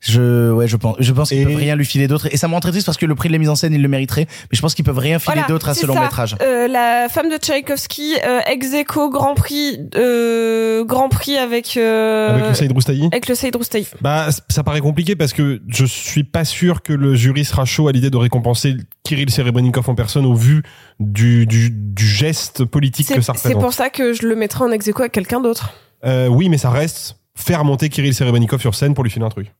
Je, 0.00 0.50
ouais, 0.50 0.66
je 0.66 0.76
pense, 0.76 0.96
je 0.98 1.12
pense 1.12 1.28
qu'ils 1.28 1.38
Et- 1.38 1.44
peuvent 1.44 1.56
rien 1.56 1.76
lui 1.76 1.84
filer 1.84 2.08
d'autre. 2.08 2.26
Et 2.30 2.36
ça 2.36 2.48
me 2.48 2.52
rend 2.54 2.60
très 2.60 2.70
triste 2.72 2.84
parce 2.86 2.98
que 2.98 3.06
le 3.06 3.14
prix 3.14 3.28
de 3.28 3.32
la 3.34 3.38
mise 3.38 3.48
en 3.48 3.54
scène, 3.54 3.72
il 3.74 3.80
le 3.82 3.88
mériterait. 3.88 4.26
Mais 4.28 4.56
je 4.56 4.60
pense 4.60 4.74
qu'ils 4.74 4.84
peuvent 4.84 4.98
rien 4.98 5.18
filer 5.18 5.34
Voilà, 5.34 5.48
d'autre 5.48 5.68
à 5.68 5.74
c'est 5.74 5.82
ce 5.82 5.86
long 5.86 5.98
métrage. 5.98 6.36
Euh, 6.42 6.66
la 6.68 7.08
femme 7.10 7.30
de 7.30 7.36
Tchaïkovski, 7.36 8.14
euh, 8.26 8.40
ex 8.46 8.72
aequo 8.74 9.08
Grand 9.10 9.34
Prix, 9.34 9.78
euh, 9.96 10.84
Grand 10.84 11.08
Prix 11.08 11.36
avec 11.36 11.76
euh, 11.76 12.34
Avec 12.34 12.48
le 12.48 12.54
Saïd 12.54 12.72
Roustayi 12.72 13.06
avec 13.12 13.28
le 13.28 13.34
Saïd 13.34 13.56
Roustayi. 13.56 13.86
Bah, 14.00 14.28
ça 14.48 14.62
paraît 14.62 14.80
compliqué 14.80 15.16
parce 15.16 15.32
que 15.32 15.60
je 15.68 15.84
suis 15.84 16.24
pas 16.24 16.44
sûr 16.44 16.82
que 16.82 16.92
le 16.92 17.14
jury 17.14 17.44
sera 17.44 17.64
chaud 17.64 17.88
à 17.88 17.92
l'idée 17.92 18.10
de 18.10 18.16
récompenser 18.16 18.76
Kirill 19.04 19.30
Serebrennikov 19.30 19.88
en 19.90 19.94
personne 19.94 20.26
au 20.26 20.34
vu 20.34 20.62
du, 21.00 21.46
du, 21.46 21.70
du 21.70 22.06
geste 22.06 22.64
politique 22.64 23.06
C'est 23.08 23.14
que 23.16 23.20
ça 23.22 23.32
c'est 23.34 23.48
représente. 23.48 23.62
pour 23.62 23.72
ça 23.72 23.90
que 23.90 24.12
je 24.12 24.26
le 24.26 24.34
mettrai 24.36 24.64
en 24.64 24.70
ex 24.72 24.86
aequo 24.88 25.00
avec 25.02 25.12
quelqu'un 25.12 25.40
d'autre. 25.40 25.72
Euh, 26.04 26.28
oui, 26.28 26.48
mais 26.48 26.58
ça 26.58 26.70
reste 26.70 27.16
faire 27.34 27.64
monter 27.64 27.88
Kirill 27.88 28.14
Serebrennikov 28.14 28.60
sur 28.60 28.74
scène 28.74 28.94
pour 28.94 29.04
lui 29.04 29.10
filer 29.10 29.24
un 29.24 29.30
truc. 29.30 29.52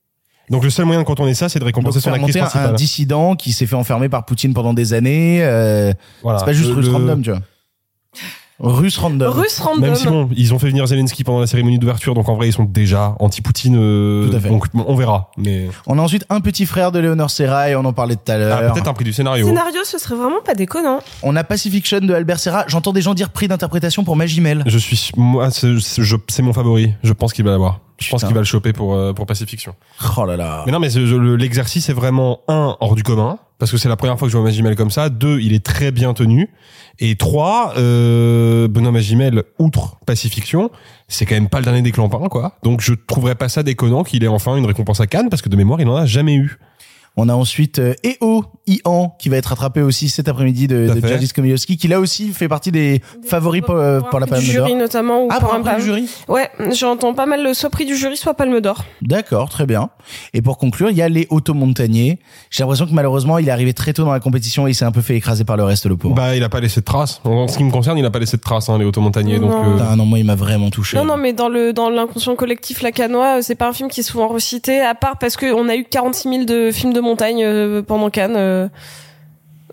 Donc 0.51 0.63
le 0.63 0.69
seul 0.71 0.85
moyen 0.85 1.01
de 1.01 1.07
contourner 1.07 1.33
ça, 1.35 1.49
c'est 1.49 1.59
de 1.59 1.65
récompenser 1.65 2.01
son 2.01 2.11
actrice 2.13 2.27
monter 2.35 2.41
un, 2.41 2.43
principale. 2.49 2.75
dissident 2.77 3.35
qui 3.35 3.53
s'est 3.53 3.67
fait 3.67 3.77
enfermer 3.77 4.11
par 4.11 4.27
Poutine 4.27 4.53
pendant 4.53 4.75
des 4.75 4.93
années. 4.93 5.39
Euh, 5.43 5.93
Voilà. 6.23 6.39
c'est 6.39 6.45
pas 6.45 6.53
juste 6.53 6.71
Le- 6.75 6.83
le- 6.83 6.93
random, 6.93 7.23
tu 7.23 7.31
vois. 7.31 7.41
Russe 8.61 8.99
random. 8.99 9.29
Russe 9.33 9.59
random. 9.59 9.81
Même 9.81 9.95
si 9.97 10.07
bon, 10.07 10.29
ils 10.37 10.55
ont 10.55 10.59
fait 10.59 10.69
venir 10.69 10.87
Zelensky 10.87 11.25
pendant 11.25 11.41
la 11.41 11.47
cérémonie 11.47 11.79
d'ouverture, 11.79 12.15
donc 12.15 12.29
en 12.29 12.37
vrai 12.37 12.49
ils 12.49 12.53
sont 12.53 12.65
déjà 12.65 13.17
anti-Poutine. 13.19 13.77
euh, 13.79 14.29
Tout 14.29 14.37
à 14.37 14.41
fait. 14.41 14.49
Donc 14.49 14.67
bon, 14.73 14.85
on 14.87 14.95
verra. 14.95 15.31
Mais 15.37 15.69
On 15.87 15.99
a 15.99 16.03
ensuite 16.03 16.25
un 16.31 16.41
petit 16.41 16.65
frère 16.67 16.93
de 16.93 16.99
Léonore 17.01 17.31
Serra 17.31 17.67
on 17.77 17.85
en 17.85 17.93
parlait 17.93 18.15
tout 18.17 18.31
à 18.31 18.35
Ah, 18.35 18.39
l'heure. 18.39 18.73
peut-être 18.73 18.89
un 18.89 18.95
prix 18.95 19.05
du 19.05 19.13
scénario. 19.13 19.47
Scénario, 19.47 19.81
ce 19.85 19.99
serait 19.99 20.15
vraiment 20.15 20.41
pas 20.45 20.55
déconnant. 20.55 21.01
On 21.23 21.35
a 21.37 21.43
Pacifiction 21.45 21.99
de 22.01 22.15
Albert 22.15 22.39
Serra. 22.39 22.65
J'entends 22.69 22.93
des 22.93 23.03
gens 23.03 23.15
dire 23.15 23.31
prix 23.31 23.49
d'interprétation 23.49 24.05
pour 24.05 24.15
Magimel. 24.17 24.63
Je 24.67 24.79
suis 24.79 25.11
moi, 25.17 25.51
c'est 25.51 25.79
c'est- 25.81 26.03
je- 26.03 26.17
c'est 26.29 26.43
mon 26.43 26.53
favori. 26.53 26.93
Je 27.03 27.13
pense 27.13 27.33
qu'il 27.33 27.45
va 27.45 27.51
l'avoir. 27.51 27.81
Je 27.99 28.11
pense 28.11 28.25
qu'il 28.25 28.35
va 28.35 28.41
le 28.41 28.45
choper 28.47 28.73
pour 28.73 28.95
euh, 28.95 29.13
pour 29.13 29.27
Pacifiction. 29.27 29.75
Oh 30.17 30.25
là 30.25 30.37
là. 30.37 30.63
Mais 30.67 30.73
non, 30.73 30.79
mais 30.81 30.89
l'exercice 31.37 31.89
est 31.89 31.93
vraiment 31.93 32.41
un 32.49 32.77
hors 32.81 32.95
du 32.95 33.03
commun 33.03 33.39
parce 33.59 33.71
que 33.71 33.77
c'est 33.77 33.89
la 33.89 33.97
première 33.97 34.19
fois 34.19 34.29
que 34.29 34.33
je 34.33 34.37
vois 34.37 34.45
Magimel 34.45 34.77
comme 34.77 34.91
ça. 34.91 35.09
Deux, 35.09 35.41
il 35.41 35.53
est 35.53 35.65
très 35.65 35.91
bien 35.91 36.13
tenu. 36.15 36.51
Et 36.99 37.17
trois, 37.17 37.75
euh, 37.77 38.69
Benoît 38.69 38.93
Magimel, 38.93 39.45
outre 39.59 39.99
Pacifiction, 40.07 40.71
c'est 41.09 41.27
quand 41.27 41.35
même 41.35 41.49
pas 41.49 41.59
le 41.59 41.65
dernier 41.65 41.83
des 41.83 41.93
clampins, 41.93 42.29
quoi. 42.29 42.59
Donc 42.63 42.81
je 42.81 42.95
trouverais 42.95 43.35
pas 43.35 43.49
ça 43.49 43.63
déconnant 43.63 44.05
qu'il 44.05 44.23
ait 44.25 44.29
enfin 44.29 44.57
une 44.57 44.67
récompense 44.67 45.01
à 45.01 45.07
Cannes 45.07 45.29
parce 45.29 45.43
que 45.43 45.49
de 45.49 45.57
mémoire, 45.57 45.81
il 45.81 45.89
en 45.89 45.97
a 45.97 46.07
jamais 46.07 46.35
eu. 46.35 46.59
On 47.17 47.29
a 47.29 47.35
ensuite 47.35 47.79
euh, 47.79 47.95
EO, 48.05 48.45
Ian, 48.67 49.15
qui 49.21 49.29
va 49.29 49.37
être 49.37 49.53
attrapé 49.53 49.83
aussi 49.83 50.09
cet 50.09 50.29
après-midi 50.29 50.67
de, 50.67 50.89
de. 51.01 51.07
Jadis 51.07 51.33
Komilowski, 51.33 51.77
qui 51.77 51.87
là 51.87 52.01
aussi 52.01 52.31
fait 52.31 52.49
partie 52.49 52.73
des 52.73 53.01
favoris 53.25 53.63
pour, 53.63 53.77
euh, 53.77 54.01
pour 54.01 54.19
la 54.19 54.27
Palme 54.27 54.43
du 54.43 54.53
d'Or. 54.53 54.67
jury 54.67 54.75
notamment 54.79 55.23
ou 55.25 55.29
Ah, 55.31 55.39
pour 55.39 55.51
pour 55.51 55.55
un 55.59 55.61
prix 55.63 55.77
du 55.77 55.83
jury 55.83 56.09
Ouais, 56.29 56.51
j'entends 56.73 57.15
pas 57.15 57.27
mal 57.27 57.45
le 57.45 57.55
soit 57.55 57.71
prix 57.71 57.85
du 57.87 57.95
jury, 57.97 58.17
soit 58.17 58.35
palme 58.35 58.61
d'or. 58.61 58.85
D'accord, 59.03 59.49
très 59.49 59.65
bien. 59.67 59.91
Et 60.33 60.43
pour 60.43 60.59
conclure, 60.59 60.91
il 60.91 60.97
y 60.97 61.03
a 61.03 61.09
les 61.09 61.27
automontagniers. 61.31 62.19
J'ai 62.51 62.63
l'impression 62.65 62.87
que 62.87 62.93
malheureusement, 62.93 63.39
il 63.39 63.49
est 63.49 63.53
arrivé 63.53 63.75
très 63.75 63.93
tôt 63.93 64.05
dans 64.05 64.13
la 64.13 64.21
compétition 64.21 64.67
et 64.67 64.71
il 64.71 64.75
s'est 64.75 64.85
un 64.85 64.93
peu 64.93 65.01
fait 65.03 65.15
écraser 65.17 65.45
par 65.45 65.57
le 65.57 65.65
reste, 65.65 65.87
le 65.87 65.97
pauvre. 65.97 66.15
Bah, 66.15 66.35
il 66.35 66.43
a 66.43 66.49
pas 66.49 66.61
laissé 66.61 66.81
de 66.81 66.85
traces. 66.85 67.21
En 67.25 67.47
ce 67.47 67.57
qui 67.57 67.65
me 67.65 67.71
concerne, 67.71 67.97
il 67.99 68.05
a 68.05 68.11
pas 68.11 68.19
laissé 68.19 68.37
de 68.37 68.43
traces, 68.43 68.69
hein, 68.69 68.79
les 68.79 68.85
automontagners. 68.85 69.39
Donc, 69.39 69.51
Non. 69.51 69.71
euh, 69.71 69.73
Putain, 69.77 69.97
non, 69.97 70.05
moi, 70.07 70.19
il 70.19 70.25
m'a 70.25 70.35
vraiment 70.35 70.71
touché. 70.71 70.97
Non, 70.97 71.05
non, 71.05 71.17
mais 71.17 71.33
dans 71.33 71.49
le 71.49 71.73
dans 71.73 71.91
l'inconscient 71.91 72.35
collectif 72.35 72.83
lacanois, 72.83 73.39
euh, 73.39 73.43
c'est 73.43 73.55
pas 73.55 73.69
un 73.69 73.73
film 73.73 73.89
qui 73.89 74.01
est 74.01 74.05
souvent 74.05 74.27
recité, 74.29 74.81
à 74.81 74.95
part 74.97 75.19
parce 75.19 75.37
que 75.37 75.53
on 75.55 75.69
a 75.69 75.77
eu 75.77 75.85
46 75.85 76.29
000 76.29 76.45
de 76.45 76.71
films 76.73 76.93
de 76.93 77.01
montagne 77.05 77.45
euh, 77.45 77.83
pendant 77.83 78.11
Cannes. 78.11 78.71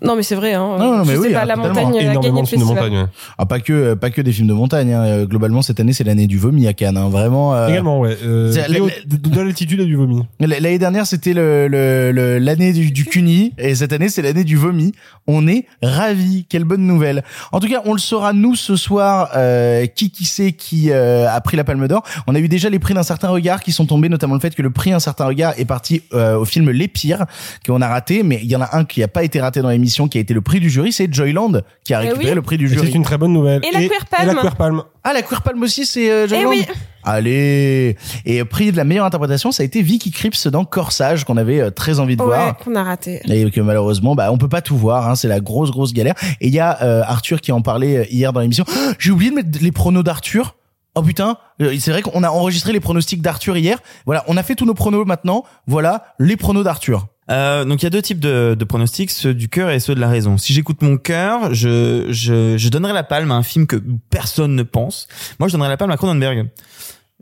Non, 0.04 0.16
mais 0.16 0.22
c'est 0.22 0.34
vrai. 0.34 0.54
Hein. 0.54 0.76
Non, 0.78 0.98
non, 0.98 1.04
mais 1.04 1.14
Je 1.14 1.20
sais 1.20 1.28
oui, 1.28 1.32
pas, 1.32 1.44
la 1.44 1.56
montagne 1.56 1.96
a 1.98 2.02
énormément 2.02 2.42
de 2.42 2.48
films 2.48 2.62
de 2.62 2.66
montagne. 2.66 2.96
ouais. 2.96 3.04
Ah, 3.38 3.46
pas 3.46 3.60
que, 3.60 3.72
euh, 3.72 3.96
pas 3.96 4.10
que 4.10 4.20
des 4.20 4.32
films 4.32 4.48
de 4.48 4.52
montagne. 4.52 4.92
hein. 4.92 5.04
Euh, 5.04 5.26
Globalement, 5.26 5.62
cette 5.62 5.80
année, 5.80 5.92
c'est 5.92 6.04
l'année 6.04 6.26
du 6.26 6.38
vomi 6.38 6.66
à 6.66 6.72
Cannes. 6.72 6.96
hein. 6.96 7.08
Vraiment. 7.08 7.54
euh, 7.54 7.68
Également, 7.68 8.00
ouais. 8.00 8.16
Euh, 8.24 8.52
de 8.52 9.40
l'altitude 9.40 9.80
et 9.80 9.84
du 9.86 9.96
vomi. 9.96 10.22
L'année 10.40 10.78
dernière, 10.78 11.06
c'était 11.06 11.32
le 11.34 11.68
le- 11.68 12.10
le- 12.12 12.38
l'année 12.38 12.72
du, 12.72 12.90
du 12.90 13.04
CUNY 13.04 13.52
et 13.58 13.74
cette 13.74 13.92
année, 13.92 14.08
c'est 14.08 14.22
l'année 14.22 14.44
du 14.44 14.56
vomi. 14.56 14.92
On 15.26 15.46
est 15.46 15.66
ravis. 15.82 16.46
Quelle 16.48 16.64
bonne 16.64 16.86
nouvelle. 16.86 17.22
En 17.52 17.60
tout 17.60 17.68
cas, 17.68 17.82
on 17.84 17.92
le 17.92 17.98
saura 17.98 18.32
nous 18.32 18.54
ce 18.56 18.76
soir. 18.76 19.30
euh, 19.36 19.86
qui 19.86 20.10
qui 20.10 20.24
sait 20.24 20.52
qui 20.52 20.90
euh, 20.90 21.28
a 21.30 21.40
pris 21.40 21.56
la 21.56 21.64
Palme 21.64 21.86
d'Or 21.88 22.02
On 22.26 22.34
a 22.34 22.38
eu 22.38 22.48
déjà 22.48 22.68
les 22.70 22.78
prix 22.78 22.94
d'un 22.94 23.02
certain 23.02 23.28
regard 23.28 23.62
qui 23.62 23.72
sont 23.72 23.86
tombés, 23.86 24.08
notamment 24.08 24.34
le 24.34 24.40
fait 24.40 24.54
que 24.54 24.62
le 24.62 24.70
prix 24.70 24.92
un 24.92 25.00
certain 25.00 25.26
regard 25.26 25.54
est 25.58 25.64
parti 25.64 26.02
euh, 26.14 26.36
au 26.38 26.44
film 26.44 26.70
Les 26.70 26.88
Pires 26.88 27.24
qu'on 27.66 27.80
a 27.80 27.88
raté, 27.88 28.22
mais 28.22 28.40
il 28.42 28.50
y 28.50 28.56
en 28.56 28.60
a 28.62 28.76
un 28.76 28.84
qui 28.84 29.02
a 29.02 29.08
pas 29.08 29.22
été 29.22 29.40
raté 29.40 29.60
dans 29.62 29.68
l'émission, 29.70 29.91
qui 30.08 30.18
a 30.18 30.20
été 30.20 30.34
le 30.34 30.40
prix 30.40 30.60
du 30.60 30.70
jury, 30.70 30.92
c'est 30.92 31.12
Joyland 31.12 31.52
qui 31.84 31.94
a 31.94 32.02
Eh 32.02 32.06
récupéré 32.08 32.30
oui. 32.30 32.34
le 32.36 32.42
prix 32.42 32.58
du 32.58 32.68
jury. 32.68 32.88
c'est 32.88 32.94
une 32.96 33.04
très 33.04 33.18
bonne 33.18 33.32
nouvelle. 33.32 33.60
Et 33.64 33.72
la 33.72 33.80
Queer 33.88 34.06
Palm. 34.06 34.22
Et 34.30 34.34
la 34.34 34.40
Queer 34.40 34.56
Palm. 34.56 34.82
Ah, 35.04 35.12
la 35.12 35.22
Queer 35.22 35.42
Palm 35.42 35.62
aussi, 35.62 35.86
c'est 35.86 36.10
euh, 36.10 36.24
Eh 36.26 36.28
Joyland 36.28 36.50
oui. 36.50 36.66
Allez 37.04 37.96
Et 38.24 38.44
prix 38.44 38.70
de 38.72 38.76
la 38.76 38.84
meilleure 38.84 39.04
interprétation, 39.04 39.50
ça 39.52 39.62
a 39.62 39.66
été 39.66 39.82
Vicky 39.82 40.10
Cripps 40.10 40.46
dans 40.46 40.64
Corsage, 40.64 41.24
qu'on 41.24 41.36
avait 41.36 41.60
euh, 41.60 41.70
très 41.70 41.98
envie 42.00 42.16
de 42.16 42.22
Ouais, 42.22 42.28
voir. 42.28 42.56
qu'on 42.58 42.74
a 42.76 42.82
raté. 42.84 43.20
Et 43.28 43.50
que 43.50 43.60
malheureusement, 43.60 44.14
bah, 44.14 44.30
on 44.32 44.38
peut 44.38 44.48
pas 44.48 44.62
tout 44.62 44.76
voir, 44.76 45.08
hein, 45.08 45.14
c'est 45.16 45.28
la 45.28 45.40
grosse, 45.40 45.70
grosse 45.72 45.92
galère. 45.92 46.14
Et 46.40 46.46
il 46.48 46.54
y 46.54 46.60
a 46.60 46.80
euh, 46.82 47.02
Arthur 47.04 47.40
qui 47.40 47.52
en 47.52 47.60
parlait 47.60 47.96
euh, 47.98 48.04
hier 48.10 48.32
dans 48.32 48.40
l'émission. 48.40 48.64
Ah, 48.68 48.92
J'ai 48.98 49.10
oublié 49.10 49.30
de 49.30 49.36
mettre 49.36 49.58
les 49.60 49.72
pronos 49.72 50.04
d'Arthur. 50.04 50.56
Oh 50.94 51.02
putain, 51.02 51.38
euh, 51.60 51.74
c'est 51.80 51.90
vrai 51.90 52.02
qu'on 52.02 52.22
a 52.22 52.28
enregistré 52.28 52.72
les 52.72 52.80
pronostics 52.80 53.22
d'Arthur 53.22 53.56
hier. 53.56 53.78
Voilà, 54.06 54.24
on 54.28 54.36
a 54.36 54.42
fait 54.42 54.54
tous 54.54 54.66
nos 54.66 54.74
pronos 54.74 55.04
maintenant. 55.06 55.44
Voilà, 55.66 56.04
les 56.18 56.36
pronos 56.36 56.62
d'Arthur. 56.64 57.06
Euh, 57.30 57.64
donc 57.64 57.82
il 57.82 57.84
y 57.84 57.86
a 57.86 57.90
deux 57.90 58.02
types 58.02 58.20
de, 58.20 58.56
de 58.58 58.64
pronostics, 58.64 59.10
ceux 59.10 59.32
du 59.34 59.48
cœur 59.48 59.70
et 59.70 59.80
ceux 59.80 59.94
de 59.94 60.00
la 60.00 60.08
raison. 60.08 60.38
Si 60.38 60.52
j'écoute 60.52 60.82
mon 60.82 60.96
cœur, 60.96 61.54
je, 61.54 62.06
je, 62.10 62.56
je 62.56 62.68
donnerai 62.68 62.92
la 62.92 63.04
palme 63.04 63.30
à 63.30 63.34
un 63.34 63.42
film 63.42 63.66
que 63.66 63.76
personne 64.10 64.54
ne 64.56 64.62
pense. 64.62 65.06
Moi, 65.38 65.48
je 65.48 65.52
donnerai 65.52 65.68
la 65.68 65.76
palme 65.76 65.90
à 65.92 65.96
Cronenberg. 65.96 66.48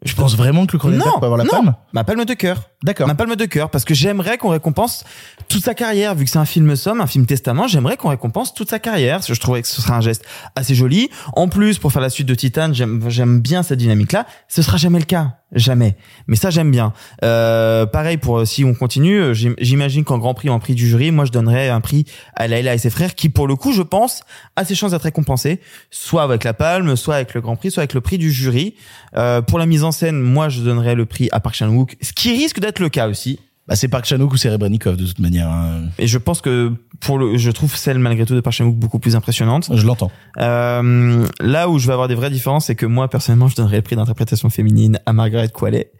Je 0.03 0.15
pense 0.15 0.35
vraiment 0.35 0.65
que 0.65 0.73
le 0.73 0.79
Cronenberg 0.79 1.21
peut 1.21 1.27
avoir 1.27 1.37
la 1.37 1.45
non, 1.45 1.51
palme 1.51 1.75
ma 1.93 2.05
palme 2.05 2.25
de 2.25 2.33
cœur. 2.33 2.71
D'accord. 2.83 3.07
Ma 3.07 3.15
palme 3.15 3.37
de 3.37 3.45
cœur, 3.45 3.69
parce 3.69 3.85
que 3.85 3.93
j'aimerais 3.93 4.39
qu'on 4.39 4.49
récompense 4.49 5.05
toute 5.49 5.63
sa 5.63 5.75
carrière, 5.75 6.15
vu 6.15 6.25
que 6.25 6.31
c'est 6.31 6.39
un 6.39 6.47
film 6.47 6.75
somme, 6.75 7.03
un 7.03 7.07
film 7.07 7.27
testament, 7.27 7.69
j'aimerais 7.69 7.99
qu'on 7.99 8.09
récompense 8.09 8.55
toute 8.55 8.71
sa 8.71 8.79
carrière, 8.79 9.17
parce 9.17 9.27
que 9.27 9.35
je 9.35 9.41
trouvais 9.41 9.61
que 9.61 9.69
ce 9.69 9.83
serait 9.83 9.93
un 9.93 10.01
geste 10.01 10.25
assez 10.57 10.75
joli. 10.75 11.11
En 11.35 11.49
plus, 11.49 11.79
pour 11.79 11.93
faire 11.93 12.01
la 12.01 12.09
suite 12.09 12.27
de 12.27 12.35
Titan, 12.35 12.73
j'aime, 12.73 13.05
j'aime 13.11 13.41
bien 13.41 13.63
cette 13.63 13.79
dynamique-là. 13.79 14.25
Ce 14.49 14.63
sera 14.63 14.79
jamais 14.79 15.01
le 15.01 15.05
cas. 15.05 15.40
Jamais. 15.53 15.97
Mais 16.29 16.37
ça, 16.37 16.51
j'aime 16.51 16.71
bien. 16.71 16.93
Euh, 17.25 17.85
pareil 17.85 18.19
pour, 18.19 18.39
euh, 18.39 18.45
si 18.45 18.65
on 18.65 18.73
continue, 18.73 19.19
euh, 19.21 19.35
j'im- 19.35 19.55
j'imagine 19.59 20.05
qu'en 20.05 20.19
grand 20.19 20.33
prix, 20.33 20.49
en 20.49 20.61
prix 20.61 20.75
du 20.77 20.87
jury, 20.87 21.11
moi, 21.11 21.25
je 21.25 21.33
donnerais 21.33 21.69
un 21.71 21.81
prix 21.81 22.05
à 22.37 22.47
Laila 22.47 22.75
et 22.75 22.79
ses 22.79 22.91
frères, 22.91 23.15
qui, 23.17 23.29
pour 23.31 23.49
le 23.49 23.57
coup, 23.57 23.73
je 23.73 23.83
pense, 23.83 24.21
a 24.55 24.65
ses 24.65 24.77
chances 24.77 24.93
d'être 24.93 25.03
récompensé, 25.03 25.61
soit 25.91 26.23
avec 26.23 26.45
la 26.45 26.55
palme, 26.55 26.95
soit 26.95 27.17
avec 27.17 27.35
le 27.35 27.41
grand 27.41 27.57
prix, 27.57 27.71
soit 27.73 27.81
avec 27.81 27.95
le 27.95 28.01
prix 28.01 28.17
du 28.19 28.31
jury. 28.31 28.75
Euh, 29.17 29.43
pour 29.43 29.59
la 29.59 29.67
mise 29.67 29.83
en 29.83 29.91
scène, 29.91 30.21
moi, 30.21 30.49
je 30.49 30.61
donnerais 30.61 30.95
le 30.95 31.05
prix 31.05 31.29
à 31.33 31.41
Park 31.41 31.57
Chan-wook, 31.57 31.97
ce 32.01 32.13
qui 32.13 32.31
risque 32.33 32.61
d'être 32.61 32.79
le 32.79 32.89
cas 32.89 33.09
aussi. 33.09 33.41
Bah, 33.71 33.77
c'est 33.77 33.87
Park 33.87 34.05
Chan-wook 34.05 34.33
ou 34.33 34.37
Serebrennikov 34.37 34.97
de 34.97 35.07
toute 35.07 35.21
manière. 35.21 35.49
hein. 35.49 35.83
Et 35.99 36.09
je 36.09 36.19
pense 36.19 36.41
que 36.41 36.73
pour 36.99 37.19
le, 37.19 37.39
je 37.39 37.53
trouve 37.53 37.77
celle 37.77 38.01
malgré 38.01 38.27
tout 38.27 38.35
de 38.35 38.41
Park 38.41 38.57
Chan-wook 38.57 38.75
beaucoup 38.75 38.99
plus 38.99 39.15
impressionnante. 39.15 39.71
Je 39.73 39.87
l'entends. 39.87 40.11
Euh, 40.39 41.25
là 41.39 41.69
où 41.69 41.79
je 41.79 41.87
vais 41.87 41.93
avoir 41.93 42.09
des 42.09 42.17
vraies 42.17 42.31
différences, 42.31 42.67
c'est 42.67 42.75
que 42.75 42.85
moi 42.85 43.09
personnellement, 43.09 43.47
je 43.47 43.55
donnerais 43.55 43.77
le 43.77 43.83
prix 43.83 43.95
d'interprétation 43.95 44.51
féminine 44.51 44.99
à 45.07 45.13
Margaret 45.13 45.51
Qualley. 45.51 45.93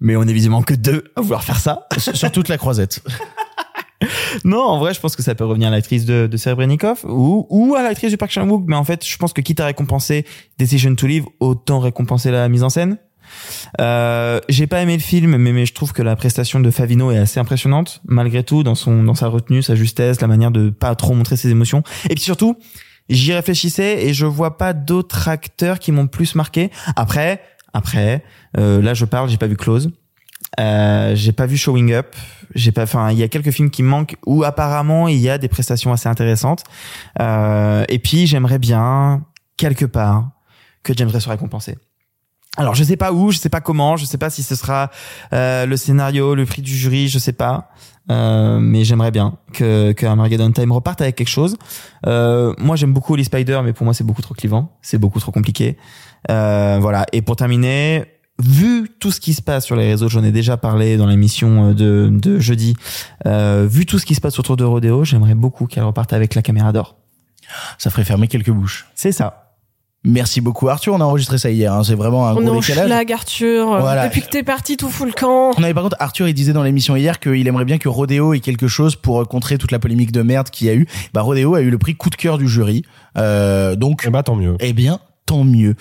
Mais 0.00 0.16
on 0.16 0.24
est 0.24 0.32
visiblement 0.34 0.62
que 0.62 0.74
deux 0.74 1.04
à 1.16 1.22
vouloir 1.22 1.42
faire 1.44 1.58
ça. 1.58 1.88
Sur 1.96 2.30
toute 2.30 2.48
la 2.48 2.58
croisette. 2.58 3.02
Non, 4.44 4.60
en 4.60 4.78
vrai, 4.78 4.92
je 4.92 5.00
pense 5.00 5.16
que 5.16 5.22
ça 5.22 5.34
peut 5.34 5.44
revenir 5.46 5.68
à 5.68 5.70
l'actrice 5.70 6.04
de, 6.04 6.26
de 6.26 6.36
Serebrennikov 6.36 7.04
ou, 7.08 7.46
ou 7.48 7.74
à 7.74 7.82
l'actrice 7.82 8.10
du 8.10 8.18
Park 8.18 8.30
Chan-wook. 8.32 8.64
Mais 8.66 8.76
en 8.76 8.84
fait, 8.84 9.06
je 9.06 9.16
pense 9.16 9.32
que 9.32 9.40
quitte 9.40 9.60
à 9.60 9.66
récompenser 9.66 10.26
Decision 10.58 10.94
to 10.94 11.06
Live, 11.06 11.24
autant 11.40 11.78
récompenser 11.78 12.30
la 12.30 12.48
mise 12.50 12.62
en 12.64 12.68
scène. 12.68 12.98
Euh, 13.80 14.40
j'ai 14.48 14.66
pas 14.66 14.80
aimé 14.82 14.94
le 14.94 15.02
film, 15.02 15.36
mais, 15.36 15.66
je 15.66 15.74
trouve 15.74 15.92
que 15.92 16.02
la 16.02 16.16
prestation 16.16 16.60
de 16.60 16.70
Favino 16.70 17.10
est 17.10 17.18
assez 17.18 17.40
impressionnante, 17.40 18.00
malgré 18.06 18.42
tout, 18.42 18.62
dans 18.62 18.74
son, 18.74 19.02
dans 19.02 19.14
sa 19.14 19.28
retenue, 19.28 19.62
sa 19.62 19.74
justesse, 19.74 20.20
la 20.20 20.28
manière 20.28 20.50
de 20.50 20.70
pas 20.70 20.94
trop 20.94 21.14
montrer 21.14 21.36
ses 21.36 21.50
émotions. 21.50 21.82
Et 22.10 22.14
puis 22.14 22.24
surtout, 22.24 22.56
j'y 23.08 23.32
réfléchissais 23.32 24.04
et 24.06 24.14
je 24.14 24.26
vois 24.26 24.56
pas 24.56 24.72
d'autres 24.72 25.28
acteurs 25.28 25.78
qui 25.78 25.92
m'ont 25.92 26.06
plus 26.06 26.34
marqué. 26.34 26.70
Après, 26.96 27.40
après, 27.72 28.24
euh, 28.56 28.80
là 28.80 28.94
je 28.94 29.04
parle, 29.04 29.28
j'ai 29.28 29.36
pas 29.36 29.48
vu 29.48 29.56
Close. 29.56 29.90
Euh, 30.60 31.14
j'ai 31.14 31.32
pas 31.32 31.46
vu 31.46 31.56
Showing 31.56 31.92
Up. 31.92 32.14
J'ai 32.54 32.72
pas, 32.72 32.84
enfin, 32.84 33.10
il 33.10 33.18
y 33.18 33.22
a 33.22 33.28
quelques 33.28 33.50
films 33.50 33.70
qui 33.70 33.82
me 33.82 33.88
manquent 33.88 34.16
où 34.26 34.44
apparemment 34.44 35.08
il 35.08 35.18
y 35.18 35.28
a 35.28 35.38
des 35.38 35.48
prestations 35.48 35.92
assez 35.92 36.08
intéressantes. 36.08 36.64
Euh, 37.20 37.84
et 37.88 37.98
puis 37.98 38.26
j'aimerais 38.26 38.58
bien 38.58 39.24
quelque 39.56 39.84
part 39.84 40.30
que 40.82 40.92
James 40.96 41.10
soit 41.18 41.32
récompensé. 41.32 41.76
Alors 42.56 42.74
je 42.74 42.84
sais 42.84 42.96
pas 42.96 43.12
où, 43.12 43.32
je 43.32 43.38
sais 43.38 43.48
pas 43.48 43.60
comment, 43.60 43.96
je 43.96 44.04
sais 44.04 44.18
pas 44.18 44.30
si 44.30 44.42
ce 44.42 44.54
sera 44.54 44.90
euh, 45.32 45.66
le 45.66 45.76
scénario, 45.76 46.34
le 46.34 46.46
prix 46.46 46.62
du 46.62 46.74
jury, 46.74 47.08
je 47.08 47.18
sais 47.18 47.32
pas. 47.32 47.70
Euh, 48.10 48.58
mais 48.60 48.84
j'aimerais 48.84 49.10
bien 49.10 49.38
que, 49.52 49.92
que 49.92 50.04
Armageddon 50.06 50.52
Time 50.52 50.70
reparte 50.72 51.00
avec 51.00 51.16
quelque 51.16 51.28
chose. 51.28 51.56
Euh, 52.06 52.54
moi 52.58 52.76
j'aime 52.76 52.92
beaucoup 52.92 53.16
les 53.16 53.24
Spider, 53.24 53.60
mais 53.64 53.72
pour 53.72 53.84
moi 53.84 53.94
c'est 53.94 54.04
beaucoup 54.04 54.22
trop 54.22 54.34
clivant, 54.34 54.76
c'est 54.82 54.98
beaucoup 54.98 55.20
trop 55.20 55.32
compliqué. 55.32 55.76
Euh, 56.30 56.78
voilà. 56.80 57.06
Et 57.12 57.22
pour 57.22 57.34
terminer, 57.34 58.04
vu 58.38 58.88
tout 59.00 59.10
ce 59.10 59.20
qui 59.20 59.34
se 59.34 59.42
passe 59.42 59.64
sur 59.64 59.74
les 59.74 59.88
réseaux, 59.88 60.08
j'en 60.08 60.22
ai 60.22 60.32
déjà 60.32 60.56
parlé 60.56 60.96
dans 60.96 61.06
l'émission 61.06 61.72
de, 61.72 62.08
de 62.12 62.38
jeudi. 62.38 62.76
Euh, 63.26 63.66
vu 63.68 63.84
tout 63.84 63.98
ce 63.98 64.06
qui 64.06 64.14
se 64.14 64.20
passe 64.20 64.38
autour 64.38 64.56
de 64.56 64.64
Rodeo, 64.64 65.04
j'aimerais 65.04 65.34
beaucoup 65.34 65.66
qu'elle 65.66 65.84
reparte 65.84 66.12
avec 66.12 66.34
la 66.34 66.42
caméra 66.42 66.72
d'or. 66.72 66.96
Ça 67.78 67.90
ferait 67.90 68.04
fermer 68.04 68.28
quelques 68.28 68.50
bouches. 68.50 68.86
C'est 68.94 69.12
ça. 69.12 69.43
Merci 70.06 70.42
beaucoup 70.42 70.68
Arthur, 70.68 70.92
on 70.92 71.00
a 71.00 71.04
enregistré 71.04 71.38
ça 71.38 71.50
hier, 71.50 71.72
hein. 71.72 71.82
c'est 71.82 71.94
vraiment 71.94 72.28
un 72.28 72.34
On 72.36 72.42
est 72.42 72.44
gros 72.44 72.60
décalage. 72.60 72.86
schlag, 72.86 73.12
Arthur. 73.12 73.78
Voilà. 73.80 74.06
Depuis 74.06 74.20
que 74.20 74.28
t'es 74.28 74.42
parti, 74.42 74.76
tout 74.76 74.90
fout 74.90 75.06
le 75.06 75.14
camp. 75.14 75.52
On 75.56 75.62
avait 75.62 75.72
par 75.72 75.82
contre 75.82 75.96
Arthur, 75.98 76.28
il 76.28 76.34
disait 76.34 76.52
dans 76.52 76.62
l'émission 76.62 76.94
hier 76.94 77.18
qu'il 77.18 77.46
aimerait 77.48 77.64
bien 77.64 77.78
que 77.78 77.88
Rodeo 77.88 78.34
ait 78.34 78.40
quelque 78.40 78.68
chose 78.68 78.96
pour 78.96 79.26
contrer 79.26 79.56
toute 79.56 79.70
la 79.72 79.78
polémique 79.78 80.12
de 80.12 80.20
merde 80.20 80.50
qu'il 80.50 80.66
y 80.66 80.70
a 80.70 80.74
eu. 80.74 80.86
Bah 81.14 81.22
Rodeo 81.22 81.54
a 81.54 81.62
eu 81.62 81.70
le 81.70 81.78
prix 81.78 81.94
coup 81.94 82.10
de 82.10 82.16
cœur 82.16 82.36
du 82.36 82.48
jury, 82.48 82.82
euh, 83.16 83.76
donc. 83.76 84.04
Eh 84.06 84.10
bah 84.10 84.22
tant 84.22 84.36
mieux. 84.36 84.56
Eh 84.60 84.74
bien, 84.74 84.98
tant 85.24 85.42
mieux. 85.42 85.74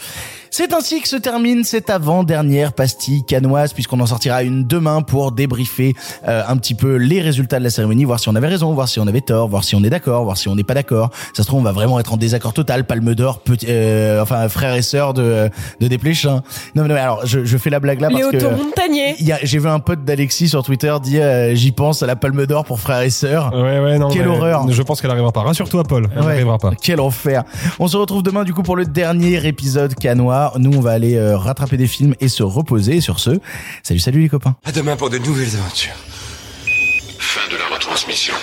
C'est 0.55 0.71
ainsi 0.71 1.01
que 1.01 1.07
se 1.07 1.15
termine 1.15 1.63
cette 1.63 1.89
avant-dernière 1.89 2.73
pastille 2.73 3.23
canoise, 3.25 3.73
puisqu'on 3.73 3.99
en 4.01 4.05
sortira 4.05 4.43
une 4.43 4.65
demain 4.67 5.01
pour 5.01 5.31
débriefer 5.31 5.95
euh, 6.27 6.43
un 6.47 6.57
petit 6.57 6.75
peu 6.75 6.97
les 6.97 7.21
résultats 7.21 7.57
de 7.57 7.63
la 7.63 7.71
cérémonie, 7.71 8.03
voir 8.03 8.19
si 8.19 8.29
on 8.29 8.35
avait 8.35 8.49
raison, 8.49 8.71
voir 8.71 8.87
si 8.87 8.99
on 8.99 9.07
avait 9.07 9.21
tort, 9.21 9.47
voir 9.47 9.63
si 9.63 9.75
on 9.75 9.83
est 9.83 9.89
d'accord, 9.89 10.23
voir 10.25 10.37
si 10.37 10.47
on 10.49 10.55
n'est 10.55 10.63
pas 10.63 10.75
d'accord. 10.75 11.09
Ça 11.33 11.41
se 11.41 11.47
trouve, 11.47 11.61
on 11.61 11.63
va 11.63 11.71
vraiment 11.71 11.99
être 11.99 12.13
en 12.13 12.17
désaccord 12.17 12.53
total. 12.53 12.83
Palme 12.85 13.15
d'or, 13.15 13.39
petit, 13.39 13.65
euh, 13.67 14.21
enfin 14.21 14.47
frère 14.47 14.75
et 14.75 14.83
sœur 14.83 15.15
de 15.15 15.49
de 15.79 15.87
Desplechin. 15.87 16.43
Non, 16.75 16.83
mais 16.83 16.87
non, 16.89 16.93
mais 16.93 16.99
alors 16.99 17.25
je, 17.25 17.43
je 17.45 17.57
fais 17.57 17.71
la 17.71 17.79
blague 17.79 17.99
là 18.01 18.09
parce 18.11 18.19
Léo 18.21 18.29
que 18.31 18.45
Montagnier. 18.63 19.15
il 19.19 19.25
y 19.25 19.31
a- 19.31 19.39
j'ai 19.41 19.57
vu 19.57 19.67
un 19.67 19.79
pote 19.79 20.05
d'Alexis 20.05 20.49
sur 20.49 20.61
Twitter 20.61 20.93
dire 21.01 21.23
euh, 21.25 21.55
j'y 21.55 21.71
pense 21.71 22.03
à 22.03 22.05
la 22.05 22.15
Palme 22.15 22.45
d'or 22.45 22.63
pour 22.63 22.79
frère 22.79 23.01
et 23.01 23.09
sœur. 23.09 23.51
Ouais, 23.55 23.79
ouais, 23.79 23.97
non. 23.97 24.09
Quelle 24.09 24.27
horreur. 24.27 24.69
Je 24.69 24.83
pense 24.83 25.01
qu'elle 25.01 25.09
arrivera 25.09 25.31
pas. 25.31 25.41
Rassure-toi, 25.41 25.83
Paul. 25.83 26.09
Elle 26.15 26.21
Ouais. 26.21 26.27
n'arrivera 26.27 26.59
pas. 26.59 26.73
Quel 26.79 26.99
enfer. 26.99 27.43
On 27.79 27.87
se 27.87 27.97
retrouve 27.97 28.21
demain 28.21 28.43
du 28.43 28.53
coup 28.53 28.61
pour 28.61 28.75
le 28.75 28.85
dernier 28.85 29.43
épisode 29.47 29.95
canois. 29.95 30.42
Nous 30.57 30.71
on 30.71 30.81
va 30.81 30.91
aller 30.91 31.15
euh, 31.15 31.37
rattraper 31.37 31.77
des 31.77 31.87
films 31.87 32.15
et 32.19 32.27
se 32.27 32.43
reposer 32.43 33.01
sur 33.01 33.19
ce. 33.19 33.39
Salut 33.83 33.99
salut 33.99 34.21
les 34.21 34.29
copains. 34.29 34.55
À 34.65 34.71
demain 34.71 34.95
pour 34.95 35.09
de 35.09 35.17
nouvelles 35.17 35.55
aventures. 35.55 35.95
Fin 37.19 37.49
de 37.51 37.57
la 37.57 37.75
retransmission. 37.75 38.33